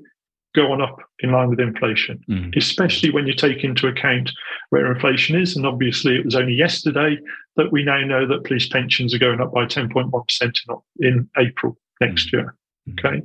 go 0.55 0.73
on 0.73 0.81
up 0.81 0.99
in 1.21 1.31
line 1.31 1.51
with 1.51 1.61
inflation, 1.61 2.19
mm. 2.29 2.57
especially 2.57 3.11
when 3.11 3.27
you 3.27 3.35
take 3.35 3.63
into 3.63 3.87
account 3.87 4.33
where 4.71 4.91
inflation 4.91 5.39
is. 5.39 5.55
And 5.55 5.67
obviously, 5.67 6.17
it 6.17 6.25
was 6.25 6.35
only 6.35 6.55
yesterday 6.55 7.19
that 7.57 7.71
we 7.71 7.85
now 7.85 8.01
know 8.01 8.27
that 8.27 8.45
police 8.45 8.69
pensions 8.69 9.15
are 9.15 9.19
going 9.19 9.41
up 9.41 9.53
by 9.53 9.67
10.1% 9.67 10.55
in, 11.01 11.07
in 11.07 11.31
April 11.39 11.77
next 12.01 12.29
mm. 12.29 12.33
year. 12.33 12.55
Okay. 12.93 13.23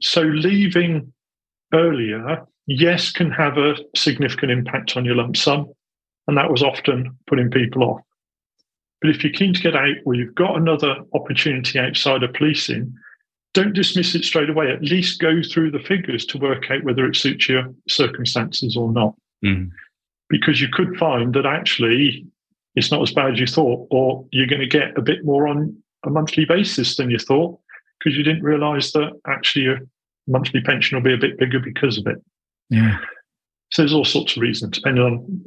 So 0.00 0.22
leaving 0.22 1.12
earlier, 1.72 2.44
yes, 2.66 3.10
can 3.10 3.30
have 3.30 3.58
a 3.58 3.76
significant 3.96 4.52
impact 4.52 4.96
on 4.96 5.04
your 5.04 5.14
lump 5.14 5.36
sum. 5.36 5.72
And 6.26 6.36
that 6.36 6.50
was 6.50 6.62
often 6.62 7.16
putting 7.26 7.50
people 7.50 7.82
off. 7.82 8.00
But 9.00 9.10
if 9.10 9.24
you're 9.24 9.32
keen 9.32 9.54
to 9.54 9.60
get 9.60 9.76
out 9.76 9.96
or 10.04 10.14
you've 10.14 10.34
got 10.34 10.56
another 10.56 10.96
opportunity 11.14 11.78
outside 11.78 12.22
of 12.22 12.34
policing, 12.34 12.94
don't 13.54 13.72
dismiss 13.72 14.14
it 14.14 14.24
straight 14.24 14.50
away. 14.50 14.70
At 14.70 14.82
least 14.82 15.20
go 15.20 15.40
through 15.42 15.70
the 15.70 15.80
figures 15.80 16.24
to 16.26 16.38
work 16.38 16.70
out 16.70 16.84
whether 16.84 17.06
it 17.06 17.16
suits 17.16 17.48
your 17.48 17.72
circumstances 17.88 18.76
or 18.76 18.92
not. 18.92 19.14
Mm. 19.44 19.70
Because 20.28 20.60
you 20.60 20.68
could 20.68 20.96
find 20.96 21.34
that 21.34 21.46
actually 21.46 22.26
it's 22.76 22.92
not 22.92 23.02
as 23.02 23.12
bad 23.12 23.32
as 23.32 23.40
you 23.40 23.46
thought, 23.46 23.88
or 23.90 24.24
you're 24.30 24.46
going 24.46 24.60
to 24.60 24.66
get 24.66 24.96
a 24.96 25.02
bit 25.02 25.24
more 25.24 25.48
on 25.48 25.76
a 26.04 26.10
monthly 26.10 26.44
basis 26.44 26.96
than 26.96 27.10
you 27.10 27.18
thought 27.18 27.58
because 27.98 28.16
you 28.16 28.24
didn't 28.24 28.42
realize 28.42 28.92
that 28.92 29.12
actually 29.26 29.64
your 29.64 29.78
monthly 30.26 30.60
pension 30.60 30.96
will 30.96 31.02
be 31.02 31.12
a 31.12 31.18
bit 31.18 31.38
bigger 31.38 31.58
because 31.58 31.98
of 31.98 32.06
it. 32.06 32.16
Yeah. 32.70 32.98
So 33.70 33.82
there's 33.82 33.92
all 33.92 34.04
sorts 34.04 34.36
of 34.36 34.42
reasons, 34.42 34.78
depending 34.78 35.04
on 35.04 35.42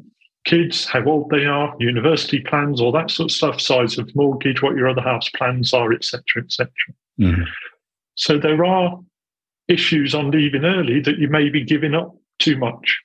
kids, 0.46 0.86
how 0.86 1.04
old 1.06 1.30
they 1.30 1.46
are, 1.46 1.76
university 1.80 2.40
plans, 2.42 2.82
all 2.82 2.92
that 2.92 3.10
sort 3.10 3.32
of 3.32 3.36
stuff, 3.36 3.62
size 3.62 3.98
of 3.98 4.14
mortgage, 4.16 4.62
what 4.62 4.76
your 4.76 4.90
other 4.90 5.02
house 5.02 5.30
plans 5.30 5.74
are, 5.74 5.94
etc., 5.94 6.22
etc. 6.44 6.72
Mm-hmm. 7.20 7.44
So 8.16 8.38
there 8.38 8.66
are 8.66 9.00
issues 9.68 10.14
on 10.14 10.32
leaving 10.32 10.66
early 10.66 11.00
that 11.02 11.18
you 11.18 11.30
may 11.30 11.50
be 11.50 11.64
giving 11.64 11.96
up 11.96 12.16
too 12.40 12.58
much, 12.58 13.00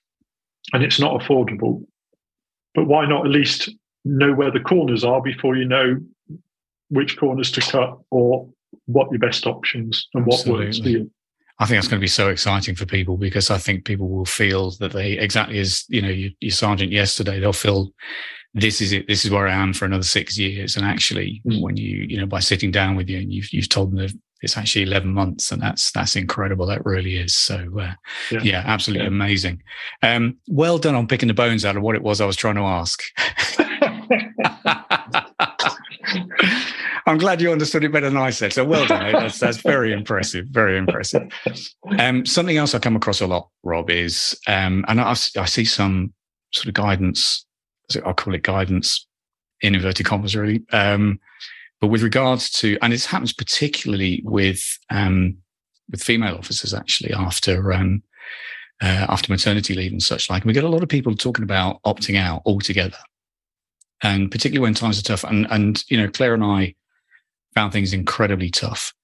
and 0.72 0.82
it's 0.82 1.00
not 1.00 1.20
affordable. 1.20 1.84
But 2.74 2.86
why 2.86 3.06
not 3.06 3.26
at 3.26 3.32
least 3.32 3.70
know 4.04 4.32
where 4.32 4.50
the 4.50 4.60
corners 4.60 5.04
are 5.04 5.22
before 5.22 5.56
you 5.56 5.64
know 5.64 6.00
which 6.90 7.18
corners 7.18 7.50
to 7.52 7.60
cut 7.60 7.98
or 8.10 8.48
what 8.86 9.10
your 9.10 9.18
best 9.18 9.46
options 9.46 10.08
and 10.14 10.26
Absolutely. 10.26 10.52
what 10.52 10.66
works 10.66 10.78
for 10.78 10.88
you? 10.88 11.10
I 11.58 11.66
think 11.66 11.76
that's 11.76 11.88
going 11.88 12.00
to 12.00 12.04
be 12.04 12.08
so 12.08 12.28
exciting 12.28 12.74
for 12.74 12.86
people 12.86 13.16
because 13.16 13.50
I 13.50 13.58
think 13.58 13.84
people 13.84 14.08
will 14.08 14.24
feel 14.24 14.70
that 14.78 14.92
they 14.92 15.12
exactly 15.18 15.58
as 15.58 15.84
you 15.88 16.00
know 16.00 16.08
your, 16.08 16.30
your 16.40 16.52
sergeant 16.52 16.92
yesterday 16.92 17.40
they'll 17.40 17.52
feel 17.52 17.92
this 18.54 18.80
is 18.80 18.92
it 18.92 19.08
this 19.08 19.24
is 19.24 19.30
where 19.30 19.48
I 19.48 19.54
am 19.54 19.72
for 19.72 19.84
another 19.84 20.04
six 20.04 20.38
years 20.38 20.76
and 20.76 20.86
actually 20.86 21.42
mm. 21.46 21.60
when 21.60 21.76
you 21.76 22.06
you 22.08 22.18
know 22.18 22.26
by 22.26 22.40
sitting 22.40 22.70
down 22.70 22.96
with 22.96 23.08
you 23.08 23.18
and 23.18 23.32
you've 23.32 23.52
you've 23.52 23.68
told 23.68 23.90
them 23.90 23.98
that 23.98 24.12
it's 24.40 24.56
actually 24.56 24.84
11 24.84 25.12
months 25.12 25.50
and 25.50 25.60
that's 25.60 25.90
that's 25.90 26.14
incredible 26.14 26.66
that 26.66 26.84
really 26.84 27.16
is 27.16 27.36
so 27.36 27.68
uh, 27.80 27.92
yeah. 28.30 28.42
yeah. 28.42 28.62
absolutely 28.66 29.04
yeah. 29.04 29.08
amazing 29.08 29.62
um, 30.02 30.36
well 30.48 30.78
done 30.78 30.94
on 30.94 31.08
picking 31.08 31.28
the 31.28 31.34
bones 31.34 31.64
out 31.64 31.76
of 31.76 31.82
what 31.82 31.96
it 31.96 32.02
was 32.02 32.20
I 32.20 32.26
was 32.26 32.36
trying 32.36 32.54
to 32.54 32.62
ask 32.62 33.02
I'm 37.08 37.16
glad 37.16 37.40
you 37.40 37.50
understood 37.50 37.84
it 37.84 37.92
better 37.92 38.10
than 38.10 38.18
I 38.18 38.28
said. 38.28 38.52
So 38.52 38.66
well 38.66 38.86
done. 38.86 39.12
that's, 39.12 39.40
that's 39.40 39.56
very 39.62 39.94
impressive. 39.94 40.46
Very 40.50 40.76
impressive. 40.76 41.22
Um, 41.98 42.26
something 42.26 42.58
else 42.58 42.74
I 42.74 42.78
come 42.80 42.96
across 42.96 43.22
a 43.22 43.26
lot, 43.26 43.48
Rob, 43.62 43.88
is, 43.88 44.38
um, 44.46 44.84
and 44.88 45.00
I, 45.00 45.12
I 45.12 45.46
see 45.46 45.64
some 45.64 46.12
sort 46.52 46.66
of 46.66 46.74
guidance. 46.74 47.46
I'll 48.04 48.12
call 48.12 48.34
it 48.34 48.42
guidance 48.42 49.06
in 49.62 49.74
inverted 49.74 50.04
commas, 50.04 50.36
really. 50.36 50.62
Um, 50.70 51.18
but 51.80 51.86
with 51.86 52.02
regards 52.02 52.50
to, 52.50 52.76
and 52.82 52.92
this 52.92 53.06
happens 53.06 53.32
particularly 53.32 54.20
with 54.24 54.62
um, 54.90 55.38
with 55.90 56.02
female 56.02 56.36
officers 56.36 56.74
actually 56.74 57.14
after 57.14 57.72
um, 57.72 58.02
uh, 58.82 59.06
after 59.08 59.32
maternity 59.32 59.74
leave 59.74 59.92
and 59.92 60.02
such 60.02 60.28
like. 60.28 60.42
And 60.42 60.48
we 60.48 60.52
get 60.52 60.64
a 60.64 60.68
lot 60.68 60.82
of 60.82 60.90
people 60.90 61.14
talking 61.14 61.44
about 61.44 61.80
opting 61.84 62.18
out 62.18 62.42
altogether, 62.44 62.98
and 64.02 64.30
particularly 64.30 64.62
when 64.62 64.74
times 64.74 64.98
are 64.98 65.02
tough. 65.02 65.24
And 65.24 65.46
and 65.50 65.82
you 65.88 65.96
know, 65.96 66.10
Claire 66.10 66.34
and 66.34 66.44
I 66.44 66.74
found 67.58 67.72
things 67.72 67.92
incredibly 67.92 68.50
tough, 68.50 68.94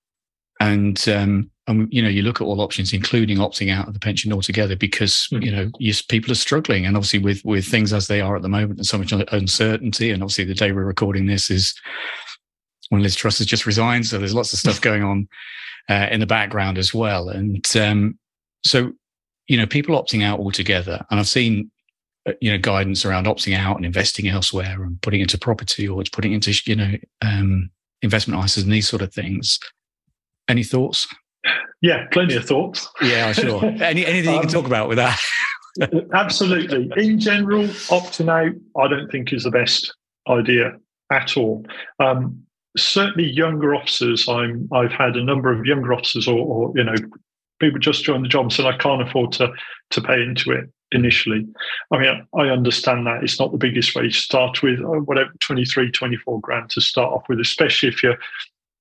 and 0.60 1.08
um, 1.08 1.50
and 1.66 1.92
you 1.92 2.00
know, 2.00 2.08
you 2.08 2.22
look 2.22 2.40
at 2.40 2.44
all 2.44 2.60
options, 2.60 2.92
including 2.92 3.38
opting 3.38 3.72
out 3.72 3.88
of 3.88 3.94
the 3.94 3.98
pension 3.98 4.32
altogether, 4.32 4.76
because 4.76 5.26
mm. 5.32 5.44
you 5.44 5.50
know, 5.50 5.68
you, 5.80 5.92
people 6.08 6.30
are 6.30 6.36
struggling, 6.36 6.86
and 6.86 6.96
obviously 6.96 7.18
with 7.18 7.44
with 7.44 7.66
things 7.66 7.92
as 7.92 8.06
they 8.06 8.20
are 8.20 8.36
at 8.36 8.42
the 8.42 8.48
moment, 8.48 8.78
and 8.78 8.86
so 8.86 8.96
much 8.96 9.10
uncertainty, 9.10 10.10
and 10.12 10.22
obviously 10.22 10.44
the 10.44 10.54
day 10.54 10.70
we're 10.70 10.84
recording 10.84 11.26
this 11.26 11.50
is 11.50 11.74
when 12.90 13.02
Liz 13.02 13.16
Truss 13.16 13.38
has 13.38 13.46
just 13.48 13.66
resigned, 13.66 14.06
so 14.06 14.18
there's 14.18 14.36
lots 14.36 14.52
of 14.52 14.60
stuff 14.60 14.80
going 14.88 15.02
on 15.02 15.26
uh, 15.88 16.06
in 16.12 16.20
the 16.20 16.26
background 16.26 16.78
as 16.78 16.94
well, 16.94 17.30
and 17.30 17.76
um, 17.76 18.16
so 18.64 18.92
you 19.48 19.58
know, 19.58 19.66
people 19.66 20.00
opting 20.00 20.22
out 20.22 20.38
altogether, 20.38 21.04
and 21.10 21.18
I've 21.18 21.26
seen 21.26 21.72
uh, 22.24 22.34
you 22.40 22.52
know 22.52 22.58
guidance 22.58 23.04
around 23.04 23.26
opting 23.26 23.58
out 23.58 23.78
and 23.78 23.84
investing 23.84 24.28
elsewhere 24.28 24.84
and 24.84 25.02
putting 25.02 25.22
into 25.22 25.38
property 25.38 25.88
or 25.88 26.00
it's 26.00 26.10
putting 26.10 26.32
into 26.32 26.54
you 26.66 26.76
know 26.76 26.92
um, 27.20 27.70
investment 28.04 28.40
ISAs 28.40 28.62
and 28.62 28.72
these 28.72 28.88
sort 28.88 29.02
of 29.02 29.12
things. 29.12 29.58
Any 30.48 30.62
thoughts? 30.62 31.08
Yeah, 31.80 32.06
plenty 32.12 32.36
of 32.36 32.44
thoughts. 32.44 32.88
Yeah, 33.02 33.32
sure. 33.32 33.64
Any, 33.82 34.06
anything 34.06 34.34
you 34.34 34.40
can 34.40 34.48
talk 34.48 34.64
um, 34.64 34.70
about 34.70 34.88
with 34.88 34.96
that? 34.96 35.18
absolutely. 36.14 36.90
In 36.96 37.18
general, 37.18 37.64
opting 37.64 38.30
out, 38.30 38.54
I 38.82 38.88
don't 38.88 39.10
think 39.10 39.32
is 39.32 39.44
the 39.44 39.50
best 39.50 39.94
idea 40.28 40.72
at 41.10 41.36
all. 41.36 41.66
Um, 41.98 42.42
certainly, 42.76 43.28
younger 43.28 43.74
officers. 43.74 44.28
I'm. 44.28 44.68
I've 44.72 44.92
had 44.92 45.16
a 45.16 45.24
number 45.24 45.52
of 45.52 45.66
younger 45.66 45.92
officers, 45.92 46.26
or, 46.26 46.38
or 46.38 46.72
you 46.74 46.84
know, 46.84 46.94
people 47.60 47.78
just 47.78 48.04
join 48.04 48.22
the 48.22 48.28
job 48.28 48.44
and 48.44 48.52
said, 48.52 48.66
"I 48.66 48.76
can't 48.78 49.02
afford 49.02 49.32
to 49.32 49.52
to 49.90 50.00
pay 50.00 50.22
into 50.22 50.52
it." 50.52 50.70
Initially. 50.94 51.46
I 51.90 51.98
mean, 51.98 52.26
I 52.34 52.48
understand 52.48 53.06
that 53.06 53.22
it's 53.22 53.38
not 53.38 53.52
the 53.52 53.58
biggest 53.58 53.94
way 53.94 54.04
to 54.04 54.12
start 54.12 54.62
with, 54.62 54.80
uh, 54.80 55.00
whatever, 55.00 55.30
23, 55.40 55.90
24 55.90 56.40
grand 56.40 56.70
to 56.70 56.80
start 56.80 57.12
off 57.12 57.24
with, 57.28 57.40
especially 57.40 57.88
if 57.88 58.02
you're 58.02 58.18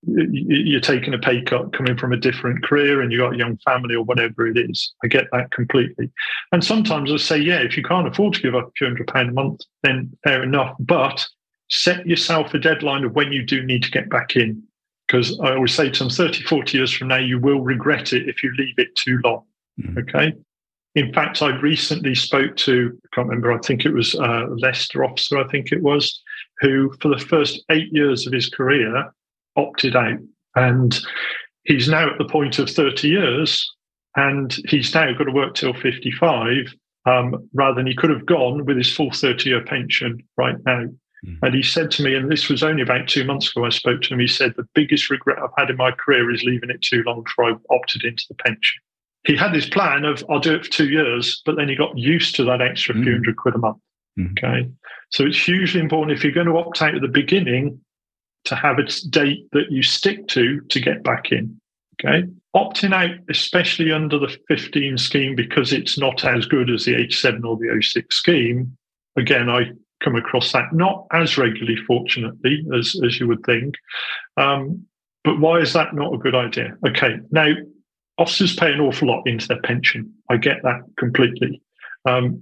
you're 0.06 0.82
taking 0.82 1.14
a 1.14 1.18
pay 1.18 1.42
cut 1.42 1.72
coming 1.72 1.98
from 1.98 2.12
a 2.12 2.18
different 2.18 2.64
career 2.64 3.02
and 3.02 3.12
you've 3.12 3.22
got 3.22 3.34
a 3.34 3.38
young 3.38 3.58
family 3.58 3.96
or 3.96 4.04
whatever 4.04 4.46
it 4.46 4.58
is. 4.58 4.94
I 5.04 5.08
get 5.08 5.28
that 5.32 5.52
completely. 5.52 6.12
And 6.52 6.64
sometimes 6.64 7.12
I 7.12 7.18
say, 7.18 7.38
yeah, 7.38 7.60
if 7.60 7.78
you 7.78 7.84
can't 7.84 8.08
afford 8.08 8.34
to 8.34 8.42
give 8.42 8.56
up 8.56 8.68
a 8.68 8.72
few 8.78 8.88
hundred 8.88 9.08
pounds 9.08 9.30
a 9.30 9.34
month, 9.34 9.62
then 9.82 10.12
fair 10.24 10.44
enough. 10.44 10.76
But 10.80 11.26
set 11.70 12.06
yourself 12.06 12.54
a 12.54 12.60
deadline 12.60 13.06
of 13.06 13.14
when 13.14 13.32
you 13.32 13.46
do 13.46 13.64
need 13.64 13.84
to 13.84 13.92
get 13.92 14.10
back 14.10 14.36
in. 14.36 14.64
Because 15.08 15.40
I 15.40 15.54
always 15.54 15.74
say 15.74 15.90
to 15.90 16.00
them, 16.00 16.10
30, 16.10 16.44
40 16.44 16.78
years 16.78 16.92
from 16.92 17.10
now, 17.10 17.18
you 17.18 17.40
will 17.40 17.62
regret 17.62 18.14
it 18.14 18.28
if 18.28 18.44
you 18.44 18.54
leave 18.58 18.78
it 18.78 18.96
too 18.96 19.20
long. 19.24 19.44
Mm. 19.82 19.98
Okay. 20.00 20.34
In 20.96 21.12
fact, 21.12 21.42
I 21.42 21.60
recently 21.60 22.14
spoke 22.14 22.56
to, 22.58 22.92
I 23.04 23.08
can't 23.16 23.28
remember, 23.28 23.52
I 23.52 23.58
think 23.60 23.84
it 23.84 23.94
was 23.94 24.14
a 24.14 24.46
Leicester 24.58 25.04
officer, 25.04 25.40
I 25.40 25.48
think 25.48 25.72
it 25.72 25.82
was, 25.82 26.22
who 26.60 26.94
for 27.02 27.10
the 27.10 27.24
first 27.26 27.64
eight 27.72 27.92
years 27.92 28.28
of 28.28 28.34
his 28.34 28.50
career 28.50 29.12
opted 29.56 29.96
out. 29.96 30.20
And 30.56 31.00
he's 31.64 31.90
now 31.90 32.12
at 32.12 32.18
the 32.20 32.28
point 32.28 32.60
of 32.60 32.70
30 32.70 33.08
years 33.08 33.74
and 34.16 34.56
he's 34.68 34.94
now 34.94 35.12
got 35.18 35.24
to 35.24 35.32
work 35.32 35.56
till 35.56 35.74
55 35.74 36.74
um, 37.06 37.50
rather 37.54 37.76
than 37.76 37.88
he 37.88 37.96
could 37.96 38.10
have 38.10 38.26
gone 38.26 38.66
with 38.66 38.78
his 38.78 38.94
full 38.94 39.12
30 39.12 39.50
year 39.50 39.64
pension 39.64 40.24
right 40.38 40.56
now. 40.66 40.86
Mm. 41.26 41.40
And 41.42 41.56
he 41.56 41.64
said 41.64 41.90
to 41.92 42.04
me, 42.04 42.16
and 42.16 42.32
this 42.32 42.50
was 42.50 42.64
only 42.64 42.82
about 42.82 43.08
two 43.08 43.24
months 43.24 43.50
ago, 43.50 43.66
I 43.66 43.70
spoke 43.70 44.02
to 44.04 44.14
him, 44.14 44.20
he 44.20 44.28
said, 44.28 44.54
the 44.56 44.68
biggest 44.76 45.10
regret 45.10 45.40
I've 45.42 45.50
had 45.58 45.70
in 45.70 45.78
my 45.78 45.92
career 45.92 46.32
is 46.32 46.44
leaving 46.44 46.70
it 46.70 46.82
too 46.82 47.04
long 47.06 47.24
before 47.24 47.52
I 47.52 47.56
opted 47.72 48.04
into 48.04 48.26
the 48.30 48.36
pension. 48.36 48.82
He 49.26 49.36
had 49.36 49.54
this 49.54 49.70
plan 49.70 50.04
of, 50.06 50.24
I'll 50.30 50.40
do 50.40 50.56
it 50.56 50.66
for 50.66 50.72
two 50.72 50.90
years, 50.90 51.42
but 51.46 51.56
then 51.56 51.70
he 51.70 51.76
got 51.76 51.98
used 51.98 52.36
to 52.36 52.44
that 52.46 52.62
extra 52.62 52.94
mm. 52.94 53.04
few 53.04 53.14
hundred 53.14 53.38
quid 53.38 53.56
a 53.56 53.58
month. 53.58 53.78
Mm. 54.20 54.32
Okay. 54.32 54.70
So 55.12 55.26
it's 55.26 55.42
hugely 55.42 55.80
important 55.80 56.18
if 56.18 56.24
you're 56.24 56.34
going 56.34 56.48
to 56.48 56.58
opt 56.58 56.82
out 56.82 56.96
at 56.96 57.02
the 57.02 57.08
beginning, 57.08 57.80
to 58.46 58.56
have 58.56 58.78
a 58.78 58.84
date 59.10 59.48
that 59.52 59.72
you 59.72 59.84
stick 59.84 60.28
to 60.28 60.60
to 60.62 60.80
get 60.80 61.04
back 61.04 61.32
in. 61.32 61.60
Okay. 61.94 62.28
Opting 62.56 62.94
out, 62.94 63.18
especially 63.30 63.92
under 63.92 64.20
the 64.20 64.38
15 64.48 64.98
scheme, 64.98 65.36
because 65.36 65.74
it's 65.74 65.98
not 65.98 66.24
as 66.24 66.46
good 66.46 66.70
as 66.70 66.86
the 66.86 66.96
87 66.96 67.46
or 67.46 67.58
the 67.58 67.82
06 67.82 68.16
scheme. 68.16 68.78
Again, 69.16 69.50
I 69.50 69.72
come 70.04 70.16
across 70.16 70.52
that 70.52 70.74
not 70.74 71.06
as 71.14 71.38
regularly, 71.38 71.78
fortunately, 71.88 72.66
as, 72.78 72.96
as 73.06 73.20
you 73.20 73.28
would 73.28 73.44
think. 73.44 73.76
Um, 74.38 74.86
but 75.24 75.40
why 75.40 75.60
is 75.60 75.74
that 75.74 75.96
not 75.96 76.14
a 76.14 76.18
good 76.18 76.36
idea? 76.36 76.76
Okay. 76.88 77.20
Now, 77.32 77.54
officers 78.18 78.56
pay 78.56 78.72
an 78.72 78.80
awful 78.80 79.08
lot 79.08 79.24
into 79.26 79.48
their 79.48 79.62
pension. 79.62 80.14
I 80.30 80.38
get 80.38 80.62
that 80.64 80.82
completely. 80.98 81.62
Um, 82.06 82.42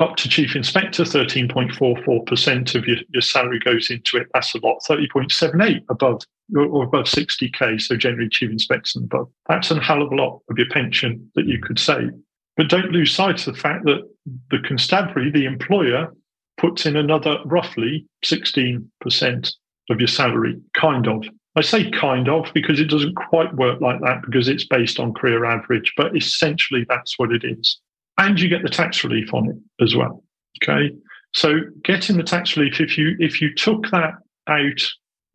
up 0.00 0.16
to 0.16 0.28
chief 0.28 0.56
inspector, 0.56 1.04
13.44% 1.04 2.74
of 2.74 2.86
your, 2.86 2.96
your 3.10 3.22
salary 3.22 3.60
goes 3.60 3.90
into 3.90 4.16
it. 4.16 4.26
That's 4.34 4.54
a 4.54 4.58
lot. 4.58 4.82
30.78 4.88 5.84
above 5.88 6.22
or 6.56 6.84
above 6.84 7.04
60k, 7.04 7.80
so 7.80 7.96
generally 7.96 8.28
chief 8.28 8.50
inspector 8.50 8.98
and 8.98 9.04
above. 9.04 9.28
That's 9.48 9.70
a 9.70 9.80
hell 9.80 10.02
of 10.02 10.10
a 10.10 10.16
lot 10.16 10.40
of 10.50 10.58
your 10.58 10.68
pension 10.70 11.30
that 11.36 11.46
you 11.46 11.60
could 11.60 11.78
save. 11.78 12.10
But 12.56 12.68
don't 12.68 12.90
lose 12.90 13.14
sight 13.14 13.46
of 13.46 13.54
the 13.54 13.60
fact 13.60 13.84
that 13.84 14.02
the 14.50 14.58
constabulary, 14.66 15.30
the 15.30 15.44
employer, 15.44 16.12
puts 16.58 16.86
in 16.86 16.96
another 16.96 17.38
roughly 17.44 18.06
16% 18.24 19.52
of 19.90 20.00
your 20.00 20.08
salary, 20.08 20.60
kind 20.74 21.06
of. 21.06 21.24
I 21.56 21.60
say 21.60 21.90
kind 21.90 22.28
of 22.28 22.50
because 22.52 22.80
it 22.80 22.90
doesn't 22.90 23.14
quite 23.14 23.54
work 23.54 23.80
like 23.80 24.00
that 24.00 24.22
because 24.22 24.48
it's 24.48 24.66
based 24.66 24.98
on 24.98 25.14
career 25.14 25.44
average, 25.44 25.92
but 25.96 26.16
essentially 26.16 26.84
that's 26.88 27.18
what 27.18 27.32
it 27.32 27.44
is 27.44 27.78
and 28.18 28.40
you 28.40 28.48
get 28.48 28.62
the 28.62 28.68
tax 28.68 29.04
relief 29.04 29.32
on 29.34 29.50
it 29.50 29.56
as 29.82 29.94
well. 29.94 30.22
Okay, 30.62 30.94
so 31.34 31.60
getting 31.82 32.16
the 32.16 32.22
tax 32.22 32.56
relief 32.56 32.80
if 32.80 32.96
you 32.96 33.16
if 33.18 33.40
you 33.40 33.54
took 33.54 33.90
that 33.90 34.14
out, 34.46 34.82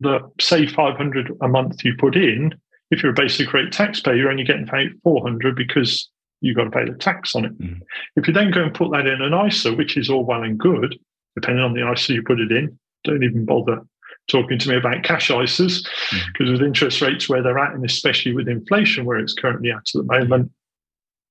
the 0.00 0.20
say 0.40 0.66
five 0.66 0.96
hundred 0.96 1.30
a 1.42 1.48
month 1.48 1.84
you 1.84 1.94
put 1.98 2.16
in, 2.16 2.54
if 2.90 3.02
you're 3.02 3.12
a 3.12 3.14
basic 3.14 3.52
rate 3.52 3.72
taxpayer, 3.72 4.14
you're 4.14 4.30
only 4.30 4.44
getting 4.44 4.66
paid 4.66 4.92
four 5.02 5.22
hundred 5.22 5.56
because 5.56 6.08
you've 6.40 6.56
got 6.56 6.64
to 6.64 6.70
pay 6.70 6.84
the 6.86 6.96
tax 6.96 7.34
on 7.34 7.44
it. 7.44 7.58
Mm. 7.58 7.80
If 8.16 8.26
you 8.26 8.32
then 8.32 8.50
go 8.50 8.62
and 8.62 8.74
put 8.74 8.90
that 8.92 9.06
in 9.06 9.20
an 9.20 9.46
ISA, 9.46 9.74
which 9.74 9.98
is 9.98 10.08
all 10.08 10.24
well 10.24 10.42
and 10.42 10.58
good, 10.58 10.98
depending 11.34 11.62
on 11.62 11.74
the 11.74 11.90
ISA 11.90 12.14
you 12.14 12.22
put 12.22 12.40
it 12.40 12.50
in, 12.50 12.78
don't 13.04 13.22
even 13.22 13.44
bother 13.44 13.80
talking 14.28 14.58
to 14.58 14.68
me 14.68 14.76
about 14.76 15.02
cash 15.02 15.30
ISAs 15.30 15.86
because 16.32 16.48
mm. 16.48 16.52
with 16.52 16.62
interest 16.62 17.00
rates 17.00 17.28
where 17.28 17.42
they're 17.42 17.58
at, 17.58 17.74
and 17.74 17.84
especially 17.84 18.34
with 18.34 18.48
inflation 18.48 19.04
where 19.04 19.18
it's 19.18 19.34
currently 19.34 19.70
at 19.70 19.76
at 19.76 19.84
the 19.94 20.02
moment, 20.04 20.50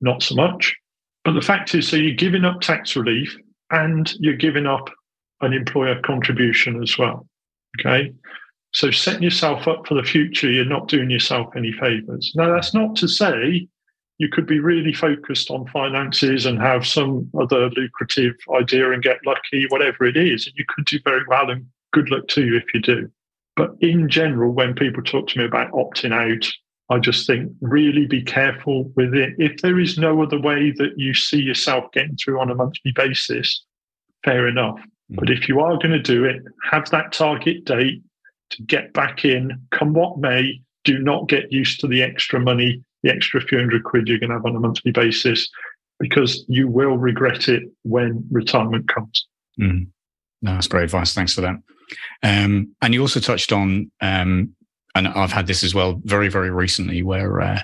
not 0.02 0.24
so 0.24 0.36
much. 0.36 0.76
But 1.24 1.34
the 1.34 1.42
fact 1.42 1.76
is, 1.76 1.88
so 1.88 1.96
you're 1.96 2.16
giving 2.16 2.46
up 2.46 2.62
tax 2.62 2.96
relief 2.96 3.36
and 3.72 4.12
you're 4.20 4.36
giving 4.36 4.66
up 4.66 4.90
an 5.42 5.54
employer 5.54 6.00
contribution 6.02 6.82
as 6.82 6.98
well. 6.98 7.28
Okay. 7.80 8.14
So 8.72 8.92
setting 8.92 9.24
yourself 9.24 9.68
up 9.68 9.88
for 9.88 9.96
the 9.96 10.04
future, 10.04 10.50
you're 10.50 10.66
not 10.66 10.88
doing 10.88 11.10
yourself 11.10 11.48
any 11.56 11.72
favors. 11.72 12.32
Now, 12.36 12.54
that's 12.54 12.74
not 12.74 12.96
to 12.98 13.08
say 13.08 13.68
you 14.20 14.30
could 14.30 14.46
be 14.46 14.60
really 14.60 14.94
focused 14.94 15.50
on 15.50 15.66
finances 15.68 16.46
and 16.46 16.60
have 16.60 16.86
some 16.86 17.30
other 17.40 17.70
lucrative 17.72 18.36
idea 18.56 18.92
and 18.92 19.02
get 19.02 19.26
lucky, 19.26 19.66
whatever 19.70 20.06
it 20.06 20.18
is. 20.18 20.46
And 20.46 20.56
you 20.58 20.66
could 20.68 20.86
do 20.86 21.00
very 21.04 21.24
well 21.28 21.50
and 21.50 21.66
good 21.94 22.10
luck 22.10 22.28
to 22.30 22.46
you 22.46 22.58
if 22.58 22.66
you 22.74 22.82
do. 22.82 23.10
But 23.56 23.72
in 23.82 24.10
general, 24.10 24.52
when 24.52 24.74
people 24.74 25.04
talk 25.04 25.28
to 25.30 25.40
me 25.40 25.46
about 25.46 25.72
opting 25.72 26.14
out 26.14 26.50
I 26.90 26.98
just 26.98 27.28
think 27.28 27.52
really 27.62 28.08
be 28.08 28.24
careful 28.24 28.92
with 28.96 29.14
it. 29.14 29.34
If 29.38 29.62
there 29.62 29.80
is 29.80 29.98
no 29.98 30.24
other 30.24 30.40
way 30.40 30.72
that 30.72 30.94
you 30.98 31.14
see 31.14 31.40
yourself 31.40 31.86
getting 31.94 32.18
through 32.18 32.40
on 32.40 32.50
a 32.50 32.56
monthly 32.56 32.92
basis, 32.94 33.64
fair 34.26 34.48
enough. 34.48 34.80
Mm-hmm. 34.80 35.16
But 35.16 35.30
if 35.30 35.48
you 35.48 35.60
are 35.60 35.78
going 35.78 35.92
to 35.92 36.02
do 36.02 36.26
it, 36.26 36.42
have 36.72 36.90
that 36.90 37.12
target 37.12 37.66
date 37.66 38.02
to 38.52 38.64
get 38.64 38.92
back 38.94 39.24
in, 39.24 39.52
come 39.72 39.94
what 39.94 40.18
may. 40.18 40.62
Do 40.84 40.98
not 40.98 41.28
get 41.28 41.52
used 41.52 41.80
to 41.82 41.88
the 41.88 42.02
extra 42.02 42.40
money, 42.40 42.82
the 43.04 43.12
extra 43.12 43.42
few 43.42 43.60
hundred 43.60 43.84
quid 43.84 44.08
you're 44.08 44.18
going 44.18 44.30
to 44.30 44.38
have 44.38 44.46
on 44.46 44.56
a 44.56 44.60
monthly 44.60 44.92
basis, 44.92 45.48
because 46.00 46.44
you 46.48 46.68
will 46.68 46.98
regret 46.98 47.50
it 47.50 47.64
when 47.84 48.26
retirement 48.32 48.88
comes. 48.88 49.28
Mm. 49.62 49.88
No, 50.42 50.54
that's 50.54 50.68
great 50.68 50.86
advice. 50.86 51.14
Thanks 51.14 51.36
for 51.36 51.42
that. 51.42 51.56
Um, 52.24 52.76
and 52.82 52.94
you 52.94 53.02
also 53.02 53.20
touched 53.20 53.52
on 53.52 53.92
um, 54.02 54.54
and 54.96 55.08
I've 55.08 55.32
had 55.32 55.48
this 55.48 55.64
as 55.64 55.74
well 55.74 56.02
very, 56.04 56.30
very 56.30 56.50
recently 56.50 57.04
where 57.04 57.42
uh, 57.42 57.60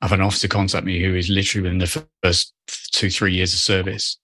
I've 0.00 0.10
had 0.10 0.20
an 0.20 0.24
officer 0.24 0.48
contact 0.48 0.86
me 0.86 1.02
who 1.02 1.14
is 1.14 1.28
literally 1.28 1.62
within 1.62 1.78
the 1.78 2.04
first 2.22 2.54
two, 2.92 3.10
three 3.10 3.34
years 3.34 3.52
of 3.52 3.58
service, 3.58 4.18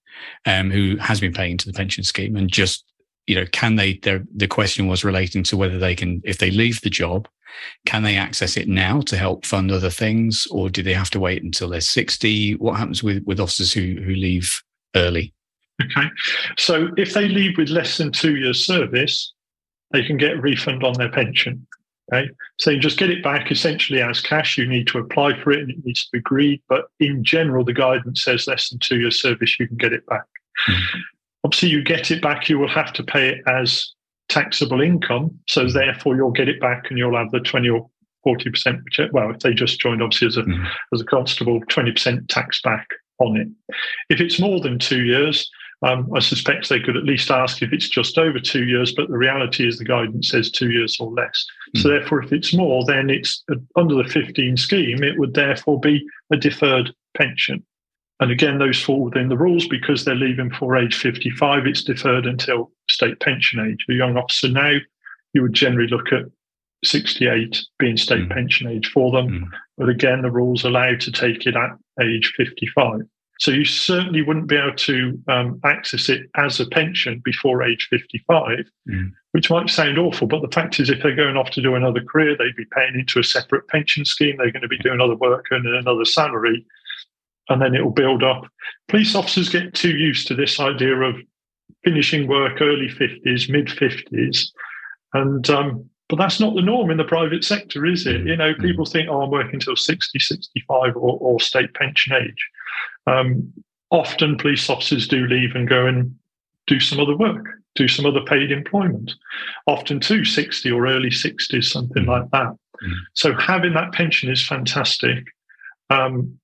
um, 0.46 0.70
who 0.70 0.96
has 0.98 1.20
been 1.20 1.32
paying 1.32 1.52
into 1.52 1.66
the 1.66 1.72
pension 1.72 2.04
scheme 2.04 2.36
and 2.36 2.50
just, 2.50 2.84
you 3.26 3.34
know, 3.34 3.46
can 3.52 3.76
they, 3.76 3.94
the 3.94 4.48
question 4.48 4.86
was 4.86 5.04
relating 5.04 5.42
to 5.44 5.56
whether 5.56 5.78
they 5.78 5.94
can, 5.94 6.20
if 6.24 6.38
they 6.38 6.50
leave 6.50 6.80
the 6.82 6.90
job, 6.90 7.26
can 7.86 8.02
they 8.02 8.16
access 8.16 8.56
it 8.56 8.68
now 8.68 9.00
to 9.02 9.16
help 9.16 9.46
fund 9.46 9.70
other 9.70 9.90
things 9.90 10.46
or 10.50 10.68
do 10.68 10.82
they 10.82 10.94
have 10.94 11.10
to 11.10 11.20
wait 11.20 11.42
until 11.42 11.70
they're 11.70 11.80
60? 11.80 12.56
What 12.56 12.76
happens 12.76 13.02
with, 13.02 13.24
with 13.24 13.40
officers 13.40 13.72
who, 13.72 13.96
who 14.04 14.14
leave 14.14 14.62
early? 14.94 15.32
Okay. 15.82 16.08
So 16.56 16.90
if 16.96 17.14
they 17.14 17.28
leave 17.28 17.56
with 17.56 17.68
less 17.68 17.96
than 17.98 18.12
two 18.12 18.36
years' 18.36 18.64
service, 18.64 19.33
they 19.94 20.04
can 20.04 20.16
get 20.16 20.32
a 20.32 20.40
refund 20.40 20.82
on 20.82 20.94
their 20.94 21.10
pension. 21.10 21.66
Okay. 22.12 22.28
So 22.58 22.70
you 22.70 22.78
just 22.78 22.98
get 22.98 23.10
it 23.10 23.22
back 23.22 23.50
essentially 23.50 24.02
as 24.02 24.20
cash. 24.20 24.58
You 24.58 24.66
need 24.66 24.86
to 24.88 24.98
apply 24.98 25.40
for 25.40 25.52
it 25.52 25.60
and 25.60 25.70
it 25.70 25.84
needs 25.84 26.04
to 26.04 26.08
be 26.12 26.18
agreed. 26.18 26.60
But 26.68 26.86
in 27.00 27.24
general, 27.24 27.64
the 27.64 27.72
guidance 27.72 28.24
says 28.24 28.46
less 28.46 28.68
than 28.68 28.78
two 28.80 29.00
years' 29.00 29.20
service, 29.20 29.58
you 29.58 29.66
can 29.66 29.78
get 29.78 29.92
it 29.92 30.04
back. 30.06 30.24
Mm-hmm. 30.68 30.98
Obviously, 31.44 31.70
you 31.70 31.82
get 31.82 32.10
it 32.10 32.20
back, 32.20 32.48
you 32.48 32.58
will 32.58 32.68
have 32.68 32.92
to 32.94 33.02
pay 33.02 33.28
it 33.30 33.38
as 33.46 33.94
taxable 34.28 34.80
income. 34.80 35.38
So 35.48 35.64
mm-hmm. 35.64 35.78
therefore, 35.78 36.16
you'll 36.16 36.30
get 36.30 36.48
it 36.48 36.60
back 36.60 36.86
and 36.90 36.98
you'll 36.98 37.16
have 37.16 37.30
the 37.30 37.40
20 37.40 37.70
or 37.70 37.88
40%, 38.26 38.84
which, 38.84 39.00
well, 39.12 39.30
if 39.30 39.38
they 39.38 39.54
just 39.54 39.80
joined, 39.80 40.02
obviously, 40.02 40.26
as 40.26 40.36
a, 40.36 40.42
mm-hmm. 40.42 40.64
as 40.92 41.00
a 41.00 41.04
constable, 41.04 41.60
20% 41.70 42.28
tax 42.28 42.60
back 42.60 42.86
on 43.18 43.36
it. 43.36 43.48
If 44.10 44.20
it's 44.20 44.40
more 44.40 44.60
than 44.60 44.78
two 44.78 45.04
years, 45.04 45.50
um, 45.84 46.10
I 46.14 46.20
suspect 46.20 46.68
they 46.68 46.80
could 46.80 46.96
at 46.96 47.04
least 47.04 47.30
ask 47.30 47.60
if 47.60 47.72
it's 47.72 47.88
just 47.88 48.16
over 48.16 48.40
two 48.40 48.64
years, 48.64 48.92
but 48.92 49.08
the 49.08 49.18
reality 49.18 49.68
is 49.68 49.76
the 49.76 49.84
guidance 49.84 50.30
says 50.30 50.50
two 50.50 50.70
years 50.70 50.96
or 50.98 51.12
less. 51.12 51.44
Mm. 51.76 51.82
So, 51.82 51.88
therefore, 51.88 52.22
if 52.22 52.32
it's 52.32 52.54
more, 52.54 52.84
then 52.86 53.10
it's 53.10 53.44
uh, 53.52 53.56
under 53.76 53.94
the 53.94 54.08
15 54.08 54.56
scheme, 54.56 55.02
it 55.02 55.18
would 55.18 55.34
therefore 55.34 55.78
be 55.78 56.02
a 56.32 56.38
deferred 56.38 56.94
pension. 57.14 57.62
And 58.20 58.30
again, 58.30 58.58
those 58.58 58.80
fall 58.80 59.04
within 59.04 59.28
the 59.28 59.36
rules 59.36 59.68
because 59.68 60.04
they're 60.04 60.14
leaving 60.14 60.50
for 60.50 60.74
age 60.74 60.96
55. 60.96 61.66
It's 61.66 61.84
deferred 61.84 62.24
until 62.24 62.70
state 62.88 63.20
pension 63.20 63.60
age. 63.60 63.84
A 63.90 63.92
young 63.94 64.16
officer 64.16 64.48
now, 64.48 64.78
you 65.34 65.42
would 65.42 65.52
generally 65.52 65.88
look 65.88 66.12
at 66.12 66.24
68 66.84 67.60
being 67.78 67.98
state 67.98 68.28
mm. 68.28 68.32
pension 68.32 68.68
age 68.68 68.88
for 68.88 69.12
them. 69.12 69.28
Mm. 69.28 69.48
But 69.76 69.88
again, 69.90 70.22
the 70.22 70.30
rules 70.30 70.64
allow 70.64 70.94
to 70.94 71.12
take 71.12 71.46
it 71.46 71.56
at 71.56 71.76
age 72.00 72.32
55. 72.38 73.00
So 73.40 73.50
you 73.50 73.64
certainly 73.64 74.22
wouldn't 74.22 74.46
be 74.46 74.56
able 74.56 74.76
to 74.76 75.20
um, 75.28 75.60
access 75.64 76.08
it 76.08 76.30
as 76.36 76.60
a 76.60 76.66
pension 76.66 77.20
before 77.24 77.62
age 77.62 77.88
55, 77.90 78.64
mm. 78.88 79.12
which 79.32 79.50
might 79.50 79.68
sound 79.68 79.98
awful. 79.98 80.28
But 80.28 80.42
the 80.42 80.54
fact 80.54 80.78
is, 80.78 80.88
if 80.88 81.02
they're 81.02 81.16
going 81.16 81.36
off 81.36 81.50
to 81.50 81.62
do 81.62 81.74
another 81.74 82.00
career, 82.00 82.36
they'd 82.36 82.56
be 82.56 82.66
paying 82.76 82.94
into 82.94 83.18
a 83.18 83.24
separate 83.24 83.66
pension 83.68 84.04
scheme. 84.04 84.36
They're 84.36 84.52
going 84.52 84.62
to 84.62 84.68
be 84.68 84.78
doing 84.78 85.00
other 85.00 85.16
work, 85.16 85.46
and 85.50 85.66
another 85.66 86.04
salary, 86.04 86.64
and 87.48 87.60
then 87.60 87.74
it 87.74 87.82
will 87.82 87.90
build 87.90 88.22
up. 88.22 88.46
Police 88.88 89.14
officers 89.16 89.48
get 89.48 89.74
too 89.74 89.96
used 89.96 90.28
to 90.28 90.36
this 90.36 90.60
idea 90.60 90.94
of 90.94 91.16
finishing 91.82 92.28
work 92.28 92.60
early 92.60 92.88
50s, 92.88 93.50
mid 93.50 93.66
50s. 93.66 94.46
And 95.12 95.48
um, 95.50 95.90
but 96.08 96.16
that's 96.16 96.38
not 96.38 96.54
the 96.54 96.62
norm 96.62 96.90
in 96.90 96.98
the 96.98 97.04
private 97.04 97.44
sector, 97.44 97.86
is 97.86 98.06
it? 98.06 98.22
Mm. 98.22 98.28
You 98.28 98.36
know, 98.36 98.54
people 98.54 98.84
think, 98.84 99.08
oh, 99.10 99.22
I'm 99.22 99.30
working 99.30 99.54
until 99.54 99.76
60, 99.76 100.18
65 100.18 100.96
or, 100.96 101.18
or 101.18 101.40
state 101.40 101.72
pension 101.74 102.12
age. 102.12 102.48
Um, 103.06 103.52
often 103.90 104.36
police 104.36 104.68
officers 104.68 105.06
do 105.06 105.26
leave 105.26 105.54
and 105.54 105.68
go 105.68 105.86
and 105.86 106.16
do 106.66 106.80
some 106.80 106.98
other 106.98 107.16
work, 107.16 107.46
do 107.74 107.86
some 107.86 108.06
other 108.06 108.22
paid 108.22 108.50
employment, 108.50 109.12
often 109.66 110.00
to 110.00 110.24
60 110.24 110.70
or 110.70 110.86
early 110.86 111.10
60s, 111.10 111.64
something 111.64 112.06
like 112.06 112.30
that. 112.30 112.48
Mm. 112.82 112.92
So 113.12 113.34
having 113.34 113.74
that 113.74 113.92
pension 113.92 114.30
is 114.30 114.46
fantastic. 114.46 115.24
Um, 115.90 116.38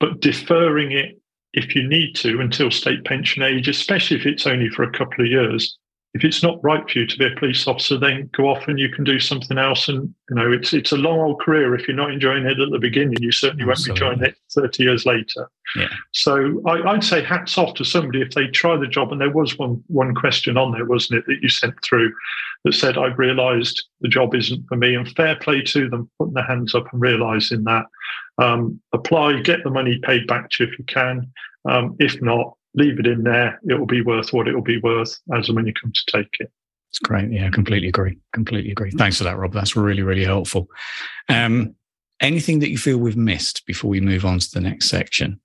but 0.00 0.20
deferring 0.20 0.92
it 0.92 1.20
if 1.52 1.74
you 1.74 1.86
need 1.86 2.14
to 2.14 2.40
until 2.40 2.70
state 2.70 3.04
pension 3.04 3.42
age, 3.42 3.68
especially 3.68 4.18
if 4.18 4.26
it's 4.26 4.46
only 4.46 4.68
for 4.68 4.82
a 4.82 4.92
couple 4.92 5.24
of 5.24 5.30
years, 5.30 5.78
if 6.18 6.24
it's 6.24 6.42
not 6.42 6.62
right 6.64 6.88
for 6.88 6.98
you 6.98 7.06
to 7.06 7.16
be 7.16 7.26
a 7.26 7.38
police 7.38 7.66
officer, 7.68 7.96
then 7.96 8.28
go 8.36 8.48
off 8.48 8.66
and 8.66 8.78
you 8.78 8.88
can 8.88 9.04
do 9.04 9.20
something 9.20 9.56
else. 9.56 9.88
And 9.88 10.12
you 10.28 10.36
know, 10.36 10.50
it's 10.50 10.72
it's 10.72 10.90
a 10.90 10.96
long 10.96 11.20
old 11.20 11.40
career. 11.40 11.74
If 11.74 11.86
you're 11.86 11.96
not 11.96 12.10
enjoying 12.10 12.44
it 12.44 12.58
at 12.58 12.70
the 12.70 12.78
beginning, 12.78 13.18
you 13.20 13.30
certainly 13.30 13.70
Absolutely. 13.70 14.04
won't 14.04 14.20
be 14.20 14.26
enjoying 14.26 14.32
it 14.32 14.38
30 14.52 14.82
years 14.82 15.06
later. 15.06 15.48
Yeah. 15.76 15.88
So 16.12 16.60
I, 16.66 16.92
would 16.92 17.04
say 17.04 17.22
hats 17.22 17.56
off 17.56 17.74
to 17.74 17.84
somebody 17.84 18.20
if 18.20 18.32
they 18.32 18.48
try 18.48 18.76
the 18.76 18.88
job. 18.88 19.12
And 19.12 19.20
there 19.20 19.30
was 19.30 19.56
one 19.58 19.82
one 19.86 20.14
question 20.14 20.56
on 20.56 20.72
there, 20.72 20.84
wasn't 20.84 21.20
it, 21.20 21.26
that 21.26 21.40
you 21.40 21.48
sent 21.48 21.74
through 21.84 22.12
that 22.64 22.74
said, 22.74 22.98
I've 22.98 23.18
realised 23.18 23.84
the 24.00 24.08
job 24.08 24.34
isn't 24.34 24.66
for 24.68 24.76
me. 24.76 24.96
And 24.96 25.08
fair 25.10 25.36
play 25.36 25.62
to 25.62 25.88
them, 25.88 26.10
putting 26.18 26.34
their 26.34 26.44
hands 26.44 26.74
up 26.74 26.92
and 26.92 27.00
realising 27.00 27.62
that. 27.64 27.84
Um, 28.38 28.80
apply, 28.92 29.40
get 29.42 29.62
the 29.62 29.70
money 29.70 30.00
paid 30.02 30.26
back 30.26 30.50
to 30.50 30.64
you 30.64 30.70
if 30.70 30.78
you 30.78 30.84
can. 30.84 31.30
Um, 31.68 31.96
if 32.00 32.20
not, 32.22 32.54
leave 32.74 32.98
it 32.98 33.06
in 33.06 33.22
there. 33.24 33.60
It 33.68 33.74
will 33.74 33.86
be 33.86 34.02
worth 34.02 34.32
what 34.32 34.48
it 34.48 34.54
will 34.54 34.62
be 34.62 34.78
worth 34.80 35.18
as 35.34 35.48
and 35.48 35.56
when 35.56 35.66
you 35.66 35.72
come 35.74 35.92
to 35.92 36.16
take 36.16 36.34
it. 36.40 36.50
It's 36.90 36.98
great. 36.98 37.30
Yeah, 37.30 37.50
completely 37.50 37.88
agree. 37.88 38.18
Completely 38.32 38.70
agree. 38.70 38.90
Thanks 38.90 39.18
for 39.18 39.24
that, 39.24 39.36
Rob. 39.36 39.52
That's 39.52 39.76
really, 39.76 40.02
really 40.02 40.24
helpful. 40.24 40.68
Um, 41.28 41.74
anything 42.20 42.60
that 42.60 42.70
you 42.70 42.78
feel 42.78 42.98
we've 42.98 43.16
missed 43.16 43.66
before 43.66 43.90
we 43.90 44.00
move 44.00 44.24
on 44.24 44.38
to 44.38 44.50
the 44.50 44.60
next 44.60 44.88
section? 44.88 45.40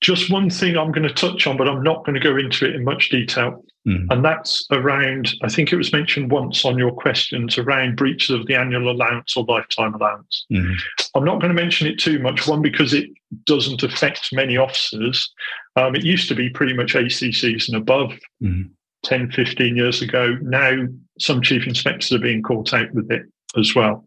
Just 0.00 0.30
one 0.30 0.48
thing 0.48 0.76
I'm 0.76 0.92
going 0.92 1.06
to 1.06 1.14
touch 1.14 1.46
on, 1.46 1.56
but 1.56 1.68
I'm 1.68 1.82
not 1.82 2.04
going 2.06 2.14
to 2.14 2.20
go 2.20 2.36
into 2.36 2.66
it 2.66 2.74
in 2.74 2.84
much 2.84 3.10
detail. 3.10 3.62
Mm. 3.86 4.06
And 4.10 4.24
that's 4.24 4.66
around, 4.70 5.34
I 5.42 5.48
think 5.48 5.72
it 5.72 5.76
was 5.76 5.92
mentioned 5.92 6.30
once 6.30 6.64
on 6.64 6.78
your 6.78 6.92
questions 6.92 7.56
around 7.58 7.96
breaches 7.96 8.30
of 8.30 8.46
the 8.46 8.54
annual 8.54 8.90
allowance 8.90 9.36
or 9.36 9.44
lifetime 9.44 9.94
allowance. 9.94 10.46
Mm. 10.52 10.74
I'm 11.14 11.24
not 11.24 11.40
going 11.40 11.54
to 11.54 11.62
mention 11.62 11.86
it 11.86 11.98
too 11.98 12.18
much, 12.18 12.46
one, 12.46 12.62
because 12.62 12.92
it 12.92 13.10
doesn't 13.44 13.82
affect 13.82 14.32
many 14.32 14.56
officers. 14.56 15.30
Um, 15.76 15.94
it 15.94 16.04
used 16.04 16.28
to 16.28 16.34
be 16.34 16.50
pretty 16.50 16.74
much 16.74 16.94
ACCs 16.94 17.68
and 17.68 17.76
above 17.76 18.12
mm. 18.42 18.68
10, 19.04 19.32
15 19.32 19.76
years 19.76 20.02
ago. 20.02 20.36
Now, 20.42 20.86
some 21.18 21.40
chief 21.42 21.66
inspectors 21.66 22.12
are 22.12 22.18
being 22.18 22.42
caught 22.42 22.74
out 22.74 22.92
with 22.92 23.10
it 23.10 23.22
as 23.58 23.74
well. 23.74 24.06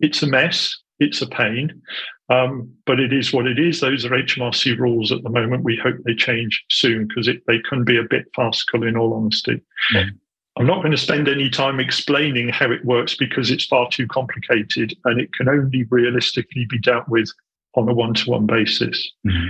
It's 0.00 0.22
a 0.22 0.26
mess, 0.26 0.78
it's 0.98 1.22
a 1.22 1.26
pain. 1.26 1.82
Um, 2.30 2.72
but 2.86 3.00
it 3.00 3.12
is 3.12 3.32
what 3.32 3.46
it 3.46 3.58
is. 3.58 3.80
Those 3.80 4.04
are 4.04 4.10
HMRC 4.10 4.78
rules 4.78 5.12
at 5.12 5.22
the 5.22 5.30
moment. 5.30 5.64
We 5.64 5.76
hope 5.76 5.96
they 6.04 6.14
change 6.14 6.64
soon 6.70 7.06
because 7.06 7.28
they 7.46 7.58
can 7.68 7.84
be 7.84 7.98
a 7.98 8.02
bit 8.02 8.26
farcical, 8.34 8.86
in 8.86 8.96
all 8.96 9.12
honesty. 9.12 9.60
I'm 10.56 10.66
not 10.66 10.80
going 10.82 10.92
to 10.92 10.96
spend 10.96 11.28
any 11.28 11.50
time 11.50 11.80
explaining 11.80 12.48
how 12.48 12.70
it 12.70 12.84
works 12.84 13.16
because 13.16 13.50
it's 13.50 13.66
far 13.66 13.88
too 13.90 14.06
complicated 14.06 14.96
and 15.04 15.20
it 15.20 15.32
can 15.32 15.48
only 15.48 15.82
realistically 15.90 16.64
be 16.70 16.78
dealt 16.78 17.08
with 17.08 17.28
on 17.74 17.88
a 17.88 17.92
one 17.92 18.14
to 18.14 18.30
one 18.30 18.46
basis. 18.46 19.10
Mm. 19.26 19.48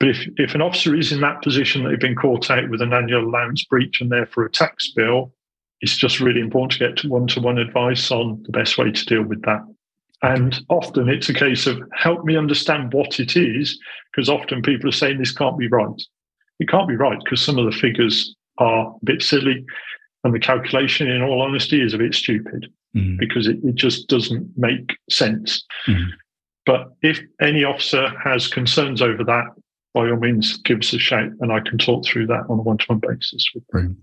But 0.00 0.08
if, 0.08 0.28
if 0.38 0.54
an 0.54 0.62
officer 0.62 0.96
is 0.96 1.12
in 1.12 1.20
that 1.20 1.42
position 1.42 1.84
that 1.84 1.90
they've 1.90 2.00
been 2.00 2.16
caught 2.16 2.50
out 2.50 2.68
with 2.68 2.82
an 2.82 2.92
annual 2.92 3.24
allowance 3.24 3.64
breach 3.64 4.00
and 4.00 4.10
therefore 4.10 4.46
a 4.46 4.50
tax 4.50 4.90
bill, 4.90 5.32
it's 5.82 5.96
just 5.96 6.20
really 6.20 6.40
important 6.40 6.72
to 6.72 6.78
get 6.78 6.96
to 6.98 7.08
one 7.08 7.28
to 7.28 7.40
one 7.40 7.58
advice 7.58 8.10
on 8.10 8.42
the 8.42 8.52
best 8.52 8.76
way 8.76 8.90
to 8.90 9.04
deal 9.04 9.22
with 9.22 9.42
that. 9.42 9.60
And 10.22 10.60
often 10.68 11.08
it's 11.08 11.28
a 11.28 11.34
case 11.34 11.66
of 11.66 11.80
help 11.94 12.24
me 12.24 12.36
understand 12.36 12.92
what 12.92 13.18
it 13.18 13.36
is, 13.36 13.78
because 14.12 14.28
often 14.28 14.62
people 14.62 14.88
are 14.88 14.92
saying 14.92 15.18
this 15.18 15.32
can't 15.32 15.58
be 15.58 15.68
right. 15.68 16.02
It 16.58 16.68
can't 16.68 16.88
be 16.88 16.96
right 16.96 17.18
because 17.24 17.42
some 17.42 17.58
of 17.58 17.64
the 17.64 17.78
figures 17.78 18.34
are 18.58 18.88
a 18.88 19.04
bit 19.04 19.22
silly 19.22 19.64
and 20.24 20.34
the 20.34 20.40
calculation, 20.40 21.08
in 21.08 21.22
all 21.22 21.40
honesty, 21.40 21.80
is 21.80 21.94
a 21.94 21.98
bit 21.98 22.14
stupid 22.14 22.66
mm. 22.94 23.18
because 23.18 23.46
it, 23.46 23.58
it, 23.64 23.74
just 23.74 24.08
doesn't 24.08 24.46
make 24.56 24.90
sense. 25.10 25.64
Mm. 25.86 26.08
But 26.66 26.92
if 27.02 27.20
any 27.40 27.64
officer 27.64 28.12
has 28.22 28.46
concerns 28.46 29.00
over 29.00 29.24
that, 29.24 29.46
by 29.94 30.10
all 30.10 30.16
means, 30.16 30.58
give 30.58 30.80
us 30.80 30.92
a 30.92 30.98
shout 30.98 31.30
and 31.40 31.52
I 31.52 31.60
can 31.60 31.78
talk 31.78 32.04
through 32.04 32.26
that 32.28 32.44
on 32.48 32.58
a 32.58 32.62
one 32.62 32.78
to 32.78 32.84
one 32.86 33.00
basis. 33.00 33.48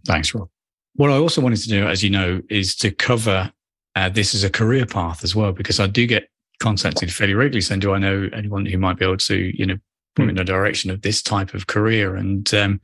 Thanks, 0.05 0.33
Rob. 0.33 0.49
What 0.95 1.11
I 1.11 1.17
also 1.17 1.41
wanted 1.41 1.61
to 1.61 1.69
do, 1.69 1.87
as 1.87 2.03
you 2.03 2.09
know, 2.09 2.41
is 2.49 2.75
to 2.77 2.89
cover 2.89 3.51
uh, 3.97 4.09
this 4.09 4.35
is 4.35 4.43
a 4.43 4.49
career 4.49 4.85
path 4.85 5.23
as 5.23 5.35
well, 5.35 5.51
because 5.51 5.79
I 5.79 5.87
do 5.87 6.05
get 6.05 6.29
contacted 6.59 7.11
fairly 7.11 7.33
regularly 7.33 7.61
saying, 7.61 7.79
"Do 7.79 7.93
I 7.95 7.97
know 7.97 8.29
anyone 8.31 8.67
who 8.67 8.77
might 8.77 8.99
be 8.99 9.05
able 9.05 9.17
to, 9.17 9.51
you 9.57 9.65
know, 9.65 9.77
point 10.15 10.29
in 10.29 10.35
the 10.35 10.43
direction 10.43 10.91
of 10.91 11.01
this 11.01 11.23
type 11.23 11.55
of 11.55 11.65
career?" 11.65 12.15
And 12.15 12.53
um, 12.53 12.79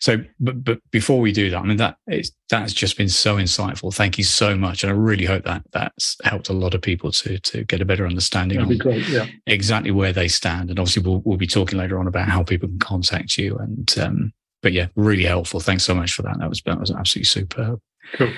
so, 0.00 0.18
but 0.38 0.62
but 0.62 0.78
before 0.90 1.18
we 1.18 1.32
do 1.32 1.48
that, 1.48 1.60
I 1.60 1.62
mean 1.62 1.78
that 1.78 1.96
is 2.08 2.30
that 2.50 2.60
has 2.60 2.74
just 2.74 2.98
been 2.98 3.08
so 3.08 3.36
insightful. 3.36 3.94
Thank 3.94 4.18
you 4.18 4.24
so 4.24 4.54
much, 4.54 4.84
and 4.84 4.92
I 4.92 4.94
really 4.94 5.24
hope 5.24 5.44
that 5.44 5.62
that's 5.72 6.18
helped 6.24 6.50
a 6.50 6.52
lot 6.52 6.74
of 6.74 6.82
people 6.82 7.10
to 7.10 7.38
to 7.38 7.64
get 7.64 7.80
a 7.80 7.86
better 7.86 8.06
understanding 8.06 8.58
That'd 8.58 8.82
on 8.82 8.86
great, 8.86 9.08
yeah. 9.08 9.28
exactly 9.46 9.92
where 9.92 10.12
they 10.12 10.28
stand. 10.28 10.68
And 10.68 10.78
obviously, 10.78 11.02
we'll 11.02 11.22
we'll 11.24 11.38
be 11.38 11.46
talking 11.46 11.78
later 11.78 11.98
on 11.98 12.06
about 12.06 12.28
how 12.28 12.42
people 12.42 12.68
can 12.68 12.80
contact 12.80 13.38
you. 13.38 13.56
And 13.56 13.98
um, 13.98 14.32
but 14.60 14.74
yeah, 14.74 14.88
really 14.94 15.24
helpful. 15.24 15.60
Thanks 15.60 15.84
so 15.84 15.94
much 15.94 16.12
for 16.12 16.20
that. 16.20 16.38
That 16.38 16.50
was 16.50 16.60
that 16.66 16.78
was 16.78 16.90
absolutely 16.90 17.24
superb. 17.24 17.80
Cool. 18.12 18.32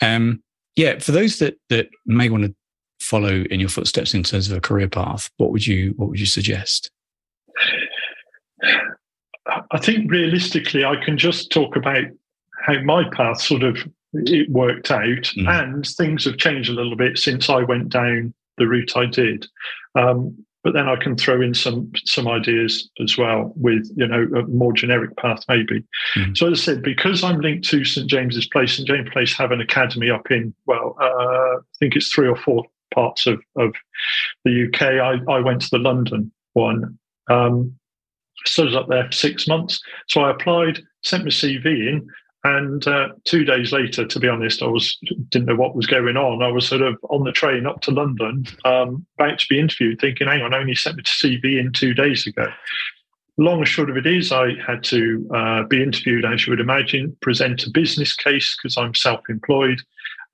Um, 0.00 0.42
yeah, 0.78 1.00
for 1.00 1.10
those 1.10 1.40
that 1.40 1.58
that 1.70 1.88
may 2.06 2.30
want 2.30 2.44
to 2.44 2.54
follow 3.00 3.44
in 3.50 3.58
your 3.58 3.68
footsteps 3.68 4.14
in 4.14 4.22
terms 4.22 4.48
of 4.48 4.56
a 4.56 4.60
career 4.60 4.88
path, 4.88 5.28
what 5.36 5.50
would 5.50 5.66
you 5.66 5.92
what 5.96 6.08
would 6.08 6.20
you 6.20 6.26
suggest? 6.26 6.92
I 9.72 9.78
think 9.80 10.08
realistically, 10.08 10.84
I 10.84 10.94
can 11.04 11.18
just 11.18 11.50
talk 11.50 11.74
about 11.74 12.04
how 12.64 12.80
my 12.82 13.02
path 13.10 13.42
sort 13.42 13.64
of 13.64 13.76
it 14.12 14.48
worked 14.50 14.92
out, 14.92 15.32
mm. 15.36 15.48
and 15.48 15.84
things 15.84 16.24
have 16.26 16.38
changed 16.38 16.70
a 16.70 16.74
little 16.74 16.96
bit 16.96 17.18
since 17.18 17.50
I 17.50 17.64
went 17.64 17.88
down 17.88 18.32
the 18.56 18.68
route 18.68 18.96
I 18.96 19.06
did. 19.06 19.48
Um, 19.96 20.44
but 20.68 20.74
then 20.74 20.86
I 20.86 20.96
can 20.96 21.16
throw 21.16 21.40
in 21.40 21.54
some 21.54 21.90
some 22.04 22.28
ideas 22.28 22.90
as 23.02 23.16
well 23.16 23.54
with 23.56 23.90
you 23.96 24.06
know 24.06 24.28
a 24.38 24.42
more 24.48 24.74
generic 24.74 25.16
path 25.16 25.42
maybe. 25.48 25.82
Mm-hmm. 26.14 26.34
So 26.34 26.52
as 26.52 26.60
I 26.60 26.62
said, 26.62 26.82
because 26.82 27.24
I'm 27.24 27.40
linked 27.40 27.66
to 27.70 27.86
St 27.86 28.06
James's 28.06 28.46
Place, 28.48 28.76
St 28.76 28.86
James 28.86 29.08
Place 29.10 29.32
have 29.32 29.50
an 29.50 29.62
academy 29.62 30.10
up 30.10 30.30
in 30.30 30.52
well, 30.66 30.94
uh, 31.00 31.06
I 31.06 31.58
think 31.78 31.96
it's 31.96 32.12
three 32.12 32.28
or 32.28 32.36
four 32.36 32.66
parts 32.94 33.26
of 33.26 33.40
of 33.56 33.72
the 34.44 34.66
UK. 34.66 34.82
I, 34.82 35.32
I 35.32 35.40
went 35.40 35.62
to 35.62 35.70
the 35.70 35.78
London 35.78 36.30
one. 36.52 36.98
Um, 37.30 37.78
So 38.44 38.64
I 38.64 38.66
was 38.66 38.76
up 38.76 38.88
there 38.88 39.06
for 39.06 39.12
six 39.12 39.48
months. 39.48 39.80
So 40.08 40.20
I 40.20 40.32
applied, 40.32 40.80
sent 41.02 41.24
my 41.24 41.30
CV 41.30 41.88
in, 41.88 42.06
and 42.56 42.86
uh, 42.86 43.08
two 43.24 43.44
days 43.44 43.72
later, 43.72 44.06
to 44.06 44.20
be 44.20 44.28
honest, 44.28 44.62
I 44.62 44.66
was 44.66 44.98
didn't 45.28 45.46
know 45.46 45.56
what 45.56 45.76
was 45.76 45.86
going 45.86 46.16
on. 46.16 46.42
I 46.42 46.48
was 46.48 46.66
sort 46.66 46.82
of 46.82 46.96
on 47.10 47.24
the 47.24 47.32
train 47.32 47.66
up 47.66 47.80
to 47.82 47.90
London, 47.90 48.46
um, 48.64 49.04
about 49.18 49.38
to 49.40 49.46
be 49.48 49.58
interviewed, 49.58 50.00
thinking, 50.00 50.26
"Hang 50.26 50.42
on, 50.42 50.54
I 50.54 50.58
only 50.58 50.74
sent 50.74 50.96
my 50.96 51.02
CV 51.02 51.58
in 51.58 51.72
two 51.72 51.94
days 51.94 52.26
ago." 52.26 52.46
Long 53.36 53.58
and 53.58 53.68
short 53.68 53.90
of 53.90 53.96
it 53.96 54.06
is, 54.06 54.32
I 54.32 54.54
had 54.66 54.82
to 54.84 55.28
uh, 55.32 55.62
be 55.64 55.82
interviewed, 55.82 56.24
as 56.24 56.46
you 56.46 56.50
would 56.50 56.60
imagine, 56.60 57.16
present 57.22 57.64
a 57.66 57.70
business 57.70 58.14
case 58.14 58.56
because 58.56 58.76
I'm 58.76 58.94
self-employed, 58.94 59.80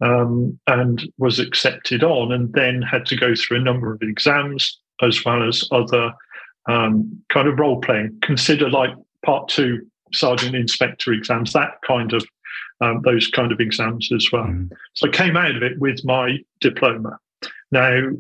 um, 0.00 0.58
and 0.66 1.02
was 1.18 1.38
accepted 1.38 2.02
on, 2.02 2.32
and 2.32 2.52
then 2.54 2.80
had 2.80 3.06
to 3.06 3.16
go 3.16 3.34
through 3.34 3.58
a 3.58 3.64
number 3.64 3.92
of 3.92 4.00
exams 4.02 4.78
as 5.02 5.24
well 5.24 5.46
as 5.46 5.68
other 5.72 6.12
um, 6.68 7.22
kind 7.28 7.48
of 7.48 7.58
role 7.58 7.80
playing. 7.80 8.16
Consider 8.22 8.70
like 8.70 8.94
part 9.24 9.48
two 9.48 9.86
sergeant 10.14 10.54
inspector 10.54 11.12
exams, 11.12 11.52
that 11.52 11.78
kind 11.86 12.12
of 12.12 12.24
um, 12.80 13.02
those 13.04 13.28
kind 13.28 13.52
of 13.52 13.60
exams 13.60 14.10
as 14.12 14.30
well. 14.32 14.44
Mm. 14.44 14.70
So 14.94 15.08
I 15.08 15.10
came 15.10 15.36
out 15.36 15.56
of 15.56 15.62
it 15.62 15.78
with 15.78 16.04
my 16.04 16.38
diploma. 16.60 17.18
Now, 17.70 18.10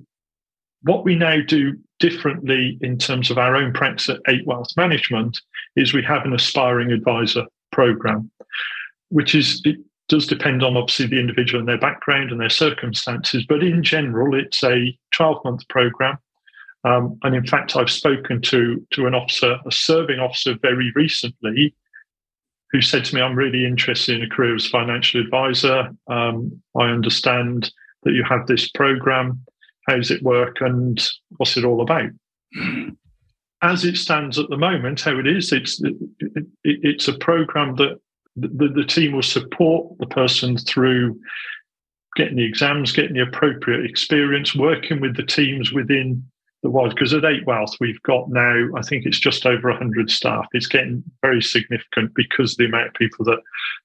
what 0.82 1.04
we 1.04 1.14
now 1.14 1.40
do 1.46 1.76
differently 1.98 2.78
in 2.82 2.98
terms 2.98 3.30
of 3.30 3.38
our 3.38 3.56
own 3.56 3.72
practice 3.72 4.08
at 4.10 4.20
Eight 4.28 4.46
Wealth 4.46 4.68
Management 4.76 5.40
is 5.76 5.94
we 5.94 6.02
have 6.02 6.24
an 6.24 6.34
aspiring 6.34 6.92
advisor 6.92 7.46
program, 7.72 8.30
which 9.08 9.34
is 9.34 9.62
it 9.64 9.76
does 10.08 10.26
depend 10.26 10.62
on 10.62 10.76
obviously 10.76 11.06
the 11.06 11.18
individual 11.18 11.60
and 11.60 11.68
their 11.68 11.78
background 11.78 12.30
and 12.30 12.40
their 12.40 12.50
circumstances, 12.50 13.44
but 13.48 13.62
in 13.62 13.82
general, 13.82 14.38
it's 14.38 14.62
a 14.62 14.96
12 15.12 15.42
month 15.44 15.66
program 15.68 16.18
um, 16.84 17.18
and 17.22 17.34
in 17.34 17.46
fact, 17.46 17.76
I've 17.76 17.90
spoken 17.90 18.40
to 18.42 18.86
to 18.92 19.06
an 19.06 19.14
officer, 19.14 19.56
a 19.66 19.72
serving 19.72 20.20
officer, 20.20 20.54
very 20.60 20.92
recently, 20.94 21.74
who 22.74 22.82
said 22.82 23.04
to 23.04 23.14
me, 23.14 23.22
"I'm 23.22 23.36
really 23.36 23.64
interested 23.64 24.16
in 24.16 24.24
a 24.24 24.28
career 24.28 24.56
as 24.56 24.66
financial 24.66 25.20
advisor. 25.20 25.90
Um, 26.08 26.60
I 26.76 26.86
understand 26.88 27.70
that 28.02 28.14
you 28.14 28.24
have 28.24 28.48
this 28.48 28.68
program. 28.68 29.40
How 29.86 29.94
does 29.94 30.10
it 30.10 30.24
work, 30.24 30.60
and 30.60 31.00
what's 31.36 31.56
it 31.56 31.64
all 31.64 31.80
about?" 31.80 32.10
As 33.62 33.84
it 33.84 33.96
stands 33.96 34.40
at 34.40 34.48
the 34.50 34.56
moment, 34.56 35.02
how 35.02 35.16
it 35.20 35.26
is, 35.28 35.52
it's 35.52 35.80
it, 35.84 35.94
it, 36.18 36.46
it's 36.64 37.06
a 37.06 37.16
program 37.18 37.76
that 37.76 38.00
the, 38.34 38.68
the 38.68 38.84
team 38.84 39.12
will 39.12 39.22
support 39.22 39.96
the 39.98 40.08
person 40.08 40.56
through 40.56 41.20
getting 42.16 42.36
the 42.36 42.44
exams, 42.44 42.90
getting 42.90 43.14
the 43.14 43.22
appropriate 43.22 43.84
experience, 43.84 44.52
working 44.52 45.00
with 45.00 45.16
the 45.16 45.22
teams 45.22 45.72
within 45.72 46.28
the 46.64 46.70
was 46.70 46.94
because 46.94 47.12
at 47.12 47.26
Eight 47.26 47.46
Wealth 47.46 47.76
we've 47.78 48.02
got 48.04 48.30
now 48.30 48.66
I 48.74 48.80
think 48.80 49.04
it's 49.04 49.20
just 49.20 49.44
over 49.44 49.70
hundred 49.70 50.10
staff. 50.10 50.46
It's 50.52 50.66
getting 50.66 51.04
very 51.20 51.42
significant 51.42 52.12
because 52.14 52.56
the 52.56 52.64
amount 52.64 52.88
of 52.88 52.94
people 52.94 53.24
that 53.26 53.40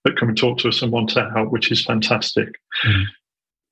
that 0.06 0.18
come 0.18 0.30
and 0.30 0.38
talk 0.38 0.60
to 0.60 0.70
us 0.70 0.82
and 0.82 0.92
want 0.92 1.10
to 1.10 1.30
help, 1.36 1.52
which 1.52 1.72
is 1.72 1.84
fantastic. 1.84 2.56
Mm. 2.86 3.04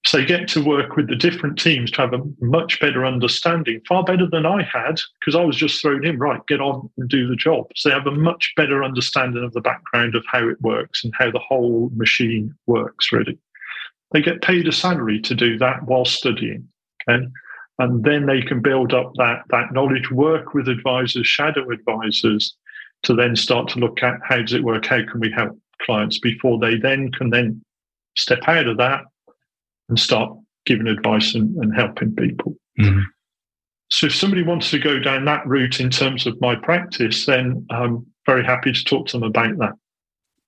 So 0.06 0.18
you 0.18 0.26
get 0.26 0.48
to 0.50 0.64
work 0.64 0.98
with 0.98 1.08
the 1.08 1.16
different 1.16 1.58
teams 1.58 1.90
to 1.92 2.02
have 2.02 2.14
a 2.14 2.22
much 2.42 2.80
better 2.82 3.06
understanding, 3.06 3.82
far 3.88 4.04
better 4.04 4.28
than 4.30 4.46
I 4.46 4.64
had, 4.64 5.00
because 5.20 5.36
I 5.36 5.44
was 5.44 5.56
just 5.56 5.82
thrown 5.82 6.06
in, 6.06 6.20
right, 6.20 6.46
get 6.48 6.62
on 6.62 6.90
and 6.98 7.10
do 7.10 7.28
the 7.28 7.36
job. 7.36 7.68
So 7.76 7.90
they 7.90 7.96
have 7.96 8.08
a 8.08 8.12
much 8.12 8.54
better 8.56 8.84
understanding 8.84 9.44
of 9.44 9.54
the 9.54 9.62
background 9.62 10.16
of 10.16 10.24
how 10.30 10.48
it 10.48 10.62
works 10.62 11.04
and 11.04 11.14
how 11.18 11.32
the 11.32 11.40
whole 11.40 11.92
machine 11.96 12.54
works, 12.68 13.12
really. 13.12 13.38
They 14.12 14.22
get 14.22 14.42
paid 14.42 14.68
a 14.68 14.72
salary 14.72 15.20
to 15.22 15.36
do 15.36 15.58
that 15.58 15.84
while 15.84 16.06
studying. 16.06 16.68
Okay 17.10 17.26
and 17.80 18.04
then 18.04 18.26
they 18.26 18.42
can 18.42 18.62
build 18.62 18.94
up 18.94 19.12
that 19.16 19.44
that 19.50 19.72
knowledge 19.72 20.12
work 20.12 20.54
with 20.54 20.68
advisors 20.68 21.28
shadow 21.28 21.70
advisors 21.72 22.56
to 23.04 23.14
then 23.14 23.36
start 23.36 23.70
to 23.70 23.80
look 23.80 24.02
at 24.02 24.20
how 24.24 24.38
does 24.38 24.54
it 24.54 24.64
work? 24.64 24.86
How 24.86 25.04
can 25.06 25.20
we 25.20 25.32
help 25.32 25.58
clients 25.82 26.20
before 26.20 26.60
they 26.60 26.76
then 26.76 27.12
can 27.12 27.30
then 27.30 27.64
step 28.16 28.40
out 28.48 28.68
of 28.68 28.78
that 28.78 29.02
and 29.90 30.00
start 30.00 30.36
giving 30.66 30.88
advice 30.88 31.36
and, 31.36 31.56
and 31.58 31.76
helping 31.76 32.16
people? 32.16 32.56
Mm-hmm. 32.80 33.02
so 33.90 34.06
if 34.06 34.14
somebody 34.14 34.44
wants 34.44 34.70
to 34.70 34.78
go 34.78 35.00
down 35.00 35.26
that 35.26 35.48
route 35.48 35.80
in 35.80 35.90
terms 35.90 36.28
of 36.28 36.40
my 36.40 36.56
practice 36.56 37.26
then 37.26 37.66
i'm 37.72 38.06
very 38.28 38.46
happy 38.46 38.72
to 38.72 38.84
talk 38.84 39.08
to 39.08 39.18
them 39.18 39.24
about 39.24 39.58
that. 39.58 39.74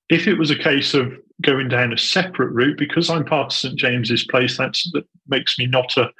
If 0.09 0.27
it 0.27 0.35
was 0.35 0.51
a 0.51 0.55
case 0.55 0.93
of 0.93 1.11
going 1.41 1.69
down 1.69 1.91
a 1.91 1.97
separate 1.97 2.51
route 2.51 2.77
because 2.77 3.09
i'm 3.09 3.25
part 3.25 3.47
of 3.47 3.53
st 3.53 3.79
james's 3.79 4.25
place 4.25 4.57
that's 4.57 4.91
that 4.91 5.05
makes 5.27 5.57
me 5.57 5.65
not 5.65 5.97
a 5.97 6.11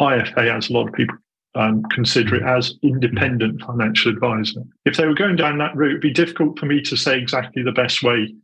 IFA, 0.00 0.56
as 0.56 0.70
a 0.70 0.72
lot 0.72 0.88
of 0.88 0.94
people 0.94 1.16
um, 1.56 1.82
consider 1.90 2.36
it 2.36 2.42
as 2.42 2.74
independent 2.82 3.62
financial 3.62 4.12
advisor. 4.12 4.62
If 4.84 4.96
they 4.96 5.06
were 5.06 5.14
going 5.14 5.36
down 5.36 5.58
that 5.58 5.74
route, 5.74 5.90
it'd 5.90 6.02
be 6.02 6.12
difficult 6.12 6.58
for 6.58 6.66
me 6.66 6.82
to 6.82 6.96
say 6.96 7.18
exactly 7.18 7.62
the 7.62 7.72
best 7.72 8.02
way 8.02 8.34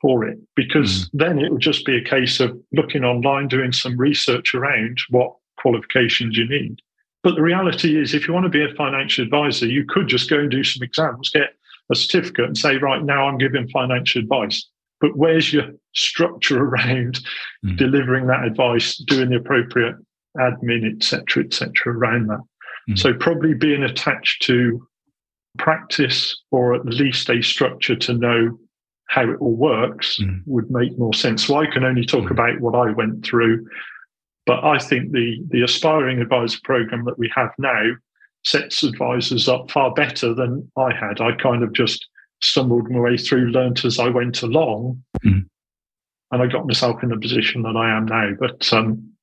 for 0.00 0.26
it 0.26 0.38
because 0.56 1.06
mm. 1.06 1.10
then 1.14 1.38
it 1.38 1.52
would 1.52 1.60
just 1.60 1.84
be 1.84 1.96
a 1.96 2.04
case 2.04 2.40
of 2.40 2.58
looking 2.72 3.04
online, 3.04 3.48
doing 3.48 3.72
some 3.72 3.96
research 3.96 4.54
around 4.54 4.98
what 5.10 5.34
qualifications 5.58 6.36
you 6.36 6.48
need. 6.48 6.78
But 7.22 7.36
the 7.36 7.42
reality 7.42 8.00
is, 8.00 8.12
if 8.12 8.28
you 8.28 8.34
want 8.34 8.44
to 8.44 8.50
be 8.50 8.64
a 8.64 8.74
financial 8.74 9.24
advisor, 9.24 9.66
you 9.66 9.84
could 9.86 10.08
just 10.08 10.28
go 10.28 10.38
and 10.38 10.50
do 10.50 10.62
some 10.62 10.82
exams, 10.82 11.30
get 11.30 11.54
a 11.90 11.94
certificate, 11.94 12.44
and 12.44 12.58
say, 12.58 12.76
right 12.76 13.02
now 13.02 13.26
I'm 13.26 13.38
giving 13.38 13.68
financial 13.68 14.20
advice. 14.20 14.66
But 15.00 15.16
where's 15.16 15.52
your 15.52 15.70
structure 15.94 16.62
around 16.64 17.20
mm. 17.64 17.76
delivering 17.76 18.26
that 18.26 18.44
advice, 18.44 18.96
doing 18.96 19.30
the 19.30 19.36
appropriate 19.36 19.96
admin, 20.38 20.90
etc., 20.94 21.44
etc., 21.44 21.72
around 21.94 22.28
that. 22.28 22.40
Mm. 22.90 22.98
So 22.98 23.14
probably 23.14 23.54
being 23.54 23.82
attached 23.82 24.42
to 24.42 24.86
practice 25.58 26.36
or 26.50 26.74
at 26.74 26.84
least 26.86 27.30
a 27.30 27.40
structure 27.42 27.96
to 27.96 28.14
know 28.14 28.58
how 29.08 29.30
it 29.30 29.36
all 29.40 29.54
works 29.54 30.18
mm. 30.20 30.40
would 30.46 30.70
make 30.70 30.98
more 30.98 31.14
sense. 31.14 31.46
So 31.46 31.56
I 31.56 31.66
can 31.66 31.84
only 31.84 32.04
talk 32.04 32.24
mm. 32.24 32.30
about 32.30 32.60
what 32.60 32.74
I 32.74 32.90
went 32.92 33.24
through, 33.24 33.66
but 34.46 34.64
I 34.64 34.78
think 34.78 35.12
the 35.12 35.38
the 35.50 35.62
aspiring 35.62 36.20
advisor 36.20 36.58
program 36.64 37.04
that 37.04 37.18
we 37.18 37.30
have 37.34 37.50
now 37.58 37.92
sets 38.44 38.82
advisors 38.82 39.48
up 39.48 39.70
far 39.70 39.92
better 39.94 40.34
than 40.34 40.70
I 40.76 40.92
had. 40.94 41.20
I 41.20 41.32
kind 41.36 41.62
of 41.62 41.72
just 41.72 42.06
stumbled 42.42 42.90
my 42.90 43.00
way 43.00 43.16
through, 43.16 43.50
learnt 43.50 43.84
as 43.84 43.98
I 43.98 44.08
went 44.08 44.42
along, 44.42 45.02
mm. 45.24 45.46
and 46.30 46.42
I 46.42 46.46
got 46.46 46.66
myself 46.66 47.02
in 47.02 47.08
the 47.08 47.18
position 47.18 47.62
that 47.62 47.76
I 47.76 47.96
am 47.96 48.06
now. 48.06 48.30
But 48.38 48.70
um, 48.72 49.13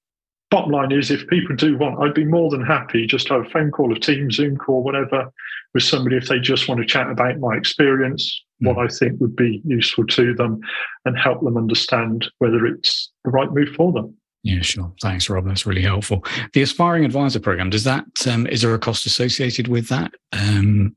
bottom 0.52 0.72
line 0.72 0.92
is 0.92 1.10
if 1.10 1.26
people 1.28 1.56
do 1.56 1.78
want 1.78 2.00
i'd 2.02 2.14
be 2.14 2.26
more 2.26 2.52
than 2.52 2.64
happy 2.64 3.08
just 3.08 3.28
to 3.28 3.34
have 3.34 3.46
a 3.46 3.50
phone 3.50 3.72
call 3.72 3.96
a 3.96 4.00
team 4.00 4.30
zoom 4.30 4.58
call 4.58 4.84
whatever 4.84 5.32
with 5.74 5.84
somebody 5.84 6.18
if 6.18 6.28
they 6.28 6.40
just 6.40 6.68
want 6.68 6.80
to 6.80 6.86
chat 6.86 7.10
about 7.10 7.40
my 7.40 7.56
experience 7.56 8.44
mm. 8.62 8.68
what 8.68 8.78
i 8.78 8.88
think 8.88 9.20
would 9.20 9.36
be 9.36 9.62
useful 9.66 10.06
to 10.06 10.36
them 10.36 10.60
and 11.06 11.18
help 11.18 11.42
them 11.42 11.58
understand 11.58 12.30
whether 12.38 12.66
it's 12.66 13.10
the 13.24 13.32
right 13.32 13.52
move 13.52 13.70
for 13.70 13.92
them 13.92 14.16
yeah, 14.44 14.62
sure. 14.62 14.92
Thanks, 15.00 15.30
Rob. 15.30 15.46
That's 15.46 15.68
really 15.68 15.84
helpful. 15.84 16.26
The 16.54 16.64
aspiring 16.64 17.06
advisor 17.06 17.40
program 17.40 17.70
does 17.70 17.84
that? 17.84 18.06
Um, 18.28 18.48
is 18.48 18.64
there 18.64 18.74
a 18.74 18.80
cost 18.80 19.06
associated 19.06 19.68
with 19.68 19.88
that? 19.90 20.14
Um, 20.32 20.96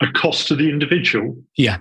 a 0.00 0.06
cost 0.12 0.46
to 0.48 0.54
the 0.54 0.68
individual? 0.68 1.36
Yeah. 1.56 1.78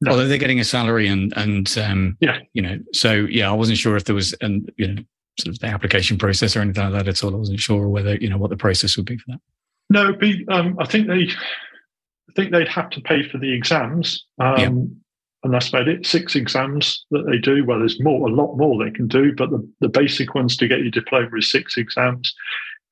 No. 0.00 0.12
Although 0.12 0.28
they're 0.28 0.38
getting 0.38 0.60
a 0.60 0.64
salary 0.64 1.08
and 1.08 1.32
and 1.36 1.76
um, 1.78 2.16
yeah, 2.20 2.38
you 2.54 2.62
know, 2.62 2.78
so 2.92 3.12
yeah, 3.12 3.50
I 3.50 3.52
wasn't 3.52 3.78
sure 3.78 3.96
if 3.96 4.04
there 4.04 4.14
was 4.14 4.32
and 4.40 4.70
you 4.76 4.86
know 4.88 5.02
sort 5.38 5.54
of 5.54 5.60
the 5.60 5.66
application 5.66 6.18
process 6.18 6.56
or 6.56 6.60
anything 6.60 6.82
like 6.82 6.92
that 6.92 7.08
at 7.08 7.24
all. 7.24 7.34
I 7.34 7.38
wasn't 7.38 7.60
sure 7.60 7.88
whether 7.88 8.16
you 8.16 8.28
know 8.28 8.38
what 8.38 8.50
the 8.50 8.56
process 8.56 8.96
would 8.96 9.06
be 9.06 9.16
for 9.16 9.24
that. 9.28 9.40
No, 9.90 10.12
be, 10.12 10.46
um, 10.48 10.76
I 10.78 10.86
think 10.86 11.08
they, 11.08 11.24
I 11.24 12.32
think 12.36 12.52
they'd 12.52 12.68
have 12.68 12.90
to 12.90 13.00
pay 13.00 13.28
for 13.28 13.38
the 13.38 13.52
exams, 13.52 14.24
um, 14.38 14.56
yeah. 14.56 14.66
and 14.66 15.52
that's 15.52 15.68
about 15.68 15.88
it. 15.88 16.06
Six 16.06 16.36
exams 16.36 17.04
that 17.10 17.26
they 17.26 17.38
do. 17.38 17.64
Well, 17.64 17.80
there's 17.80 18.00
more, 18.00 18.28
a 18.28 18.32
lot 18.32 18.56
more 18.56 18.82
they 18.82 18.92
can 18.92 19.08
do, 19.08 19.34
but 19.34 19.50
the, 19.50 19.68
the 19.80 19.88
basic 19.88 20.34
ones 20.34 20.56
to 20.58 20.68
get 20.68 20.80
your 20.80 20.92
diploma 20.92 21.36
is 21.36 21.50
six 21.50 21.76
exams. 21.76 22.32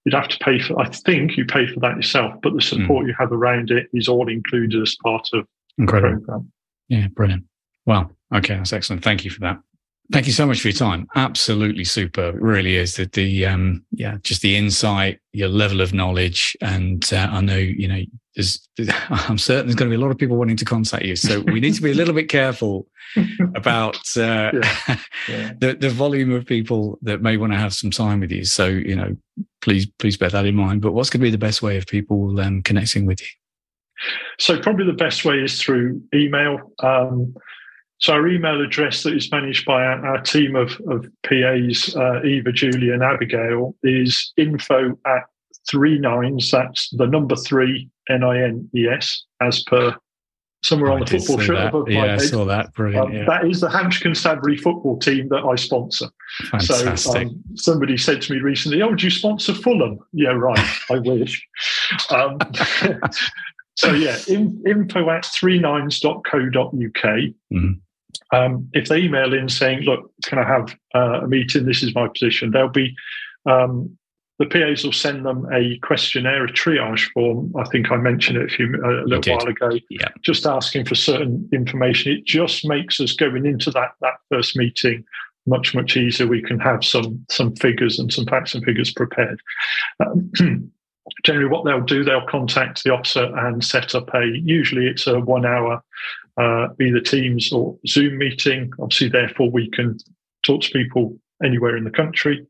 You'd 0.05 0.15
have 0.15 0.29
to 0.29 0.39
pay 0.39 0.59
for. 0.59 0.81
I 0.81 0.89
think 0.89 1.37
you 1.37 1.45
pay 1.45 1.67
for 1.67 1.79
that 1.81 1.97
yourself, 1.97 2.35
but 2.43 2.55
the 2.55 2.63
support 2.63 3.05
mm. 3.05 3.09
you 3.09 3.15
have 3.19 3.31
around 3.31 3.71
it 3.71 3.89
is 3.93 4.09
all 4.09 4.29
included 4.29 4.83
as 4.83 4.97
part 5.03 5.29
of 5.33 5.47
Incredible. 5.77 6.15
the 6.15 6.27
program. 6.27 6.53
Yeah, 6.89 7.07
brilliant. 7.09 7.45
Well, 7.87 8.11
okay, 8.35 8.57
that's 8.57 8.73
excellent. 8.73 9.05
Thank 9.05 9.25
you 9.25 9.31
for 9.31 9.41
that. 9.41 9.59
Thank 10.11 10.27
you 10.27 10.33
so 10.33 10.47
much 10.47 10.63
for 10.63 10.69
your 10.69 10.77
time. 10.77 11.07
Absolutely 11.17 11.85
super. 11.85 12.31
It 12.31 12.41
really 12.41 12.77
is 12.77 12.97
that 12.97 13.13
the, 13.13 13.45
um, 13.45 13.85
yeah, 13.93 14.17
just 14.23 14.41
the 14.41 14.57
insight, 14.57 15.21
your 15.33 15.49
level 15.49 15.83
of 15.83 15.93
knowledge. 15.93 16.57
And 16.63 17.07
uh, 17.13 17.29
I 17.31 17.43
know, 17.43 17.57
you 17.57 17.89
know, 17.89 18.03
there's, 18.35 18.67
I'm 19.11 19.37
certain 19.37 19.67
there's 19.67 19.75
going 19.75 19.91
to 19.91 19.97
be 19.97 20.01
a 20.01 20.05
lot 20.05 20.11
of 20.11 20.17
people 20.17 20.39
wanting 20.39 20.57
to 20.57 20.65
contact 20.65 21.05
you. 21.05 21.15
So 21.15 21.41
we 21.41 21.61
need 21.61 21.75
to 21.75 21.83
be 21.83 21.91
a 21.91 21.95
little 21.95 22.15
bit 22.15 22.31
careful 22.31 22.87
about 23.55 23.99
uh, 24.17 24.51
yeah. 24.55 24.97
Yeah. 25.29 25.53
the, 25.61 25.77
the 25.79 25.91
volume 25.91 26.33
of 26.33 26.47
people 26.47 26.99
that 27.03 27.21
may 27.21 27.37
want 27.37 27.53
to 27.53 27.59
have 27.59 27.75
some 27.75 27.91
time 27.91 28.21
with 28.21 28.33
you. 28.33 28.45
So, 28.45 28.67
you 28.67 28.97
know, 28.97 29.15
please, 29.61 29.87
please 29.99 30.17
bear 30.17 30.31
that 30.31 30.47
in 30.47 30.55
mind. 30.55 30.81
But 30.81 30.93
what's 30.93 31.11
going 31.11 31.21
to 31.21 31.27
be 31.27 31.31
the 31.31 31.37
best 31.37 31.61
way 31.61 31.77
of 31.77 31.87
people 31.87 32.41
um, 32.41 32.63
connecting 32.63 33.05
with 33.05 33.21
you? 33.21 33.29
So 34.39 34.59
probably 34.59 34.87
the 34.87 34.93
best 34.93 35.25
way 35.27 35.37
is 35.37 35.61
through 35.61 36.01
email. 36.15 36.73
Um, 36.79 37.35
so 37.99 38.13
our 38.13 38.29
email 38.29 38.61
address 38.61 39.03
that 39.03 39.15
is 39.15 39.31
managed 39.31 39.65
by 39.67 39.83
our, 39.85 40.07
our 40.07 40.23
team 40.23 40.55
of, 40.55 40.81
of 40.89 41.07
PAs, 41.25 41.95
uh, 41.97 42.23
Eva, 42.23 42.53
Julie 42.53 42.91
and 42.91 43.03
Abigail, 43.03 43.75
is 43.83 44.33
info 44.37 44.99
at 45.05 45.23
three 45.69 45.99
nines. 45.99 46.51
That's 46.51 46.91
the 46.91 47.07
number 47.07 47.35
three 47.35 47.89
N 48.09 48.23
I 48.23 48.43
N 48.43 48.71
E 48.75 48.87
S, 48.89 49.25
as 49.41 49.65
per 49.65 49.97
somewhere 50.63 50.93
on 50.93 51.01
the 51.01 51.07
football 51.07 51.39
shirt 51.39 51.57
that. 51.57 51.69
above 51.69 51.89
yeah, 51.89 52.01
my 52.01 52.07
head. 52.07 52.21
I 52.21 52.25
saw 52.25 52.45
that. 52.45 52.73
Brilliant. 52.75 53.07
Um, 53.07 53.13
yeah. 53.13 53.25
That 53.27 53.47
is 53.47 53.61
the 53.61 53.71
Hampshire 53.71 54.05
Constabulary 54.05 54.57
football 54.57 54.99
team 54.99 55.29
that 55.31 55.45
I 55.45 55.57
sponsor. 55.57 56.09
Fantastic. 56.51 56.99
So 56.99 57.21
um, 57.21 57.43
somebody 57.55 57.97
said 57.97 58.23
to 58.23 58.33
me 58.33 58.41
recently, 58.41 58.81
"Oh, 58.81 58.95
do 58.95 59.05
you 59.05 59.11
sponsor 59.11 59.55
Fulham?" 59.55 59.99
Yeah, 60.13 60.31
right. 60.31 60.59
I 60.91 60.99
wish. 60.99 61.45
Um, 62.11 62.39
so 63.75 63.93
yeah, 63.93 64.19
in, 64.29 64.63
info 64.67 65.11
at 65.11 65.25
three 65.27 65.59
nines.co.uk. 65.59 66.23
Mhm. 66.73 67.81
Um, 68.33 68.69
if 68.73 68.89
they 68.89 68.99
email 68.99 69.35
in 69.35 69.49
saying, 69.49 69.81
"Look, 69.83 70.11
can 70.25 70.39
I 70.39 70.45
have 70.45 70.77
uh, 70.95 71.21
a 71.23 71.29
meeting? 71.29 71.67
This 71.67 71.83
is 71.83 71.95
my 71.95 72.09
position," 72.09 72.51
they'll 72.51 72.69
be 72.69 72.95
um, 73.47 73.99
the 74.39 74.47
PAs 74.47 74.85
will 74.85 74.93
send 74.93 75.27
them 75.27 75.47
a 75.53 75.79
questionnaire, 75.79 76.45
a 76.45 76.53
triage 76.53 77.11
form. 77.13 77.53
I 77.59 77.65
think 77.71 77.91
I 77.91 77.97
mentioned 77.97 78.39
it 78.39 78.53
a 78.53 78.55
few 78.55 78.67
a 78.67 79.03
little 79.05 79.37
while 79.37 79.49
ago. 79.49 79.71
Yeah. 79.91 80.09
Just 80.23 80.47
asking 80.47 80.85
for 80.85 80.95
certain 80.95 81.49
information. 81.53 82.13
It 82.13 82.25
just 82.25 82.65
makes 82.65 83.01
us 83.01 83.13
going 83.15 83.47
into 83.47 83.71
that 83.73 83.93
that 84.01 84.15
first 84.31 84.57
meeting 84.57 85.05
much 85.47 85.75
much 85.75 85.97
easier. 85.97 86.27
We 86.27 86.43
can 86.43 86.61
have 86.61 86.85
some 86.85 87.25
some 87.29 87.57
figures 87.57 87.99
and 87.99 88.13
some 88.13 88.27
facts 88.27 88.55
and 88.55 88.65
figures 88.65 88.93
prepared. 88.93 89.41
Um, 90.07 90.31
generally, 91.25 91.49
what 91.49 91.65
they'll 91.65 91.81
do, 91.81 92.05
they'll 92.05 92.27
contact 92.27 92.85
the 92.85 92.93
officer 92.93 93.25
and 93.39 93.65
set 93.65 93.97
up 93.97 94.09
a. 94.15 94.25
Usually, 94.25 94.87
it's 94.87 95.09
a 95.09 95.19
one 95.19 95.47
hour. 95.47 95.83
Uh, 96.39 96.69
either 96.81 97.01
Teams 97.01 97.53
or 97.53 97.77
Zoom 97.87 98.19
meeting. 98.19 98.71
Obviously, 98.79 99.09
therefore, 99.09 99.51
we 99.51 99.69
can 99.71 99.99
talk 100.47 100.63
to 100.63 100.71
people 100.71 101.19
anywhere 101.43 101.77
in 101.77 101.85
the 101.85 101.91
country. 101.91 102.47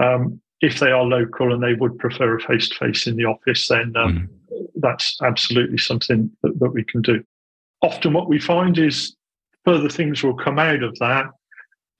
Um, 0.00 0.40
if 0.60 0.78
they 0.78 0.92
are 0.92 1.02
local 1.02 1.52
and 1.52 1.60
they 1.62 1.74
would 1.74 1.98
prefer 1.98 2.36
a 2.36 2.40
face 2.40 2.68
to 2.68 2.76
face 2.76 3.08
in 3.08 3.16
the 3.16 3.24
office, 3.24 3.66
then 3.66 3.94
um, 3.96 4.28
that's 4.76 5.18
absolutely 5.22 5.78
something 5.78 6.30
that, 6.42 6.58
that 6.60 6.70
we 6.70 6.84
can 6.84 7.02
do. 7.02 7.24
Often, 7.82 8.12
what 8.12 8.28
we 8.28 8.38
find 8.38 8.78
is 8.78 9.16
further 9.64 9.88
things 9.88 10.22
will 10.22 10.36
come 10.36 10.60
out 10.60 10.84
of 10.84 10.96
that. 11.00 11.26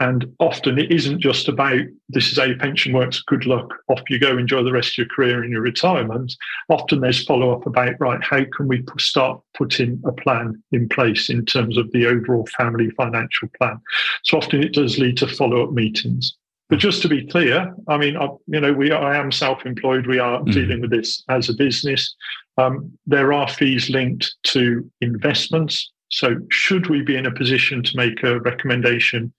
And 0.02 0.26
often 0.40 0.80
it 0.80 0.90
isn't 0.90 1.20
just 1.20 1.46
about 1.46 1.78
this 2.08 2.32
is 2.32 2.38
how 2.38 2.42
your 2.42 2.58
pension 2.58 2.92
works, 2.92 3.22
good 3.22 3.46
luck, 3.46 3.72
off 3.86 4.00
you 4.08 4.18
go, 4.18 4.36
enjoy 4.36 4.64
the 4.64 4.72
rest 4.72 4.94
of 4.94 4.98
your 4.98 5.06
career 5.06 5.44
in 5.44 5.52
your 5.52 5.60
retirement. 5.60 6.34
Often 6.68 7.02
there's 7.02 7.24
follow 7.24 7.52
up 7.52 7.66
about, 7.66 7.94
right, 8.00 8.20
how 8.20 8.44
can 8.56 8.66
we 8.66 8.82
start 8.98 9.40
putting 9.56 10.02
a 10.04 10.10
plan 10.10 10.60
in 10.72 10.88
place 10.88 11.30
in 11.30 11.46
terms 11.46 11.78
of 11.78 11.88
the 11.92 12.08
overall 12.08 12.48
family 12.58 12.90
financial 12.90 13.48
plan? 13.56 13.78
So 14.24 14.38
often 14.38 14.60
it 14.60 14.72
does 14.72 14.98
lead 14.98 15.18
to 15.18 15.28
follow 15.28 15.62
up 15.62 15.72
meetings. 15.72 16.36
But 16.68 16.80
just 16.80 17.00
to 17.02 17.08
be 17.08 17.24
clear, 17.24 17.72
I 17.86 17.96
mean, 17.96 18.16
I, 18.16 18.28
you 18.48 18.60
know, 18.60 18.72
we 18.72 18.90
I 18.90 19.16
am 19.16 19.30
self-employed. 19.30 20.08
We 20.08 20.18
are 20.18 20.40
Mhm. 20.40 20.52
dealing 20.52 20.80
with 20.80 20.90
this 20.90 21.22
as 21.28 21.48
a 21.48 21.54
business. 21.54 22.16
Um, 22.58 22.90
there 23.06 23.32
are 23.32 23.46
fees 23.46 23.88
linked 23.88 24.34
to 24.54 24.90
investments. 25.00 25.92
So, 26.08 26.38
should 26.50 26.88
we 26.88 27.02
be 27.02 27.14
in 27.14 27.26
a 27.26 27.30
position 27.30 27.84
to 27.84 27.96
make 27.96 28.24
a 28.24 28.40
recommendation 28.40 29.32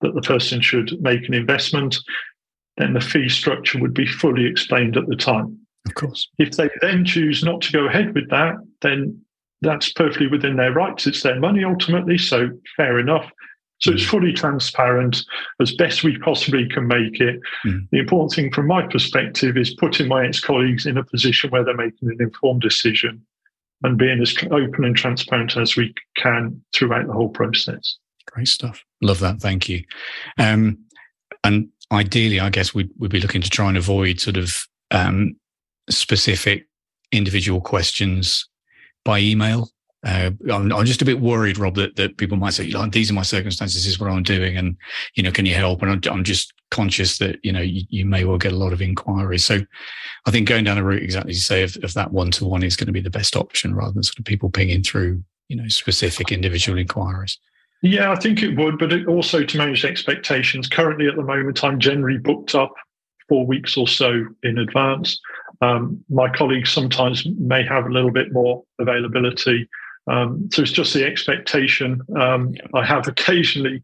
that 0.00 0.14
the 0.14 0.22
person 0.22 0.60
should 0.60 1.00
make 1.00 1.26
an 1.28 1.34
investment, 1.34 1.96
then 2.76 2.94
the 2.94 3.00
fee 3.00 3.28
structure 3.28 3.78
would 3.78 3.94
be 3.94 4.06
fully 4.06 4.46
explained 4.46 4.96
at 4.96 5.06
the 5.06 5.16
time. 5.16 5.58
Of 5.86 5.94
course. 5.94 6.28
If 6.38 6.56
they 6.56 6.70
then 6.80 7.04
choose 7.04 7.42
not 7.42 7.60
to 7.62 7.72
go 7.72 7.86
ahead 7.86 8.14
with 8.14 8.28
that, 8.30 8.54
then 8.82 9.20
that's 9.62 9.92
perfectly 9.92 10.26
within 10.26 10.56
their 10.56 10.72
rights. 10.72 11.06
It's 11.06 11.22
their 11.22 11.38
money 11.38 11.64
ultimately, 11.64 12.18
so 12.18 12.50
fair 12.76 12.98
enough. 12.98 13.30
So 13.80 13.92
it's 13.92 14.04
fully 14.04 14.34
transparent 14.34 15.24
as 15.58 15.74
best 15.74 16.04
we 16.04 16.18
possibly 16.18 16.68
can 16.68 16.86
make 16.86 17.18
it. 17.18 17.40
Mm. 17.66 17.88
The 17.90 17.98
important 17.98 18.32
thing 18.32 18.52
from 18.52 18.66
my 18.66 18.86
perspective 18.86 19.56
is 19.56 19.74
putting 19.74 20.06
my 20.06 20.26
ex 20.26 20.38
colleagues 20.38 20.84
in 20.84 20.98
a 20.98 21.04
position 21.04 21.48
where 21.48 21.64
they're 21.64 21.74
making 21.74 22.10
an 22.10 22.18
informed 22.20 22.60
decision 22.60 23.24
and 23.82 23.96
being 23.96 24.20
as 24.20 24.36
open 24.50 24.84
and 24.84 24.94
transparent 24.94 25.56
as 25.56 25.76
we 25.76 25.94
can 26.14 26.62
throughout 26.74 27.06
the 27.06 27.14
whole 27.14 27.30
process. 27.30 27.96
Great 28.30 28.48
stuff. 28.48 28.84
Love 29.02 29.20
that. 29.20 29.40
Thank 29.40 29.68
you. 29.68 29.82
Um, 30.38 30.78
and 31.42 31.68
ideally, 31.92 32.38
I 32.40 32.50
guess 32.50 32.74
we'd, 32.74 32.90
we'd 32.98 33.10
be 33.10 33.20
looking 33.20 33.42
to 33.42 33.50
try 33.50 33.68
and 33.68 33.76
avoid 33.76 34.20
sort 34.20 34.36
of 34.36 34.56
um, 34.90 35.36
specific 35.88 36.66
individual 37.12 37.60
questions 37.60 38.48
by 39.04 39.18
email. 39.18 39.68
Uh, 40.06 40.30
I'm, 40.50 40.72
I'm 40.72 40.86
just 40.86 41.02
a 41.02 41.04
bit 41.04 41.20
worried, 41.20 41.58
Rob, 41.58 41.74
that, 41.74 41.96
that 41.96 42.16
people 42.16 42.38
might 42.38 42.54
say, 42.54 42.70
"Like, 42.70 42.92
these 42.92 43.10
are 43.10 43.14
my 43.14 43.22
circumstances, 43.22 43.84
this 43.84 43.92
is 43.92 44.00
what 44.00 44.10
I'm 44.10 44.22
doing. 44.22 44.56
And, 44.56 44.76
you 45.14 45.22
know, 45.22 45.30
can 45.30 45.44
you 45.44 45.54
help? 45.54 45.82
And 45.82 45.90
I'm, 45.90 46.00
I'm 46.10 46.24
just 46.24 46.54
conscious 46.70 47.18
that, 47.18 47.38
you 47.42 47.52
know, 47.52 47.60
you, 47.60 47.82
you 47.90 48.06
may 48.06 48.24
well 48.24 48.38
get 48.38 48.52
a 48.52 48.56
lot 48.56 48.72
of 48.72 48.80
inquiries. 48.80 49.44
So 49.44 49.60
I 50.26 50.30
think 50.30 50.48
going 50.48 50.64
down 50.64 50.76
the 50.76 50.84
route, 50.84 51.02
exactly 51.02 51.30
as 51.30 51.36
you 51.36 51.42
say, 51.42 51.62
of, 51.64 51.76
of 51.82 51.92
that 51.94 52.12
one 52.12 52.30
to 52.32 52.46
one 52.46 52.62
is 52.62 52.76
going 52.76 52.86
to 52.86 52.92
be 52.92 53.00
the 53.00 53.10
best 53.10 53.36
option 53.36 53.74
rather 53.74 53.92
than 53.92 54.02
sort 54.02 54.18
of 54.20 54.24
people 54.24 54.50
pinging 54.50 54.82
through, 54.82 55.22
you 55.48 55.56
know, 55.56 55.68
specific 55.68 56.32
individual 56.32 56.78
inquiries. 56.78 57.38
Yeah, 57.82 58.12
I 58.12 58.16
think 58.16 58.42
it 58.42 58.56
would, 58.56 58.78
but 58.78 58.92
it 58.92 59.06
also 59.06 59.42
to 59.42 59.58
manage 59.58 59.84
expectations. 59.84 60.68
Currently, 60.68 61.08
at 61.08 61.16
the 61.16 61.22
moment, 61.22 61.64
I'm 61.64 61.80
generally 61.80 62.18
booked 62.18 62.54
up 62.54 62.72
four 63.28 63.46
weeks 63.46 63.76
or 63.76 63.88
so 63.88 64.24
in 64.42 64.58
advance. 64.58 65.18
Um, 65.62 66.04
my 66.10 66.28
colleagues 66.28 66.72
sometimes 66.72 67.26
may 67.38 67.64
have 67.64 67.86
a 67.86 67.90
little 67.90 68.10
bit 68.10 68.32
more 68.32 68.64
availability. 68.78 69.68
Um, 70.10 70.48
so 70.52 70.62
it's 70.62 70.72
just 70.72 70.92
the 70.92 71.06
expectation. 71.06 72.02
Um, 72.18 72.54
I 72.74 72.84
have 72.84 73.06
occasionally 73.06 73.82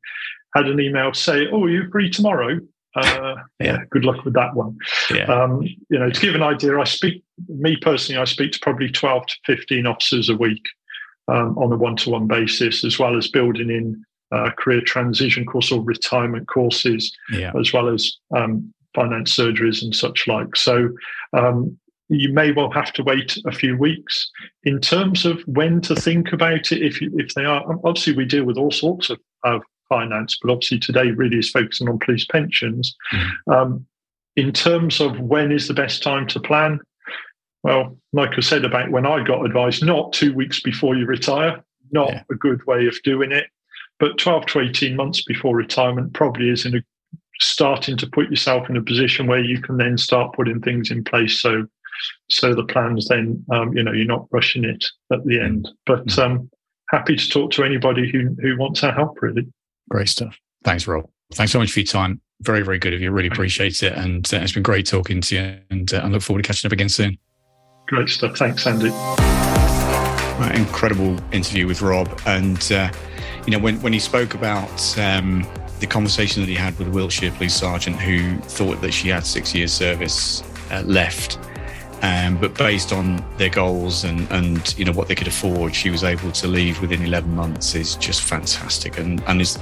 had 0.54 0.66
an 0.66 0.80
email 0.80 1.14
say, 1.14 1.46
"Oh, 1.50 1.64
are 1.64 1.70
you 1.70 1.88
free 1.90 2.10
tomorrow?" 2.10 2.60
Uh, 2.94 3.36
yeah, 3.60 3.78
good 3.90 4.04
luck 4.04 4.24
with 4.24 4.34
that 4.34 4.54
one. 4.54 4.76
Yeah. 5.10 5.24
Um, 5.24 5.62
you 5.62 5.98
know, 5.98 6.10
to 6.10 6.20
give 6.20 6.34
an 6.34 6.42
idea, 6.42 6.78
I 6.78 6.84
speak, 6.84 7.22
me 7.46 7.76
personally, 7.76 8.20
I 8.20 8.24
speak 8.24 8.52
to 8.52 8.58
probably 8.60 8.88
12 8.88 9.26
to 9.26 9.34
15 9.46 9.86
officers 9.86 10.28
a 10.30 10.36
week 10.36 10.62
um, 11.28 11.56
on 11.58 11.72
a 11.72 11.76
one 11.76 11.96
to 11.96 12.10
one 12.10 12.26
basis, 12.26 12.84
as 12.84 12.98
well 12.98 13.16
as 13.16 13.28
building 13.28 13.70
in 13.70 14.04
uh, 14.32 14.50
career 14.58 14.80
transition 14.80 15.46
course 15.46 15.70
or 15.70 15.80
retirement 15.82 16.48
courses, 16.48 17.16
yeah. 17.30 17.52
as 17.58 17.72
well 17.72 17.88
as 17.88 18.16
um, 18.36 18.72
finance 18.94 19.36
surgeries 19.36 19.82
and 19.82 19.94
such 19.94 20.26
like. 20.26 20.56
So 20.56 20.90
um, 21.32 21.78
you 22.08 22.32
may 22.32 22.52
well 22.52 22.70
have 22.70 22.92
to 22.94 23.02
wait 23.02 23.36
a 23.46 23.52
few 23.52 23.76
weeks. 23.76 24.30
In 24.64 24.80
terms 24.80 25.26
of 25.26 25.42
when 25.42 25.80
to 25.82 25.94
think 25.94 26.32
about 26.32 26.72
it, 26.72 26.82
if, 26.82 27.00
you, 27.00 27.12
if 27.16 27.34
they 27.34 27.44
are, 27.44 27.64
obviously 27.84 28.14
we 28.14 28.24
deal 28.24 28.44
with 28.44 28.56
all 28.56 28.70
sorts 28.70 29.10
of, 29.10 29.18
of 29.44 29.62
finance, 29.88 30.38
but 30.40 30.50
obviously 30.50 30.78
today 30.78 31.10
really 31.10 31.38
is 31.38 31.50
focusing 31.50 31.88
on 31.88 31.98
police 31.98 32.24
pensions. 32.24 32.94
Mm-hmm. 33.12 33.52
Um, 33.52 33.86
in 34.36 34.52
terms 34.52 35.00
of 35.00 35.18
when 35.18 35.50
is 35.50 35.66
the 35.66 35.74
best 35.74 36.02
time 36.02 36.26
to 36.28 36.40
plan, 36.40 36.78
well, 37.66 37.96
like 38.12 38.30
I 38.36 38.40
said 38.40 38.64
about 38.64 38.90
when 38.90 39.06
I 39.06 39.22
got 39.24 39.44
advice, 39.44 39.82
not 39.82 40.12
two 40.12 40.32
weeks 40.34 40.60
before 40.60 40.94
you 40.96 41.04
retire, 41.06 41.62
not 41.92 42.10
Yeah. 42.10 42.22
a 42.30 42.34
good 42.34 42.64
way 42.66 42.86
of 42.86 42.96
doing 43.02 43.32
it, 43.32 43.46
but 43.98 44.18
12 44.18 44.46
to 44.46 44.60
18 44.60 44.94
months 44.96 45.22
before 45.24 45.56
retirement 45.56 46.12
probably 46.14 46.50
is 46.50 46.64
in 46.64 46.76
a 46.76 46.82
starting 47.40 47.96
to 47.98 48.06
put 48.06 48.30
yourself 48.30 48.70
in 48.70 48.76
a 48.76 48.82
position 48.82 49.26
where 49.26 49.44
you 49.44 49.60
can 49.60 49.76
then 49.76 49.98
start 49.98 50.34
putting 50.34 50.60
things 50.60 50.90
in 50.90 51.04
place. 51.04 51.38
So, 51.40 51.66
so 52.30 52.54
the 52.54 52.64
plans 52.64 53.08
then, 53.08 53.44
um, 53.52 53.76
you 53.76 53.82
know, 53.82 53.92
you're 53.92 54.06
not 54.06 54.26
rushing 54.30 54.64
it 54.64 54.84
at 55.12 55.24
the 55.24 55.40
end. 55.40 55.68
But 55.84 56.18
um, 56.18 56.48
happy 56.90 57.16
to 57.16 57.28
talk 57.28 57.50
to 57.52 57.64
anybody 57.64 58.10
who 58.10 58.34
who 58.40 58.56
wants 58.56 58.82
our 58.84 58.92
help. 58.92 59.20
Really, 59.20 59.46
Great 59.90 60.08
stuff. 60.08 60.38
Thanks, 60.64 60.86
Rob. 60.86 61.08
Thanks 61.34 61.52
so 61.52 61.58
much 61.58 61.72
for 61.72 61.80
your 61.80 61.86
time. 61.86 62.20
Very, 62.42 62.62
very 62.62 62.78
good 62.78 62.94
of 62.94 63.00
you. 63.00 63.10
Really 63.10 63.28
appreciate 63.28 63.82
it. 63.82 63.92
And 63.92 64.32
uh, 64.32 64.38
it's 64.38 64.52
been 64.52 64.62
great 64.62 64.86
talking 64.86 65.20
to 65.20 65.34
you. 65.34 65.58
And 65.70 65.92
uh, 65.92 65.98
I 65.98 66.06
look 66.06 66.22
forward 66.22 66.42
to 66.42 66.46
catching 66.46 66.68
up 66.68 66.72
again 66.72 66.88
soon. 66.88 67.18
Great 67.86 68.08
stuff. 68.08 68.36
Thanks, 68.36 68.66
Andy. 68.66 68.90
Right, 70.38 70.52
incredible 70.54 71.16
interview 71.32 71.66
with 71.66 71.80
Rob. 71.80 72.20
And, 72.26 72.70
uh, 72.70 72.90
you 73.46 73.52
know, 73.52 73.58
when, 73.58 73.80
when 73.80 73.92
he 73.92 73.98
spoke 73.98 74.34
about 74.34 74.98
um, 74.98 75.46
the 75.80 75.86
conversation 75.86 76.42
that 76.42 76.48
he 76.48 76.54
had 76.54 76.78
with 76.78 76.88
a 76.88 76.90
Wiltshire 76.90 77.30
police 77.30 77.54
sergeant 77.54 77.96
who 77.96 78.36
thought 78.42 78.80
that 78.82 78.92
she 78.92 79.08
had 79.08 79.24
six 79.24 79.54
years 79.54 79.72
service 79.72 80.42
uh, 80.70 80.82
left, 80.84 81.38
um, 82.02 82.36
but 82.38 82.56
based 82.56 82.92
on 82.92 83.24
their 83.38 83.48
goals 83.48 84.04
and, 84.04 84.30
and, 84.30 84.78
you 84.78 84.84
know, 84.84 84.92
what 84.92 85.08
they 85.08 85.14
could 85.14 85.28
afford, 85.28 85.74
she 85.74 85.88
was 85.88 86.04
able 86.04 86.30
to 86.32 86.46
leave 86.46 86.80
within 86.80 87.02
11 87.02 87.34
months 87.34 87.74
is 87.74 87.96
just 87.96 88.22
fantastic. 88.22 88.98
And, 88.98 89.22
and 89.26 89.40
is 89.40 89.58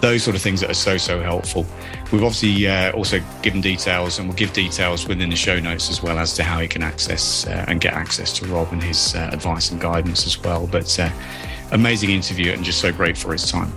those 0.00 0.22
sort 0.22 0.34
of 0.34 0.40
things 0.42 0.60
that 0.60 0.70
are 0.70 0.74
so, 0.74 0.96
so 0.96 1.20
helpful. 1.20 1.66
We've 2.10 2.24
obviously 2.24 2.66
uh, 2.66 2.92
also 2.92 3.20
given 3.42 3.60
details 3.60 4.18
and 4.18 4.28
we'll 4.28 4.36
give 4.36 4.52
details 4.54 5.06
within 5.06 5.28
the 5.28 5.36
show 5.36 5.60
notes 5.60 5.90
as 5.90 6.02
well 6.02 6.18
as 6.18 6.32
to 6.34 6.42
how 6.42 6.58
he 6.60 6.68
can 6.68 6.82
access 6.82 7.46
uh, 7.46 7.66
and 7.68 7.80
get 7.80 7.92
access 7.92 8.32
to 8.38 8.46
Rob 8.46 8.72
and 8.72 8.82
his 8.82 9.14
uh, 9.14 9.28
advice 9.32 9.70
and 9.70 9.80
guidance 9.80 10.26
as 10.26 10.42
well. 10.42 10.66
But 10.66 10.98
uh, 10.98 11.10
amazing 11.72 12.10
interview 12.10 12.52
and 12.52 12.64
just 12.64 12.80
so 12.80 12.92
great 12.92 13.18
for 13.18 13.32
his 13.32 13.50
time. 13.50 13.72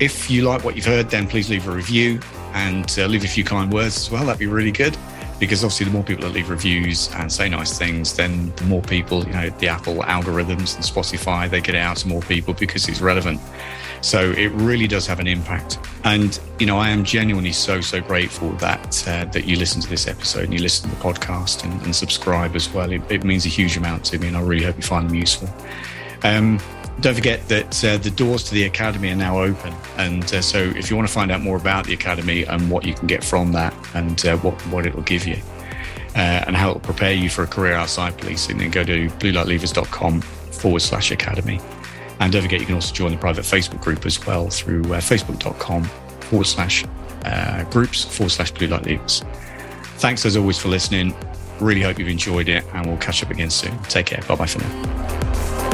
If 0.00 0.28
you 0.28 0.42
like 0.42 0.64
what 0.64 0.74
you've 0.74 0.84
heard, 0.84 1.10
then 1.10 1.28
please 1.28 1.48
leave 1.48 1.68
a 1.68 1.70
review 1.70 2.18
and 2.54 2.92
uh, 2.98 3.06
leave 3.06 3.24
a 3.24 3.28
few 3.28 3.44
kind 3.44 3.72
words 3.72 3.96
as 3.96 4.10
well. 4.10 4.26
That'd 4.26 4.40
be 4.40 4.46
really 4.46 4.72
good. 4.72 4.96
Because 5.38 5.64
obviously 5.64 5.86
the 5.86 5.92
more 5.92 6.04
people 6.04 6.24
that 6.24 6.34
leave 6.34 6.48
reviews 6.48 7.10
and 7.14 7.32
say 7.32 7.48
nice 7.48 7.78
things, 7.78 8.16
then 8.16 8.52
the 8.56 8.64
more 8.64 8.82
people, 8.82 9.24
you 9.26 9.32
know, 9.32 9.50
the 9.50 9.68
Apple 9.68 9.96
algorithms 9.96 10.74
and 10.76 10.84
Spotify, 10.84 11.50
they 11.50 11.60
get 11.60 11.74
out 11.74 11.96
to 11.98 12.08
more 12.08 12.22
people 12.22 12.54
because 12.54 12.88
it's 12.88 13.00
relevant. 13.00 13.40
So 14.02 14.32
it 14.32 14.48
really 14.48 14.88
does 14.88 15.06
have 15.06 15.20
an 15.20 15.28
impact. 15.28 15.78
And, 16.04 16.38
you 16.58 16.66
know, 16.66 16.76
I 16.76 16.90
am 16.90 17.04
genuinely 17.04 17.52
so, 17.52 17.80
so 17.80 18.00
grateful 18.00 18.50
that 18.54 19.08
uh, 19.08 19.24
that 19.26 19.44
you 19.44 19.56
listen 19.56 19.80
to 19.80 19.88
this 19.88 20.08
episode 20.08 20.44
and 20.44 20.52
you 20.52 20.58
listen 20.58 20.90
to 20.90 20.96
the 20.96 21.02
podcast 21.02 21.62
and, 21.64 21.80
and 21.82 21.94
subscribe 21.94 22.56
as 22.56 22.72
well. 22.72 22.90
It, 22.90 23.02
it, 23.08 23.22
means 23.22 23.46
a 23.46 23.48
huge 23.48 23.76
amount 23.76 24.04
to 24.06 24.18
me 24.18 24.26
and 24.26 24.36
I 24.36 24.40
really 24.40 24.64
hope 24.64 24.76
you 24.76 24.82
find 24.82 25.08
them 25.08 25.14
useful. 25.14 25.48
Um, 26.24 26.58
don't 27.00 27.14
forget 27.14 27.46
that 27.48 27.84
uh, 27.84 27.96
the 27.98 28.10
doors 28.10 28.44
to 28.44 28.54
the 28.54 28.64
Academy 28.64 29.10
are 29.10 29.16
now 29.16 29.40
open. 29.40 29.74
And 29.96 30.24
uh, 30.32 30.42
so 30.42 30.58
if 30.58 30.90
you 30.90 30.96
want 30.96 31.08
to 31.08 31.14
find 31.14 31.30
out 31.30 31.40
more 31.40 31.56
about 31.56 31.86
the 31.86 31.94
Academy 31.94 32.44
and 32.44 32.70
what 32.70 32.84
you 32.84 32.94
can 32.94 33.06
get 33.06 33.24
from 33.24 33.52
that 33.52 33.74
and 33.94 34.24
uh, 34.26 34.36
what, 34.38 34.54
what 34.66 34.86
it 34.86 34.94
will 34.94 35.02
give 35.02 35.26
you 35.26 35.40
uh, 36.14 36.44
and 36.46 36.56
how 36.56 36.70
it 36.70 36.74
will 36.74 36.80
prepare 36.80 37.12
you 37.12 37.28
for 37.30 37.42
a 37.42 37.46
career 37.46 37.72
outside 37.72 38.16
policing, 38.18 38.58
then 38.58 38.70
go 38.70 38.84
to 38.84 39.08
bluelightleavers.com 39.08 40.20
forward 40.20 40.80
slash 40.80 41.10
academy. 41.10 41.60
And 42.20 42.32
don't 42.32 42.42
forget, 42.42 42.60
you 42.60 42.66
can 42.66 42.76
also 42.76 42.94
join 42.94 43.10
the 43.10 43.18
private 43.18 43.44
Facebook 43.44 43.80
group 43.80 44.06
as 44.06 44.24
well 44.24 44.48
through 44.48 44.82
uh, 44.82 45.00
facebook.com 45.00 45.84
forward 46.20 46.44
slash 46.44 46.84
groups 47.70 48.04
forward 48.04 48.30
slash 48.30 48.50
blue 48.52 48.68
light 48.68 48.82
leavers. 48.82 49.24
Thanks 49.98 50.26
as 50.26 50.36
always 50.36 50.58
for 50.58 50.68
listening. 50.68 51.14
Really 51.60 51.82
hope 51.82 51.98
you've 51.98 52.08
enjoyed 52.08 52.48
it 52.48 52.64
and 52.74 52.86
we'll 52.86 52.96
catch 52.98 53.22
up 53.22 53.30
again 53.30 53.50
soon. 53.50 53.76
Take 53.84 54.06
care. 54.06 54.20
Bye 54.26 54.34
bye 54.34 54.46
for 54.46 54.58
now. 54.58 55.71